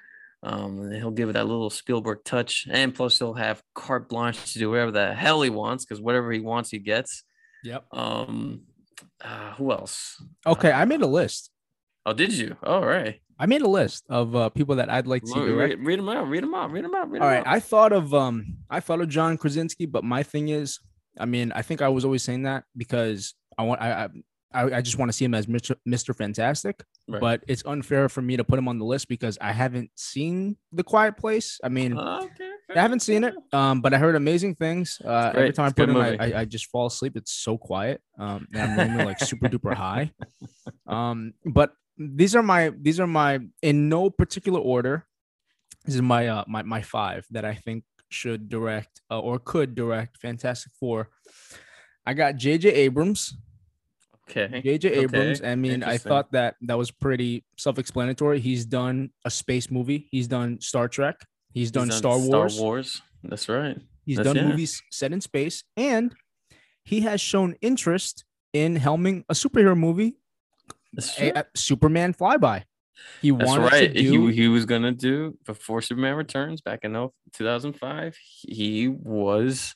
Um, 0.41 0.89
he'll 0.91 1.11
give 1.11 1.29
it 1.29 1.33
that 1.33 1.47
little 1.47 1.69
Spielberg 1.69 2.19
touch, 2.23 2.65
and 2.69 2.93
plus 2.95 3.19
he'll 3.19 3.33
have 3.33 3.61
carte 3.75 4.07
blanche 4.07 4.53
to 4.53 4.59
do 4.59 4.69
whatever 4.69 4.91
the 4.91 5.13
hell 5.13 5.41
he 5.41 5.49
wants 5.49 5.83
because 5.85 5.99
whatever 6.01 6.31
he 6.31 6.39
wants, 6.39 6.69
he 6.69 6.79
gets. 6.79 7.23
yep. 7.63 7.83
Um, 7.91 8.61
uh, 9.23 9.53
who 9.55 9.71
else? 9.71 10.21
Okay, 10.45 10.71
I 10.71 10.83
Uh, 10.83 10.85
made 10.85 11.01
a 11.01 11.07
list. 11.07 11.51
Oh, 12.05 12.13
did 12.13 12.31
you? 12.33 12.55
All 12.63 12.85
right. 12.85 13.19
I 13.37 13.45
made 13.45 13.61
a 13.61 13.67
list 13.67 14.05
of 14.09 14.35
uh, 14.35 14.49
people 14.49 14.75
that 14.75 14.89
I'd 14.89 15.07
like 15.07 15.23
to 15.23 15.27
see 15.29 15.39
Read, 15.39 15.45
direct. 15.47 15.77
read, 15.79 15.85
read 15.85 15.99
them 15.99 16.09
out. 16.09 16.27
Read 16.27 16.43
them 16.43 16.53
out. 16.53 16.71
Read 16.71 16.83
them 16.85 16.95
out. 16.95 17.09
Read 17.09 17.21
All 17.21 17.27
'em 17.27 17.33
right, 17.35 17.47
out. 17.47 17.53
I 17.53 17.59
thought 17.59 17.91
of 17.93 18.13
um, 18.13 18.57
I 18.69 18.79
thought 18.79 19.01
of 19.01 19.09
John 19.09 19.37
Krasinski, 19.37 19.85
but 19.85 20.03
my 20.03 20.23
thing 20.23 20.49
is, 20.49 20.79
I 21.19 21.25
mean, 21.25 21.51
I 21.53 21.61
think 21.61 21.81
I 21.81 21.89
was 21.89 22.03
always 22.05 22.23
saying 22.23 22.43
that 22.43 22.63
because 22.77 23.33
I 23.57 23.63
want, 23.63 23.81
I, 23.81 23.91
I, 24.05 24.09
I 24.53 24.77
I 24.77 24.81
just 24.81 24.97
want 24.97 25.09
to 25.09 25.13
see 25.13 25.25
him 25.25 25.33
as 25.33 25.45
Mr. 25.47 25.75
Mr. 25.87 26.15
Fantastic. 26.15 26.83
Right. 27.07 27.21
But 27.21 27.43
it's 27.47 27.63
unfair 27.65 28.09
for 28.09 28.21
me 28.21 28.37
to 28.37 28.43
put 28.43 28.59
him 28.59 28.67
on 28.67 28.79
the 28.79 28.85
list 28.85 29.07
because 29.07 29.37
I 29.41 29.51
haven't 29.51 29.91
seen 29.95 30.57
The 30.71 30.83
Quiet 30.83 31.17
Place. 31.17 31.59
I 31.63 31.69
mean, 31.69 31.97
okay. 31.97 32.51
I 32.75 32.81
haven't 32.81 33.01
seen 33.01 33.23
it, 33.23 33.35
um, 33.53 33.81
but 33.81 33.93
I 33.93 33.97
heard 33.97 34.15
amazing 34.15 34.55
things. 34.55 35.01
Uh, 35.03 35.31
every 35.33 35.53
time 35.53 35.65
I 35.65 35.67
It's 35.69 35.79
a 35.79 35.87
put 35.87 35.89
it. 35.89 36.21
I, 36.21 36.25
I, 36.25 36.39
I 36.41 36.45
just 36.45 36.67
fall 36.67 36.87
asleep. 36.87 37.15
It's 37.15 37.31
so 37.31 37.57
quiet. 37.57 38.01
Um, 38.17 38.47
and 38.53 38.61
I'm 38.61 38.77
normally 38.77 39.05
like 39.05 39.19
super 39.19 39.49
duper 39.49 39.73
high. 39.73 40.11
Um, 40.87 41.33
but 41.45 41.73
these 41.97 42.35
are 42.35 42.43
my 42.43 42.71
these 42.79 42.99
are 42.99 43.07
my 43.07 43.39
in 43.61 43.89
no 43.89 44.09
particular 44.09 44.59
order. 44.59 45.05
This 45.85 45.95
is 45.95 46.01
my 46.01 46.27
uh 46.27 46.43
my 46.47 46.63
my 46.63 46.81
five 46.81 47.25
that 47.31 47.45
I 47.45 47.55
think 47.55 47.83
should 48.09 48.49
direct 48.49 49.01
uh, 49.11 49.19
or 49.19 49.39
could 49.39 49.75
direct 49.75 50.17
Fantastic 50.17 50.71
Four. 50.79 51.09
I 52.05 52.13
got 52.13 52.37
J.J. 52.37 52.69
Abrams. 52.69 53.37
Okay. 54.29 54.61
J.J. 54.61 54.89
Abrams. 54.89 55.41
Okay, 55.41 55.51
I 55.51 55.55
mean, 55.55 55.83
I 55.83 55.97
thought 55.97 56.31
that 56.33 56.55
that 56.61 56.77
was 56.77 56.91
pretty 56.91 57.43
self-explanatory. 57.57 58.39
He's 58.39 58.65
done 58.65 59.09
a 59.25 59.31
space 59.31 59.71
movie. 59.71 60.07
He's 60.11 60.27
done 60.27 60.61
Star 60.61 60.87
Trek. 60.87 61.15
He's 61.53 61.63
He's 61.63 61.71
done, 61.71 61.91
Star 61.91 62.17
Wars. 62.19 62.53
Star 62.53 62.63
Wars. 62.63 63.01
That's 63.23 63.49
right. 63.49 63.77
He's 64.05 64.17
That's- 64.17 64.33
done 64.35 64.43
yeah. 64.43 64.49
movies 64.51 64.81
set 64.91 65.11
in 65.13 65.21
space, 65.21 65.63
and 65.75 66.15
he 66.83 67.01
has 67.01 67.19
shown 67.21 67.55
interest 67.61 68.23
in 68.53 68.75
helming 68.77 69.23
a 69.29 69.33
superhero 69.33 69.77
movie, 69.77 70.17
a, 71.19 71.31
a 71.35 71.45
Superman 71.55 72.13
flyby. 72.13 72.63
He 73.21 73.31
That's 73.31 73.47
wanted 73.47 73.71
right. 73.71 73.93
to 73.93 74.01
do. 74.01 74.27
He 74.27 74.33
he 74.43 74.47
was 74.47 74.65
gonna 74.65 74.91
do 74.91 75.37
before 75.45 75.81
Superman 75.81 76.15
Returns 76.15 76.61
back 76.61 76.83
in 76.83 76.95
oh- 76.95 77.13
2005. 77.33 78.17
He 78.41 78.87
was 78.87 79.75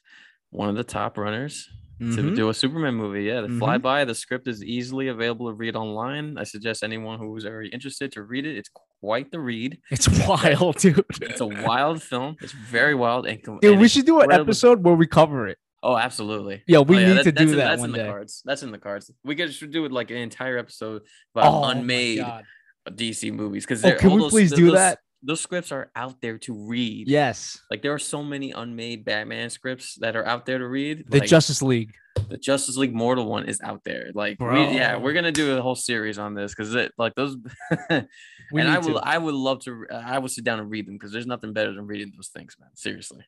one 0.49 0.69
of 0.69 0.75
the 0.75 0.83
top 0.83 1.17
runners 1.17 1.69
to 2.15 2.21
Mhm. 2.21 2.35
do 2.35 2.49
a 2.49 2.53
Superman 2.53 2.95
movie. 2.95 3.23
Yeah, 3.23 3.41
the 3.41 3.47
Mhm. 3.47 3.59
flyby. 3.59 4.05
The 4.05 4.15
script 4.15 4.47
is 4.47 4.63
easily 4.63 5.07
available 5.07 5.47
to 5.47 5.53
read 5.53 5.75
online. 5.75 6.37
I 6.37 6.43
suggest 6.43 6.83
anyone 6.83 7.17
who 7.19 7.35
is 7.37 7.43
very 7.43 7.69
interested 7.69 8.11
to 8.13 8.23
read 8.23 8.45
it. 8.45 8.57
It's 8.57 8.69
quite 9.01 9.31
the 9.31 9.39
read. 9.39 9.79
It's 9.91 10.07
wild, 10.27 10.77
dude. 10.77 11.03
It's 11.21 11.41
a 11.41 11.45
wild 11.47 12.01
film. 12.03 12.35
It's 12.41 12.53
very 12.53 12.95
wild 12.95 13.25
and, 13.27 13.41
Dude, 13.41 13.63
and 13.63 13.79
we 13.81 13.87
should 13.87 14.05
do 14.05 14.19
an 14.21 14.31
episode 14.31 14.83
where 14.83 14.95
we 14.95 15.07
cover 15.07 15.47
it. 15.47 15.57
Oh, 15.81 15.97
absolutely. 15.97 16.63
Yeah, 16.67 16.79
we 16.79 16.95
Oh, 16.97 17.07
need 17.07 17.17
that- 17.17 17.23
to 17.25 17.31
do 17.33 17.43
in, 17.43 17.49
that 17.51 17.55
That's 17.57 17.79
one 17.81 17.89
in 17.89 17.93
the 17.93 18.03
day. 18.03 18.07
cards. 18.09 18.41
That's 18.45 18.63
in 18.63 18.71
the 18.71 18.77
cards. 18.77 19.11
We 19.25 19.35
could 19.35 19.53
should 19.53 19.71
do 19.71 19.83
it 19.85 19.91
like 19.91 20.11
an 20.11 20.17
entire 20.17 20.57
episode 20.57 21.01
about 21.35 21.53
Oh 21.53 21.63
unmade 21.69 22.25
DC 22.95 23.31
movies 23.31 23.65
because 23.65 23.83
Oh, 23.83 23.93
can 23.95 24.11
we 24.13 24.29
please 24.29 24.51
do 24.51 24.71
that? 24.71 24.99
Those 25.23 25.41
scripts 25.41 25.71
are 25.71 25.89
out 25.95 26.19
there 26.21 26.37
to 26.39 26.53
read. 26.53 27.07
Yes, 27.07 27.57
Like 27.71 27.81
there 27.81 27.93
are 27.93 27.99
so 27.99 28.21
many 28.23 28.51
unmade 28.51 29.05
Batman 29.05 29.49
scripts 29.49 29.95
that 30.01 30.15
are 30.15 30.25
out 30.25 30.45
there 30.45 30.57
to 30.59 30.67
read. 30.67 31.05
the 31.09 31.19
like, 31.19 31.29
Justice 31.29 31.61
League. 31.61 31.93
the 32.29 32.37
Justice 32.37 32.75
League 32.77 32.93
Mortal 32.93 33.25
one 33.25 33.45
is 33.45 33.61
out 33.61 33.83
there. 33.85 34.11
Like 34.13 34.39
we, 34.39 34.47
yeah, 34.75 34.97
we're 34.97 35.13
gonna 35.13 35.31
do 35.31 35.57
a 35.57 35.61
whole 35.61 35.75
series 35.75 36.17
on 36.19 36.33
this 36.35 36.53
because 36.53 36.75
it 36.75 36.91
like 36.97 37.15
those. 37.15 37.37
And 38.55 38.67
I 38.69 38.77
will, 38.77 38.99
to. 38.99 39.07
I 39.07 39.17
would 39.17 39.33
love 39.33 39.61
to. 39.61 39.85
I 39.91 40.19
would 40.19 40.29
sit 40.29 40.43
down 40.43 40.59
and 40.59 40.69
read 40.69 40.85
them 40.85 40.93
because 40.95 41.11
there's 41.11 41.25
nothing 41.25 41.53
better 41.53 41.73
than 41.73 41.87
reading 41.87 42.11
those 42.15 42.27
things, 42.27 42.55
man. 42.59 42.69
Seriously. 42.75 43.23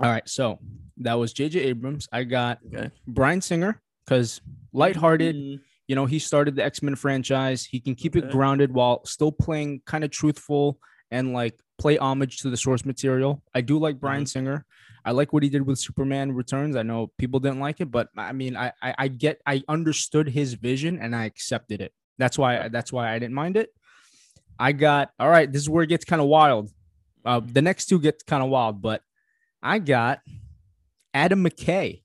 All 0.00 0.10
right, 0.10 0.28
so 0.28 0.58
that 0.96 1.14
was 1.14 1.32
J.J. 1.32 1.60
Abrams. 1.60 2.08
I 2.10 2.24
got 2.24 2.58
Okay. 2.74 2.90
Bryan 3.06 3.40
Singer 3.40 3.80
because 4.04 4.40
lighthearted. 4.72 5.36
Mm, 5.36 5.60
You 5.88 5.94
know, 5.94 6.04
he 6.06 6.18
started 6.18 6.56
the 6.56 6.64
X 6.64 6.82
Men 6.82 6.96
franchise. 6.96 7.64
He 7.64 7.78
can 7.78 7.94
keep 7.94 8.16
it 8.16 8.28
grounded 8.30 8.72
while 8.74 9.04
still 9.04 9.30
playing 9.30 9.82
kind 9.86 10.02
of 10.02 10.10
truthful 10.10 10.80
and 11.10 11.32
like 11.32 11.58
play 11.78 11.96
homage 11.98 12.38
to 12.38 12.50
the 12.50 12.56
source 12.56 12.84
material. 12.84 13.42
I 13.54 13.60
do 13.60 13.78
like 13.78 14.00
Bryan 14.00 14.22
Mm-hmm. 14.22 14.26
Singer. 14.26 14.66
I 15.04 15.12
like 15.12 15.32
what 15.32 15.42
he 15.42 15.48
did 15.48 15.62
with 15.62 15.78
Superman 15.78 16.32
Returns. 16.32 16.74
I 16.74 16.82
know 16.82 17.12
people 17.18 17.38
didn't 17.38 17.60
like 17.60 17.80
it, 17.80 17.90
but 17.92 18.08
I 18.16 18.32
mean, 18.32 18.56
I, 18.56 18.72
I 18.82 18.94
I 18.98 19.08
get 19.08 19.40
I 19.46 19.62
understood 19.68 20.28
his 20.28 20.54
vision 20.54 20.98
and 21.00 21.14
I 21.14 21.26
accepted 21.26 21.80
it. 21.80 21.92
That's 22.18 22.36
why 22.36 22.68
that's 22.68 22.92
why 22.92 23.12
I 23.14 23.18
didn't 23.18 23.34
mind 23.34 23.56
it. 23.56 23.70
I 24.58 24.72
got 24.72 25.10
all 25.20 25.28
right. 25.28 25.50
This 25.50 25.62
is 25.62 25.68
where 25.68 25.84
it 25.84 25.88
gets 25.88 26.04
kind 26.04 26.20
of 26.20 26.28
wild. 26.28 26.70
Uh, 27.24 27.40
the 27.44 27.62
next 27.62 27.86
two 27.86 28.00
get 28.00 28.24
kind 28.26 28.42
of 28.42 28.48
wild, 28.48 28.80
but 28.82 29.02
I 29.62 29.78
got 29.78 30.20
Adam 31.14 31.44
McKay. 31.44 32.02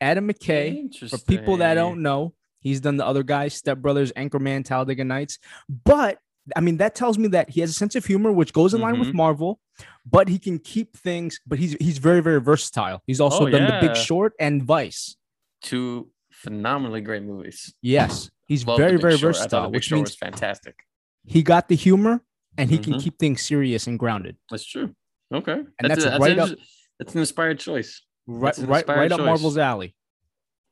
Adam 0.00 0.28
McKay. 0.28 0.92
For 1.08 1.18
people 1.18 1.58
that 1.58 1.74
don't 1.74 2.02
know, 2.02 2.34
he's 2.60 2.80
done 2.80 2.96
the 2.96 3.06
other 3.06 3.22
guys, 3.22 3.54
Step 3.54 3.78
Brothers, 3.78 4.12
Anchorman, 4.12 4.64
Talladega 4.64 5.04
Nights. 5.04 5.38
But 5.84 6.18
I 6.54 6.60
mean, 6.60 6.76
that 6.76 6.94
tells 6.94 7.18
me 7.18 7.28
that 7.28 7.50
he 7.50 7.60
has 7.60 7.70
a 7.70 7.72
sense 7.72 7.96
of 7.96 8.04
humor, 8.04 8.30
which 8.30 8.52
goes 8.52 8.72
in 8.74 8.80
line 8.80 8.98
with 9.00 9.08
Mhm. 9.08 9.14
Marvel. 9.14 9.60
But 10.04 10.28
he 10.28 10.38
can 10.38 10.58
keep 10.58 10.96
things. 10.96 11.40
But 11.46 11.58
he's 11.58 11.72
he's 11.80 11.98
very 11.98 12.20
very 12.20 12.40
versatile. 12.40 13.02
He's 13.06 13.20
also 13.20 13.46
Oh, 13.46 13.50
done 13.50 13.64
The 13.80 13.88
Big. 13.88 13.96
Short 13.96 14.32
and 14.38 14.62
Vice. 14.62 15.16
two 15.62 16.10
phenomenally 16.30 17.00
great 17.00 17.22
movies. 17.24 17.74
Yes, 17.82 18.30
he's 18.46 18.66
Love 18.66 18.78
very 18.78 18.96
very 18.98 19.16
Short. 19.18 19.34
Versatile, 19.34 19.70
which 19.72 19.84
Short 19.86 19.98
means 20.00 20.14
fantastic. 20.14 20.76
he 21.24 21.42
got 21.42 21.68
the 21.68 21.74
humor 21.76 22.22
and 22.56 22.70
he 22.70 22.78
can 22.78 22.94
Mhm. 22.94 23.00
keep 23.02 23.18
things 23.18 23.42
serious 23.42 23.86
and 23.86 23.98
grounded. 23.98 24.36
That's 24.50 24.64
true. 24.64 24.94
Okay, 25.32 25.52
And 25.80 25.90
that's 25.90 26.04
a- 26.04 26.18
right 26.18 26.32
an 26.32 26.38
up- 26.38 26.58
That's 26.98 27.12
an 27.14 27.20
inspired 27.20 27.58
choice. 27.58 28.02
Right 28.26 28.48
That's 28.48 28.58
an 28.58 28.66
right 28.68 28.78
inspired 28.78 28.98
right 29.00 29.12
up. 29.12 29.20
Marvel's 29.20 29.58
alley. 29.58 29.94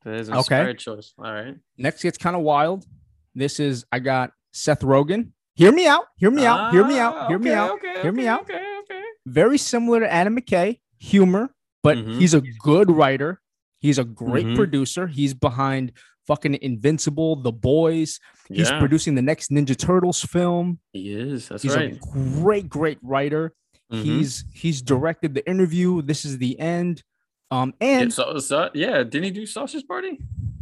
That 0.04 0.14
is 0.14 0.28
an 0.28 0.34
Okay. 0.37 0.60
inspired 0.60 0.78
choice. 0.78 1.12
All 1.18 1.24
right. 1.32 1.56
Next 1.76 2.02
gets 2.02 2.16
kind 2.16 2.34
of 2.37 2.42
wild. 2.42 2.87
This 3.34 3.58
is 3.60 3.84
I 3.92 3.98
got 3.98 4.32
Seth 4.52 4.80
Rogen. 4.80 5.32
Hear 5.54 5.72
me 5.72 5.86
out. 5.86 6.04
Hear 6.16 6.30
me 6.30 6.44
out. 6.46 6.72
Hear 6.72 6.84
me 6.84 6.98
out. 6.98 7.14
Ah, 7.16 7.28
Hear 7.28 7.38
me 7.38 7.50
out. 7.52 7.70
Okay, 7.72 8.02
Hear 8.02 8.12
me 8.12 8.22
okay, 8.22 8.28
out. 8.28 8.40
Okay. 8.42 8.54
Okay. 8.80 9.02
very 9.26 9.56
similar 9.56 10.00
to 10.00 10.12
Adam 10.12 10.36
McKay, 10.36 10.80
humor, 10.98 11.54
but 11.82 11.96
Mhm. 11.96 12.18
he's 12.18 12.34
a 12.34 12.40
good 12.40 12.90
writer. 12.90 13.40
He's 13.80 13.98
a 13.98 14.04
great 14.04 14.46
Mhm. 14.46 14.56
producer. 14.56 15.06
He's 15.06 15.32
behind 15.34 15.92
fucking 16.26 16.58
Invincible, 16.60 17.36
The 17.36 17.52
Boys. 17.52 18.18
He's 18.48 18.68
yeah, 18.70 18.78
producing 18.78 19.14
the 19.14 19.22
next 19.22 19.50
Ninja 19.50 19.76
Turtles 19.76 20.22
film. 20.22 20.80
he 20.92 21.12
is. 21.12 21.48
That's 21.48 21.62
He's 21.62 21.74
right. 21.76 21.94
a 21.94 21.98
great, 22.40 22.68
great 22.68 22.98
writer. 23.02 23.54
Mhm. 23.92 24.02
He's 24.02 24.44
he's 24.54 24.82
directed 24.82 25.34
the 25.34 25.46
interview. 25.48 26.02
This 26.02 26.24
is 26.24 26.38
the 26.38 26.58
end. 26.58 27.02
Um, 27.50 27.74
Yeah, 27.80 28.00
and 28.00 28.12
so, 28.12 28.38
so, 28.38 28.70
yeah, 28.74 29.02
didn't 29.04 29.24
he 29.24 29.30
do 29.30 29.46
Sausage 29.46 29.86
Party? 29.86 30.18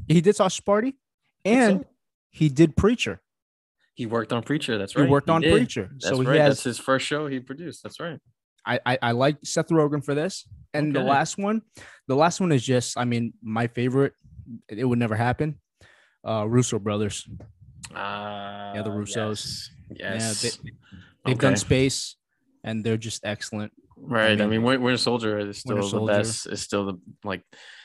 he 0.08 0.20
did 0.20 0.36
Sausage 0.36 0.64
Party, 0.64 0.94
and 1.44 1.80
so. 1.80 1.86
he 2.30 2.48
did 2.48 2.76
Preacher. 2.76 3.20
He 3.94 4.06
worked 4.06 4.32
on 4.32 4.42
Preacher. 4.42 4.78
That's 4.78 4.96
right. 4.96 5.04
He 5.06 5.10
worked 5.10 5.28
on. 5.30 5.42
Preacher, 5.42 5.88
That's 5.92 6.08
so 6.08 6.20
he 6.20 6.26
right. 6.26 6.40
has. 6.40 6.56
That's 6.56 6.64
his 6.64 6.78
first 6.78 7.06
show 7.06 7.26
he 7.26 7.40
produced. 7.40 7.82
That's 7.82 8.00
right. 8.00 8.18
I, 8.64 8.78
I 8.86 8.98
I 9.02 9.10
like 9.12 9.36
Seth 9.44 9.68
Rogen 9.68 10.04
for 10.04 10.14
this. 10.14 10.46
And 10.74 10.94
the 10.94 11.02
last 11.02 11.36
one, 11.36 11.62
the 12.08 12.14
last 12.16 12.40
one 12.40 12.52
is 12.52 12.64
just, 12.64 12.96
I 12.96 13.04
mean, 13.04 13.34
my 13.42 13.66
favorite. 13.66 14.14
It 14.68 14.84
would 14.84 14.98
never 14.98 15.14
happen. 15.16 15.60
Uh, 16.26 16.46
Russo 16.48 16.78
brothers. 16.78 17.28
Uh, 17.94 18.72
yeah, 18.74 18.82
the 18.84 18.90
Russos. 18.90 19.68
Yes. 19.90 20.42
yes. 20.44 20.58
They've 21.24 21.34
Okay. 21.36 21.46
done 21.46 21.56
space, 21.56 22.16
and 22.64 22.84
they're 22.84 22.96
just 22.96 23.24
excellent. 23.24 23.72
Right. 23.96 24.32
I 24.40 24.46
mean, 24.46 24.50
mean, 24.50 24.62
Win- 24.62 24.82
Winter 24.82 24.96
Soldier 24.98 25.38
is 25.38 25.58
still 25.58 25.74
Winter 25.76 25.86
the 25.86 25.90
Soldier. 25.90 26.12
best. 26.14 26.46
Is 26.46 26.60
still 26.62 26.86
the 26.86 26.94
like, 27.24 27.42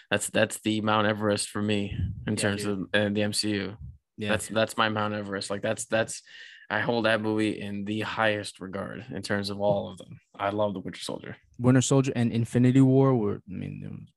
that's 0.10 0.30
that's 0.30 0.60
the 0.62 0.82
Mount 0.82 1.08
Everest 1.08 1.50
for 1.50 1.62
me 1.62 1.96
in 2.26 2.34
Yeah, 2.34 2.40
terms 2.40 2.64
dude. 2.64 2.72
of 2.72 2.80
uh, 2.94 3.10
the 3.10 3.22
MCU. 3.22 3.76
Yeah, 4.18 4.30
That's 4.30 4.48
that's 4.48 4.78
my 4.78 4.90
Mount 4.90 5.14
Everest. 5.14 5.50
Like 5.50 5.62
that's 5.62 5.86
that's 5.86 6.22
I 6.70 6.80
hold 6.82 7.06
that 7.06 7.22
movie 7.22 7.62
in 7.62 7.86
the 7.86 8.02
highest 8.02 8.60
regard 8.60 9.06
in 9.14 9.22
terms 9.22 9.50
of 9.50 9.62
all 9.62 9.90
of 9.92 9.98
them. 10.00 10.20
I 10.38 10.50
love 10.50 10.74
the 10.74 10.80
Winter 10.80 11.00
Soldier. 11.00 11.38
Winter 11.60 11.82
Soldier 11.82 12.12
and 12.16 12.32
Infinity 12.32 12.82
War 12.82 13.16
were. 13.16 13.36
I 13.48 13.54
mean, 13.54 14.08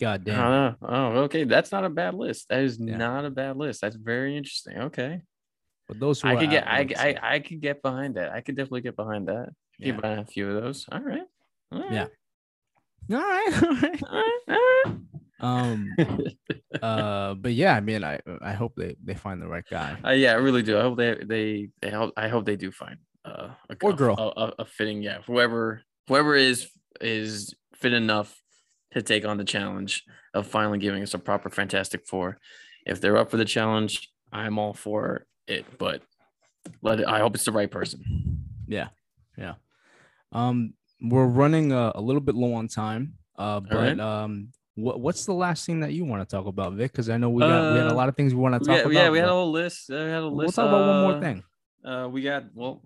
God 0.00 0.24
damn. 0.24 0.76
Oh, 0.82 1.06
okay. 1.24 1.44
That's 1.44 1.72
not 1.72 1.84
a 1.84 1.90
bad 1.90 2.14
list. 2.14 2.48
That 2.48 2.60
is 2.60 2.78
Yeah. 2.80 2.96
not 2.96 3.24
a 3.24 3.30
bad 3.30 3.56
list. 3.56 3.80
That's 3.82 3.96
very 3.96 4.36
interesting. 4.36 4.78
Okay. 4.78 5.20
but 5.88 6.00
those 6.00 6.22
who 6.22 6.28
I 6.28 6.36
could 6.36 6.50
get 6.50 6.66
I, 6.66 6.88
I 6.96 7.34
I 7.34 7.38
could 7.40 7.60
get 7.60 7.82
behind 7.82 8.14
that. 8.14 8.32
I 8.32 8.40
could 8.40 8.56
definitely 8.56 8.80
get 8.82 8.96
behind 8.96 9.28
that. 9.28 9.50
Yeah. 9.78 9.86
Get 9.92 10.00
behind 10.00 10.20
a 10.20 10.24
few 10.24 10.48
of 10.50 10.62
those. 10.62 10.86
All 10.90 11.00
right. 11.00 11.26
All 11.72 11.82
right. 11.82 11.92
Yeah. 11.92 12.06
All 13.12 13.18
right. 13.18 13.52
All 13.62 13.74
right. 13.74 14.02
All 14.08 14.22
right. 14.22 14.42
All 14.86 14.96
Um. 15.44 15.94
Uh. 16.82 17.34
But 17.34 17.52
yeah, 17.52 17.74
I 17.76 17.80
mean, 17.80 18.02
I 18.02 18.18
I 18.40 18.52
hope 18.52 18.74
they 18.76 18.96
they 19.02 19.14
find 19.14 19.40
the 19.40 19.46
right 19.48 19.64
guy. 19.70 19.96
Uh, 20.04 20.10
yeah, 20.10 20.32
I 20.32 20.36
really 20.36 20.62
do. 20.62 20.78
I 20.78 20.82
hope 20.82 20.96
they 20.96 21.14
they, 21.22 21.68
they 21.80 21.90
hope, 21.90 22.12
I 22.16 22.28
hope 22.28 22.44
they 22.44 22.56
do 22.56 22.70
find 22.72 22.96
uh, 23.24 23.50
a 23.70 23.76
Or 23.82 23.92
girl. 23.92 24.16
a, 24.18 24.40
a, 24.44 24.52
a 24.60 24.64
fitting 24.64 25.02
yeah 25.02 25.18
whoever 25.26 25.82
whoever 26.08 26.34
is 26.34 26.68
is 27.00 27.54
fit 27.74 27.92
enough 27.92 28.40
to 28.92 29.02
take 29.02 29.24
on 29.26 29.36
the 29.36 29.44
challenge 29.44 30.04
of 30.34 30.46
finally 30.46 30.78
giving 30.78 31.02
us 31.02 31.14
a 31.14 31.18
proper 31.18 31.50
Fantastic 31.50 32.06
Four. 32.06 32.38
If 32.86 33.00
they're 33.00 33.16
up 33.16 33.30
for 33.30 33.36
the 33.36 33.44
challenge, 33.44 34.10
I'm 34.32 34.58
all 34.58 34.72
for 34.74 35.26
it. 35.46 35.64
But 35.78 36.02
let 36.82 37.00
it, 37.00 37.06
I 37.06 37.18
hope 37.18 37.34
it's 37.34 37.44
the 37.44 37.52
right 37.52 37.70
person. 37.70 38.00
Yeah, 38.66 38.88
yeah. 39.36 39.54
Um, 40.32 40.74
we're 41.00 41.26
running 41.26 41.72
a, 41.72 41.92
a 41.94 42.00
little 42.00 42.20
bit 42.20 42.34
low 42.34 42.54
on 42.54 42.68
time. 42.68 43.14
Uh, 43.36 43.60
but 43.60 43.76
right. 43.76 44.00
um, 44.00 44.50
what 44.74 45.00
what's 45.00 45.24
the 45.26 45.34
last 45.34 45.66
thing 45.66 45.80
that 45.80 45.92
you 45.92 46.04
want 46.04 46.28
to 46.28 46.36
talk 46.36 46.46
about, 46.46 46.72
Vic? 46.74 46.92
Because 46.92 47.08
I 47.08 47.16
know 47.16 47.30
we 47.30 47.40
got 47.42 47.72
we 47.72 47.78
had 47.78 47.86
a 47.86 47.90
Uh, 47.90 47.94
lot 47.94 48.08
of 48.08 48.16
things 48.16 48.34
we 48.34 48.40
want 48.40 48.54
to 48.54 48.58
talk 48.60 48.76
Yeah, 48.76 48.82
about. 48.82 48.92
yeah, 48.92 49.10
we 49.10 49.18
had 49.18 49.28
a 49.28 49.32
whole 49.32 49.50
list. 49.52 49.90
Uh, 49.90 49.94
we 49.94 50.00
had 50.10 50.22
a 50.22 50.26
list. 50.26 50.56
we'll 50.56 50.66
talk 50.66 50.72
about 50.74 50.86
one 50.86 50.96
uh, 50.96 51.02
more 51.12 51.20
thing. 51.20 51.42
Uh, 51.84 52.08
we 52.08 52.22
got 52.22 52.44
well, 52.54 52.82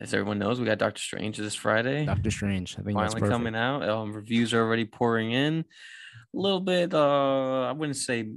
as 0.00 0.12
everyone 0.12 0.38
knows, 0.38 0.60
we 0.60 0.66
got 0.66 0.78
Doctor 0.78 1.00
Strange 1.00 1.38
this 1.38 1.54
Friday. 1.54 2.04
Doctor 2.04 2.30
Strange. 2.30 2.76
I 2.78 2.82
think 2.82 2.98
finally 2.98 3.28
coming 3.28 3.54
out. 3.54 3.88
Um, 3.88 4.12
reviews 4.12 4.52
are 4.52 4.60
already 4.60 4.84
pouring 4.84 5.32
in. 5.32 5.64
A 6.34 6.38
little 6.38 6.60
bit, 6.60 6.92
uh, 6.94 7.62
I 7.62 7.72
wouldn't 7.72 7.96
say 7.96 8.28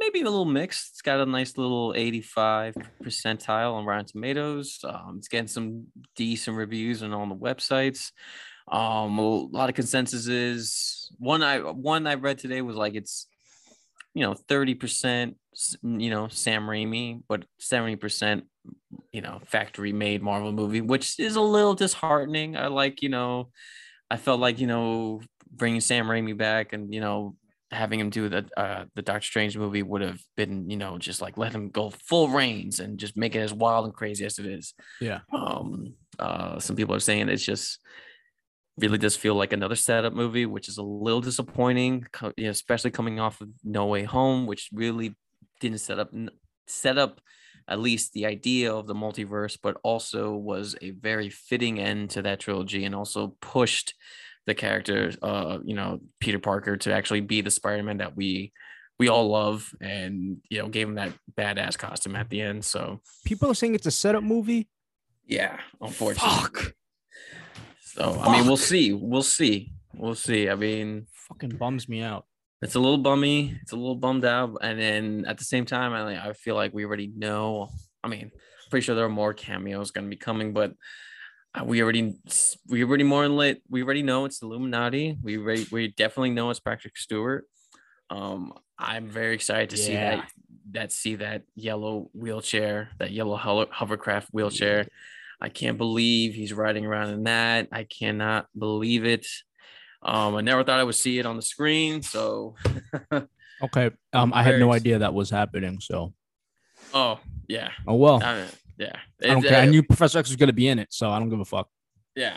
maybe 0.00 0.20
a 0.20 0.24
little 0.24 0.44
mixed. 0.44 0.90
It's 0.92 1.02
got 1.02 1.20
a 1.20 1.26
nice 1.26 1.56
little 1.56 1.94
85 1.96 2.74
percentile 3.02 3.74
on 3.74 3.84
Rotten 3.86 4.06
Tomatoes. 4.06 4.80
Um, 4.84 5.16
it's 5.18 5.28
getting 5.28 5.46
some 5.48 5.86
decent 6.16 6.56
reviews 6.56 7.00
and 7.02 7.14
on 7.14 7.28
the 7.28 7.34
websites. 7.34 8.12
Um, 8.70 9.18
a 9.18 9.22
lot 9.22 9.68
of 9.68 9.74
consensus 9.74 10.26
is 10.26 11.10
one 11.18 11.42
I 11.42 11.58
one 11.58 12.06
I 12.06 12.14
read 12.14 12.38
today 12.38 12.60
was 12.62 12.76
like 12.76 12.94
it's 12.94 13.26
you 14.14 14.22
know 14.22 14.34
30 14.34 14.74
percent 14.74 15.36
you 15.82 16.10
know 16.10 16.28
Sam 16.28 16.66
Raimi, 16.66 17.22
but 17.28 17.44
70 17.58 17.96
percent 17.96 18.44
you 19.12 19.20
know 19.20 19.40
factory 19.46 19.92
made 19.92 20.22
Marvel 20.22 20.52
movie, 20.52 20.80
which 20.80 21.18
is 21.18 21.36
a 21.36 21.40
little 21.40 21.74
disheartening. 21.74 22.56
I 22.56 22.66
like 22.66 23.02
you 23.02 23.08
know 23.08 23.50
I 24.10 24.16
felt 24.16 24.40
like 24.40 24.58
you 24.58 24.66
know 24.66 25.20
bringing 25.50 25.80
Sam 25.80 26.06
Raimi 26.06 26.36
back 26.36 26.72
and 26.72 26.92
you 26.92 27.00
know 27.00 27.36
having 27.70 28.00
him 28.00 28.10
do 28.10 28.28
the 28.28 28.46
uh, 28.56 28.84
the 28.94 29.02
Doctor 29.02 29.26
Strange 29.26 29.56
movie 29.56 29.82
would 29.82 30.00
have 30.00 30.20
been 30.36 30.70
you 30.70 30.76
know 30.76 30.98
just 30.98 31.20
like 31.20 31.36
let 31.36 31.52
him 31.52 31.70
go 31.70 31.90
full 31.90 32.28
reins 32.28 32.80
and 32.80 32.98
just 32.98 33.16
make 33.16 33.34
it 33.34 33.40
as 33.40 33.52
wild 33.52 33.84
and 33.84 33.94
crazy 33.94 34.24
as 34.24 34.38
it 34.38 34.46
is. 34.46 34.74
Yeah. 35.00 35.20
Um. 35.32 35.94
Uh. 36.18 36.58
Some 36.58 36.76
people 36.76 36.94
are 36.94 37.00
saying 37.00 37.28
it's 37.28 37.44
just 37.44 37.78
really 38.78 38.98
does 38.98 39.16
feel 39.16 39.34
like 39.34 39.52
another 39.52 39.76
setup 39.76 40.12
movie, 40.12 40.46
which 40.46 40.68
is 40.68 40.78
a 40.78 40.82
little 40.82 41.20
disappointing. 41.20 42.06
You 42.36 42.44
know, 42.44 42.50
especially 42.50 42.90
coming 42.90 43.20
off 43.20 43.40
of 43.40 43.48
No 43.64 43.86
Way 43.86 44.04
Home, 44.04 44.46
which 44.46 44.70
really 44.72 45.14
didn't 45.60 45.78
set 45.78 45.98
up 45.98 46.12
set 46.66 46.98
up 46.98 47.20
at 47.68 47.80
least 47.80 48.12
the 48.12 48.24
idea 48.26 48.72
of 48.72 48.86
the 48.86 48.94
multiverse, 48.94 49.58
but 49.62 49.76
also 49.82 50.34
was 50.34 50.74
a 50.80 50.90
very 50.92 51.28
fitting 51.28 51.78
end 51.78 52.10
to 52.10 52.22
that 52.22 52.40
trilogy 52.40 52.84
and 52.84 52.94
also 52.94 53.36
pushed 53.40 53.94
the 54.46 54.54
character, 54.54 55.12
uh, 55.22 55.58
you 55.62 55.74
know, 55.74 56.00
Peter 56.20 56.38
Parker 56.38 56.78
to 56.78 56.92
actually 56.92 57.20
be 57.20 57.42
the 57.42 57.50
Spider-Man 57.50 57.98
that 57.98 58.16
we 58.16 58.52
we 58.98 59.08
all 59.08 59.28
love 59.28 59.72
and 59.80 60.38
you 60.50 60.58
know 60.58 60.68
gave 60.68 60.88
him 60.88 60.96
that 60.96 61.12
badass 61.36 61.78
costume 61.78 62.16
at 62.16 62.30
the 62.30 62.40
end. 62.40 62.64
So 62.64 63.00
people 63.24 63.50
are 63.50 63.54
saying 63.54 63.74
it's 63.74 63.86
a 63.86 63.90
setup 63.90 64.24
movie. 64.24 64.68
Yeah, 65.26 65.58
unfortunately. 65.80 66.30
Fuck. 66.30 66.74
So 67.98 68.12
Fuck. 68.12 68.28
I 68.28 68.32
mean, 68.32 68.46
we'll 68.46 68.56
see. 68.56 68.92
We'll 68.92 69.22
see. 69.22 69.72
We'll 69.94 70.14
see. 70.14 70.48
I 70.48 70.54
mean, 70.54 71.06
fucking 71.12 71.56
bums 71.56 71.88
me 71.88 72.02
out. 72.02 72.26
It's 72.62 72.76
a 72.76 72.80
little 72.80 72.98
bummy. 72.98 73.58
It's 73.62 73.72
a 73.72 73.76
little 73.76 73.96
bummed 73.96 74.24
out, 74.24 74.56
and 74.62 74.80
then 74.80 75.24
at 75.26 75.38
the 75.38 75.44
same 75.44 75.64
time, 75.64 75.92
I 75.92 76.28
I 76.28 76.32
feel 76.32 76.54
like 76.54 76.72
we 76.72 76.84
already 76.84 77.10
know. 77.14 77.70
I 78.04 78.08
mean, 78.08 78.30
pretty 78.70 78.84
sure 78.84 78.94
there 78.94 79.04
are 79.04 79.08
more 79.10 79.34
cameos 79.34 79.90
going 79.90 80.04
to 80.04 80.10
be 80.10 80.16
coming, 80.16 80.52
but 80.52 80.74
uh, 81.54 81.64
we 81.64 81.82
already 81.82 82.14
we 82.68 82.84
already 82.84 83.04
more 83.04 83.24
in 83.24 83.36
lit. 83.36 83.62
We 83.68 83.82
already 83.82 84.02
know 84.02 84.26
it's 84.26 84.42
Illuminati. 84.42 85.18
We 85.20 85.38
already, 85.38 85.66
we 85.72 85.88
definitely 85.88 86.30
know 86.30 86.50
it's 86.50 86.60
Patrick 86.60 86.96
Stewart. 86.96 87.46
Um, 88.10 88.52
I'm 88.78 89.08
very 89.08 89.34
excited 89.34 89.70
to 89.70 89.76
yeah. 89.76 89.82
see 89.82 89.92
that 89.94 90.32
that 90.70 90.92
see 90.92 91.14
that 91.16 91.42
yellow 91.56 92.10
wheelchair, 92.12 92.90
that 92.98 93.10
yellow 93.10 93.36
hovercraft 93.36 94.28
wheelchair. 94.32 94.86
I 95.40 95.48
can't 95.48 95.78
believe 95.78 96.34
he's 96.34 96.52
riding 96.52 96.84
around 96.84 97.10
in 97.10 97.24
that. 97.24 97.68
I 97.70 97.84
cannot 97.84 98.46
believe 98.56 99.04
it. 99.04 99.26
Um, 100.02 100.36
I 100.36 100.40
never 100.40 100.64
thought 100.64 100.80
I 100.80 100.84
would 100.84 100.94
see 100.94 101.18
it 101.18 101.26
on 101.26 101.36
the 101.36 101.42
screen. 101.42 102.02
So 102.02 102.56
okay. 103.62 103.90
Um, 104.12 104.32
I 104.34 104.42
had 104.42 104.58
no 104.58 104.72
idea 104.72 105.00
that 105.00 105.14
was 105.14 105.30
happening. 105.30 105.80
So 105.80 106.14
oh 106.94 107.20
yeah. 107.48 107.70
Oh 107.86 107.94
well. 107.94 108.22
I 108.22 108.34
mean, 108.34 108.46
yeah. 108.78 108.96
I 109.22 109.26
don't 109.26 109.42
care. 109.42 109.60
I 109.60 109.66
knew 109.66 109.82
Professor 109.82 110.18
X 110.18 110.28
was 110.28 110.36
gonna 110.36 110.52
be 110.52 110.68
in 110.68 110.78
it, 110.78 110.88
so 110.90 111.10
I 111.10 111.18
don't 111.18 111.28
give 111.28 111.40
a 111.40 111.44
fuck. 111.44 111.68
Yeah. 112.16 112.36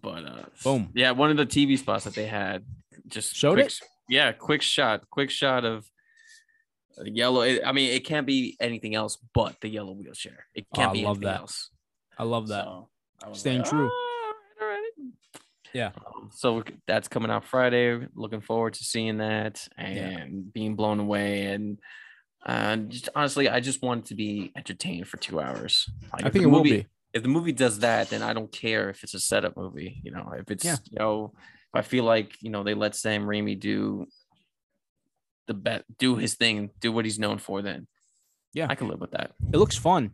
But 0.00 0.24
uh 0.24 0.44
boom. 0.64 0.90
Yeah, 0.94 1.10
one 1.12 1.30
of 1.30 1.36
the 1.36 1.46
TV 1.46 1.78
spots 1.78 2.04
that 2.04 2.14
they 2.14 2.26
had 2.26 2.64
just 3.06 3.34
showed 3.34 3.54
quick, 3.54 3.66
it. 3.66 3.80
Yeah, 4.08 4.32
quick 4.32 4.62
shot, 4.62 5.08
quick 5.10 5.30
shot 5.30 5.64
of 5.64 5.86
yellow. 7.04 7.42
I 7.42 7.72
mean, 7.72 7.90
it 7.90 8.04
can't 8.04 8.26
be 8.26 8.56
anything 8.60 8.94
else 8.94 9.18
but 9.34 9.56
the 9.60 9.68
yellow 9.68 9.92
wheelchair. 9.92 10.46
It 10.54 10.66
can't 10.74 10.90
oh, 10.90 10.94
be 10.94 11.04
anything 11.04 11.22
that. 11.22 11.40
else. 11.40 11.70
I 12.20 12.24
love 12.24 12.48
that. 12.48 12.66
So 12.66 13.32
Staying 13.32 13.60
like, 13.60 13.70
true. 13.70 13.88
Oh, 13.90 14.80
yeah. 15.72 15.92
Um, 15.96 16.28
so 16.34 16.62
that's 16.86 17.08
coming 17.08 17.30
out 17.30 17.46
Friday. 17.46 18.06
Looking 18.14 18.42
forward 18.42 18.74
to 18.74 18.84
seeing 18.84 19.18
that 19.18 19.66
and 19.78 19.96
yeah. 19.96 20.26
being 20.52 20.76
blown 20.76 21.00
away. 21.00 21.46
And 21.46 21.78
uh, 22.44 22.76
just 22.76 23.08
honestly, 23.14 23.48
I 23.48 23.60
just 23.60 23.80
want 23.80 24.06
to 24.06 24.14
be 24.14 24.52
entertained 24.54 25.08
for 25.08 25.16
two 25.16 25.40
hours. 25.40 25.88
Like 26.12 26.26
I 26.26 26.28
think 26.28 26.44
it 26.44 26.48
movie, 26.48 26.72
will 26.72 26.78
be. 26.82 26.86
If 27.14 27.22
the 27.22 27.30
movie 27.30 27.52
does 27.52 27.78
that, 27.78 28.10
then 28.10 28.20
I 28.20 28.34
don't 28.34 28.52
care 28.52 28.90
if 28.90 29.02
it's 29.02 29.14
a 29.14 29.20
setup 29.20 29.56
movie. 29.56 30.02
You 30.04 30.10
know, 30.10 30.30
if 30.36 30.50
it's 30.50 30.64
yeah. 30.66 30.76
you 30.90 30.98
know, 30.98 31.32
if 31.34 31.78
I 31.78 31.80
feel 31.80 32.04
like 32.04 32.36
you 32.42 32.50
know 32.50 32.64
they 32.64 32.74
let 32.74 32.94
Sam 32.94 33.24
Raimi 33.24 33.58
do 33.58 34.06
the 35.46 35.54
bet, 35.54 35.84
do 35.98 36.16
his 36.16 36.34
thing, 36.34 36.68
do 36.80 36.92
what 36.92 37.06
he's 37.06 37.18
known 37.18 37.38
for, 37.38 37.62
then 37.62 37.86
yeah, 38.52 38.66
I 38.68 38.74
can 38.74 38.88
live 38.88 39.00
with 39.00 39.12
that. 39.12 39.32
It 39.54 39.56
looks 39.56 39.78
fun. 39.78 40.10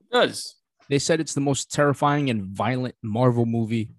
It 0.00 0.12
does. 0.12 0.57
They 0.88 0.98
said 0.98 1.20
it's 1.20 1.34
the 1.34 1.40
most 1.40 1.72
terrifying 1.72 2.30
and 2.30 2.42
violent 2.44 2.94
Marvel 3.02 3.46
movie 3.46 3.90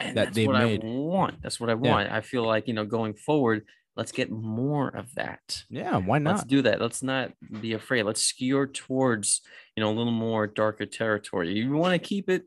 and 0.00 0.16
that 0.16 0.34
they 0.34 0.46
made. 0.46 0.82
That's 0.82 0.84
what 0.84 0.90
I 0.90 0.96
want. 0.96 1.42
That's 1.42 1.60
what 1.60 1.70
I 1.70 1.74
want. 1.74 2.08
Yeah. 2.08 2.16
I 2.16 2.20
feel 2.20 2.44
like 2.44 2.68
you 2.68 2.74
know 2.74 2.84
going 2.84 3.14
forward, 3.14 3.64
let's 3.96 4.12
get 4.12 4.30
more 4.30 4.88
of 4.88 5.14
that. 5.14 5.64
Yeah, 5.68 5.96
why 5.96 6.18
not? 6.18 6.36
Let's 6.36 6.44
do 6.44 6.62
that. 6.62 6.80
Let's 6.80 7.02
not 7.02 7.32
be 7.60 7.72
afraid. 7.72 8.04
Let's 8.04 8.22
skewer 8.22 8.66
towards 8.66 9.40
you 9.76 9.82
know 9.82 9.90
a 9.90 9.96
little 9.96 10.12
more 10.12 10.46
darker 10.46 10.86
territory. 10.86 11.52
You 11.52 11.72
want 11.72 11.94
to 11.94 11.98
keep 11.98 12.28
it 12.28 12.44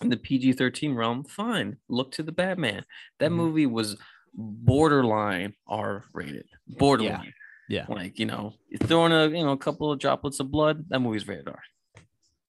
in 0.00 0.10
the 0.10 0.16
PG 0.16 0.54
thirteen 0.54 0.94
realm? 0.94 1.24
Fine. 1.24 1.78
Look 1.88 2.12
to 2.12 2.22
the 2.22 2.32
Batman. 2.32 2.84
That 3.18 3.26
mm-hmm. 3.26 3.36
movie 3.36 3.66
was 3.66 3.96
borderline 4.34 5.54
R 5.66 6.04
rated. 6.12 6.46
Borderline. 6.68 7.32
Yeah. 7.68 7.86
yeah. 7.88 7.94
Like 7.94 8.18
you 8.18 8.26
know, 8.26 8.54
throwing 8.82 9.12
a 9.12 9.28
you 9.28 9.44
know 9.44 9.52
a 9.52 9.58
couple 9.58 9.90
of 9.90 9.98
droplets 9.98 10.38
of 10.40 10.50
blood. 10.50 10.84
That 10.90 11.00
movie's 11.00 11.26
rated 11.26 11.48
R 11.48 11.62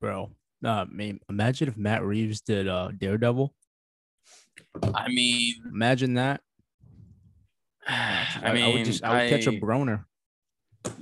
bro. 0.02 0.32
Uh, 0.64 0.70
I 0.70 0.86
mean, 0.86 1.20
imagine 1.30 1.68
if 1.68 1.78
Matt 1.78 2.04
Reeves 2.04 2.42
did 2.42 2.68
uh 2.68 2.90
Daredevil. 2.98 3.54
I 4.94 5.10
mean, 5.10 5.56
imagine 5.72 6.16
that. 6.16 6.42
I, 7.88 8.28
I 8.44 8.54
mean, 8.54 8.64
I 8.64 8.74
would 8.74 8.86
just 8.86 9.04
I 9.04 9.10
would 9.10 9.22
I, 9.22 9.30
catch 9.30 9.48
a 9.48 9.52
broner. 9.52 10.06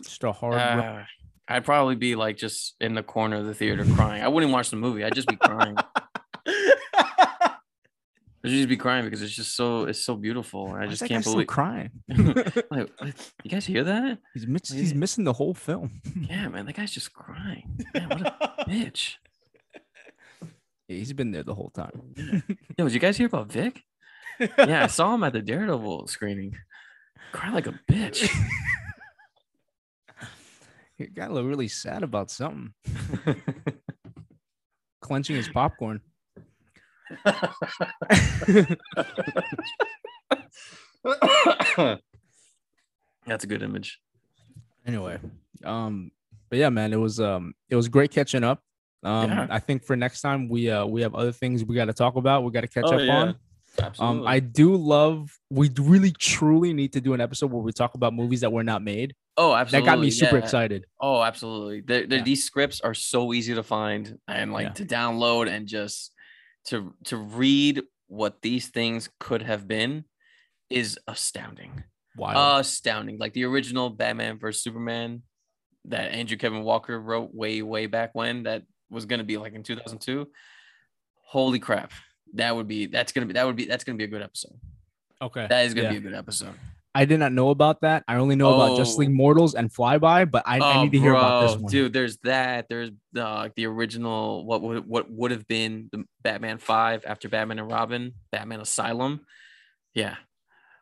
Just 0.01 0.23
a 0.23 0.31
hard. 0.31 0.55
Uh, 0.55 1.03
I'd 1.47 1.65
probably 1.65 1.95
be 1.95 2.15
like 2.15 2.37
just 2.37 2.75
in 2.79 2.93
the 2.93 3.03
corner 3.03 3.37
of 3.37 3.45
the 3.45 3.53
theater 3.53 3.85
crying. 3.95 4.23
I 4.23 4.27
wouldn't 4.27 4.51
watch 4.51 4.69
the 4.69 4.77
movie. 4.77 5.03
I'd 5.03 5.15
just 5.15 5.27
be 5.27 5.35
crying. 5.35 5.75
I'd 8.45 8.49
just 8.49 8.67
be 8.67 8.75
crying 8.75 9.05
because 9.05 9.21
it's 9.21 9.33
just 9.33 9.55
so 9.55 9.85
it's 9.85 9.99
so 9.99 10.15
beautiful. 10.17 10.73
I 10.73 10.85
just 10.87 11.05
can't 11.05 11.23
believe 11.23 11.47
crying. 11.47 11.91
like, 12.09 12.89
you 13.43 13.49
guys 13.49 13.65
hear 13.65 13.85
that? 13.85 14.19
He's 14.33 14.45
miss, 14.45 14.69
he's 14.69 14.93
missing 14.93 15.23
the 15.23 15.31
whole 15.31 15.53
film. 15.53 16.01
yeah, 16.29 16.49
man, 16.49 16.65
that 16.65 16.75
guy's 16.75 16.91
just 16.91 17.13
crying. 17.13 17.79
Man, 17.93 18.09
what 18.09 18.21
a 18.21 18.65
bitch. 18.69 19.15
Yeah, 20.89 20.97
he's 20.97 21.13
been 21.13 21.31
there 21.31 21.43
the 21.43 21.55
whole 21.55 21.69
time. 21.69 22.13
Yo, 22.77 22.83
did 22.85 22.93
you 22.93 22.99
guys 22.99 23.15
hear 23.15 23.27
about 23.27 23.49
Vic? 23.49 23.81
yeah, 24.39 24.83
I 24.83 24.87
saw 24.87 25.15
him 25.15 25.23
at 25.23 25.31
the 25.31 25.41
Daredevil 25.41 26.07
screening. 26.07 26.57
Cry 27.31 27.49
like 27.51 27.67
a 27.67 27.79
bitch. 27.89 28.29
he 30.97 31.07
got 31.07 31.29
a 31.29 31.33
little 31.33 31.47
really 31.49 31.69
sad 31.69 32.03
about 32.03 32.29
something. 32.29 32.73
Clenching 35.01 35.37
his 35.37 35.47
popcorn. 35.47 36.01
That's 43.25 43.43
a 43.43 43.47
good 43.47 43.61
image. 43.61 43.99
Anyway, 44.85 45.17
um, 45.63 46.11
but 46.49 46.59
yeah, 46.59 46.69
man, 46.69 46.93
it 46.93 46.97
was 46.97 47.19
um, 47.19 47.53
it 47.69 47.75
was 47.75 47.87
great 47.87 48.11
catching 48.11 48.43
up. 48.43 48.61
Um, 49.03 49.29
yeah. 49.29 49.47
I 49.49 49.59
think 49.59 49.83
for 49.83 49.95
next 49.95 50.21
time 50.21 50.47
we 50.47 50.69
uh 50.69 50.85
we 50.85 51.01
have 51.01 51.13
other 51.13 51.31
things 51.31 51.65
we 51.65 51.75
got 51.75 51.85
to 51.85 51.93
talk 51.93 52.15
about. 52.15 52.43
We 52.43 52.51
got 52.51 52.61
to 52.61 52.67
catch 52.67 52.85
oh, 52.85 52.95
up 52.95 53.01
yeah. 53.01 53.15
on. 53.15 53.35
Absolutely. 53.81 54.19
Um, 54.19 54.27
I 54.27 54.39
do 54.39 54.75
love. 54.75 55.35
We 55.49 55.69
really 55.79 56.11
truly 56.11 56.73
need 56.73 56.93
to 56.93 57.01
do 57.01 57.13
an 57.13 57.21
episode 57.21 57.51
where 57.51 57.61
we 57.61 57.71
talk 57.71 57.95
about 57.95 58.13
movies 58.13 58.41
that 58.41 58.51
were 58.51 58.63
not 58.63 58.83
made. 58.83 59.15
Oh, 59.35 59.53
absolutely. 59.53 59.85
That 59.85 59.95
got 59.95 59.99
me 59.99 60.11
super 60.11 60.37
yeah. 60.37 60.43
excited. 60.43 60.85
Oh, 61.01 61.23
absolutely. 61.23 61.81
The, 61.81 62.05
the, 62.05 62.17
yeah. 62.17 62.23
These 62.23 62.43
scripts 62.43 62.81
are 62.81 62.93
so 62.93 63.33
easy 63.33 63.55
to 63.55 63.63
find 63.63 64.19
and 64.27 64.53
like 64.53 64.67
yeah. 64.67 64.73
to 64.73 64.85
download 64.85 65.49
and 65.49 65.67
just 65.67 66.11
to 66.65 66.93
to 67.05 67.17
read 67.17 67.81
what 68.07 68.41
these 68.41 68.67
things 68.67 69.09
could 69.19 69.41
have 69.41 69.67
been 69.67 70.05
is 70.69 70.99
astounding. 71.07 71.83
Wow. 72.15 72.59
Astounding. 72.59 73.17
Like 73.17 73.33
the 73.33 73.45
original 73.45 73.89
Batman 73.89 74.39
versus 74.39 74.63
Superman 74.63 75.23
that 75.85 76.11
Andrew 76.11 76.37
Kevin 76.37 76.63
Walker 76.63 76.99
wrote 76.99 77.33
way, 77.33 77.61
way 77.61 77.87
back 77.87 78.11
when 78.13 78.43
that 78.43 78.63
was 78.89 79.05
gonna 79.05 79.23
be 79.23 79.37
like 79.37 79.53
in 79.53 79.63
2002. 79.63 80.27
Holy 81.25 81.59
crap. 81.59 81.91
That 82.35 82.55
would 82.55 82.67
be 82.67 82.85
that's 82.85 83.11
gonna 83.11 83.25
be 83.25 83.33
that 83.33 83.45
would 83.45 83.55
be 83.55 83.65
that's 83.65 83.83
gonna 83.83 83.97
be 83.97 84.03
a 84.03 84.07
good 84.07 84.21
episode. 84.21 84.59
Okay. 85.21 85.47
That 85.47 85.65
is 85.65 85.73
gonna 85.73 85.87
yeah. 85.87 85.91
be 85.93 85.97
a 85.97 86.01
good 86.01 86.13
episode. 86.13 86.55
I 86.95 87.05
did 87.05 87.19
not 87.19 87.31
know 87.31 87.49
about 87.49 87.81
that. 87.81 88.03
I 88.07 88.17
only 88.17 88.35
know 88.35 88.53
oh. 88.53 88.61
about 88.61 88.77
Just 88.77 88.99
League 88.99 89.09
Mortals 89.09 89.55
and 89.55 89.73
Flyby, 89.73 90.29
but 90.29 90.43
I, 90.45 90.59
oh, 90.59 90.63
I 90.63 90.83
need 90.83 90.91
to 90.91 90.99
hear 90.99 91.13
about 91.13 91.47
this 91.47 91.57
one. 91.57 91.71
Dude, 91.71 91.91
there's 91.93 92.17
that. 92.17 92.67
There's 92.69 92.91
uh, 93.17 93.49
the 93.55 93.65
original 93.65 94.45
what 94.45 94.61
would 94.61 94.87
what 94.87 95.09
would 95.09 95.31
have 95.31 95.47
been 95.47 95.89
the 95.91 96.05
Batman 96.21 96.59
Five 96.59 97.03
after 97.05 97.29
Batman 97.29 97.59
and 97.59 97.69
Robin, 97.69 98.13
Batman 98.31 98.59
Asylum. 98.59 99.25
Yeah, 99.95 100.15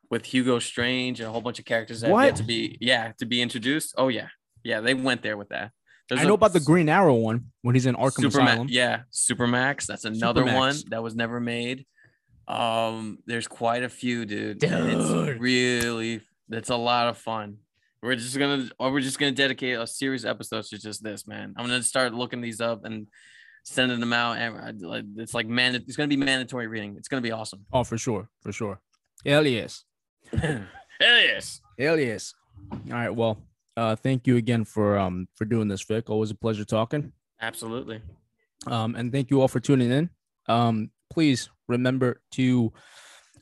with 0.09 0.25
Hugo 0.25 0.59
Strange 0.59 1.21
and 1.21 1.29
a 1.29 1.31
whole 1.31 1.41
bunch 1.41 1.59
of 1.59 1.65
characters 1.65 2.01
that 2.01 2.11
what? 2.11 2.35
to 2.35 2.43
be 2.43 2.77
yeah 2.81 3.13
to 3.19 3.25
be 3.25 3.41
introduced. 3.41 3.95
Oh 3.97 4.09
yeah, 4.09 4.27
yeah, 4.63 4.81
they 4.81 4.93
went 4.93 5.23
there 5.23 5.37
with 5.37 5.49
that. 5.49 5.71
There's 6.09 6.21
I 6.21 6.25
know 6.25 6.31
a, 6.31 6.35
about 6.35 6.51
the 6.51 6.59
Green 6.59 6.89
Arrow 6.89 7.15
one 7.15 7.51
when 7.61 7.73
he's 7.73 7.85
in 7.85 7.95
Arkham 7.95 8.25
Superma- 8.25 8.47
Asylum. 8.47 8.67
Yeah, 8.69 9.03
Supermax. 9.13 9.85
That's 9.85 10.03
another 10.03 10.43
Supermax. 10.43 10.55
one 10.55 10.75
that 10.89 11.01
was 11.01 11.15
never 11.15 11.39
made. 11.39 11.85
Um, 12.47 13.19
there's 13.25 13.47
quite 13.47 13.83
a 13.83 13.89
few, 13.89 14.25
dude. 14.25 14.59
dude. 14.59 14.71
It's 14.71 15.39
really, 15.39 16.21
that's 16.49 16.69
a 16.69 16.75
lot 16.75 17.07
of 17.07 17.17
fun. 17.17 17.57
We're 18.01 18.15
just 18.15 18.37
gonna, 18.37 18.69
or 18.79 18.91
we're 18.91 19.01
just 19.01 19.19
gonna 19.19 19.31
dedicate 19.31 19.77
a 19.77 19.85
series 19.85 20.23
of 20.23 20.31
episodes 20.31 20.69
to 20.69 20.79
just 20.79 21.03
this, 21.03 21.27
man. 21.27 21.53
I'm 21.55 21.65
gonna 21.65 21.83
start 21.83 22.13
looking 22.13 22.41
these 22.41 22.59
up 22.59 22.83
and 22.83 23.07
sending 23.63 23.99
them 23.99 24.13
out. 24.13 24.37
And 24.37 24.81
it's 25.17 25.33
like 25.33 25.47
man, 25.47 25.75
it's 25.75 25.95
gonna 25.95 26.07
be 26.07 26.17
mandatory 26.17 26.67
reading. 26.67 26.95
It's 26.97 27.07
gonna 27.07 27.21
be 27.21 27.31
awesome. 27.31 27.65
Oh, 27.71 27.83
for 27.83 27.97
sure, 27.97 28.27
for 28.41 28.51
sure. 28.51 28.79
Hell 29.25 29.45
yes. 29.45 29.83
Hell 30.31 30.61
yes. 30.99 31.61
Hell 31.77 31.99
yes. 31.99 32.33
All 32.71 32.79
right. 32.89 33.09
Well, 33.09 33.37
uh, 33.77 33.95
thank 33.95 34.27
you 34.27 34.37
again 34.37 34.65
for 34.65 34.97
um 34.97 35.27
for 35.35 35.45
doing 35.45 35.67
this, 35.67 35.83
Vic. 35.83 36.09
Always 36.09 36.31
a 36.31 36.35
pleasure 36.35 36.65
talking. 36.65 37.11
Absolutely. 37.39 38.01
Um, 38.67 38.95
and 38.95 39.11
thank 39.11 39.31
you 39.31 39.41
all 39.41 39.47
for 39.47 39.59
tuning 39.59 39.91
in. 39.91 40.09
Um, 40.47 40.91
please 41.11 41.49
remember 41.67 42.21
to 42.31 42.71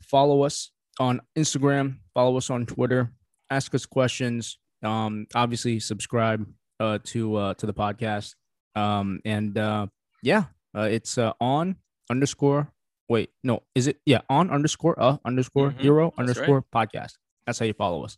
follow 0.01 0.41
us 0.43 0.72
on 0.99 1.22
Instagram, 1.38 1.97
follow 2.13 2.36
us 2.36 2.49
on 2.49 2.65
Twitter, 2.65 3.11
ask 3.49 3.74
us 3.76 3.86
questions. 3.86 4.57
Um, 4.84 5.28
obviously, 5.36 5.80
subscribe 5.80 6.45
uh, 6.80 6.99
to 7.05 7.36
uh, 7.36 7.53
to 7.55 7.65
the 7.65 7.74
podcast. 7.74 8.36
Um, 8.76 9.20
and 9.24 9.57
uh, 9.57 9.88
yeah, 10.24 10.45
uh, 10.76 10.89
it's 10.91 11.17
uh, 11.17 11.34
on 11.39 11.76
underscore. 12.09 12.74
Wait, 13.07 13.30
no, 13.43 13.63
is 13.76 13.88
it? 13.88 13.97
Yeah, 14.05 14.22
on 14.30 14.49
underscore 14.51 14.95
uh 15.01 15.17
underscore 15.26 15.72
Mhm, 15.72 15.80
hero 15.82 16.05
that's 16.17 16.20
underscore 16.20 16.63
podcast. 16.74 17.13
That's 17.45 17.59
how 17.59 17.65
you 17.65 17.74
follow 17.74 18.03
us. 18.03 18.17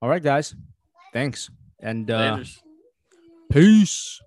All 0.00 0.08
right, 0.08 0.22
guys. 0.22 0.54
Thanks. 1.12 1.50
And 1.80 2.10
uh, 2.10 2.36
Laters. 2.36 2.58
peace. 3.50 4.20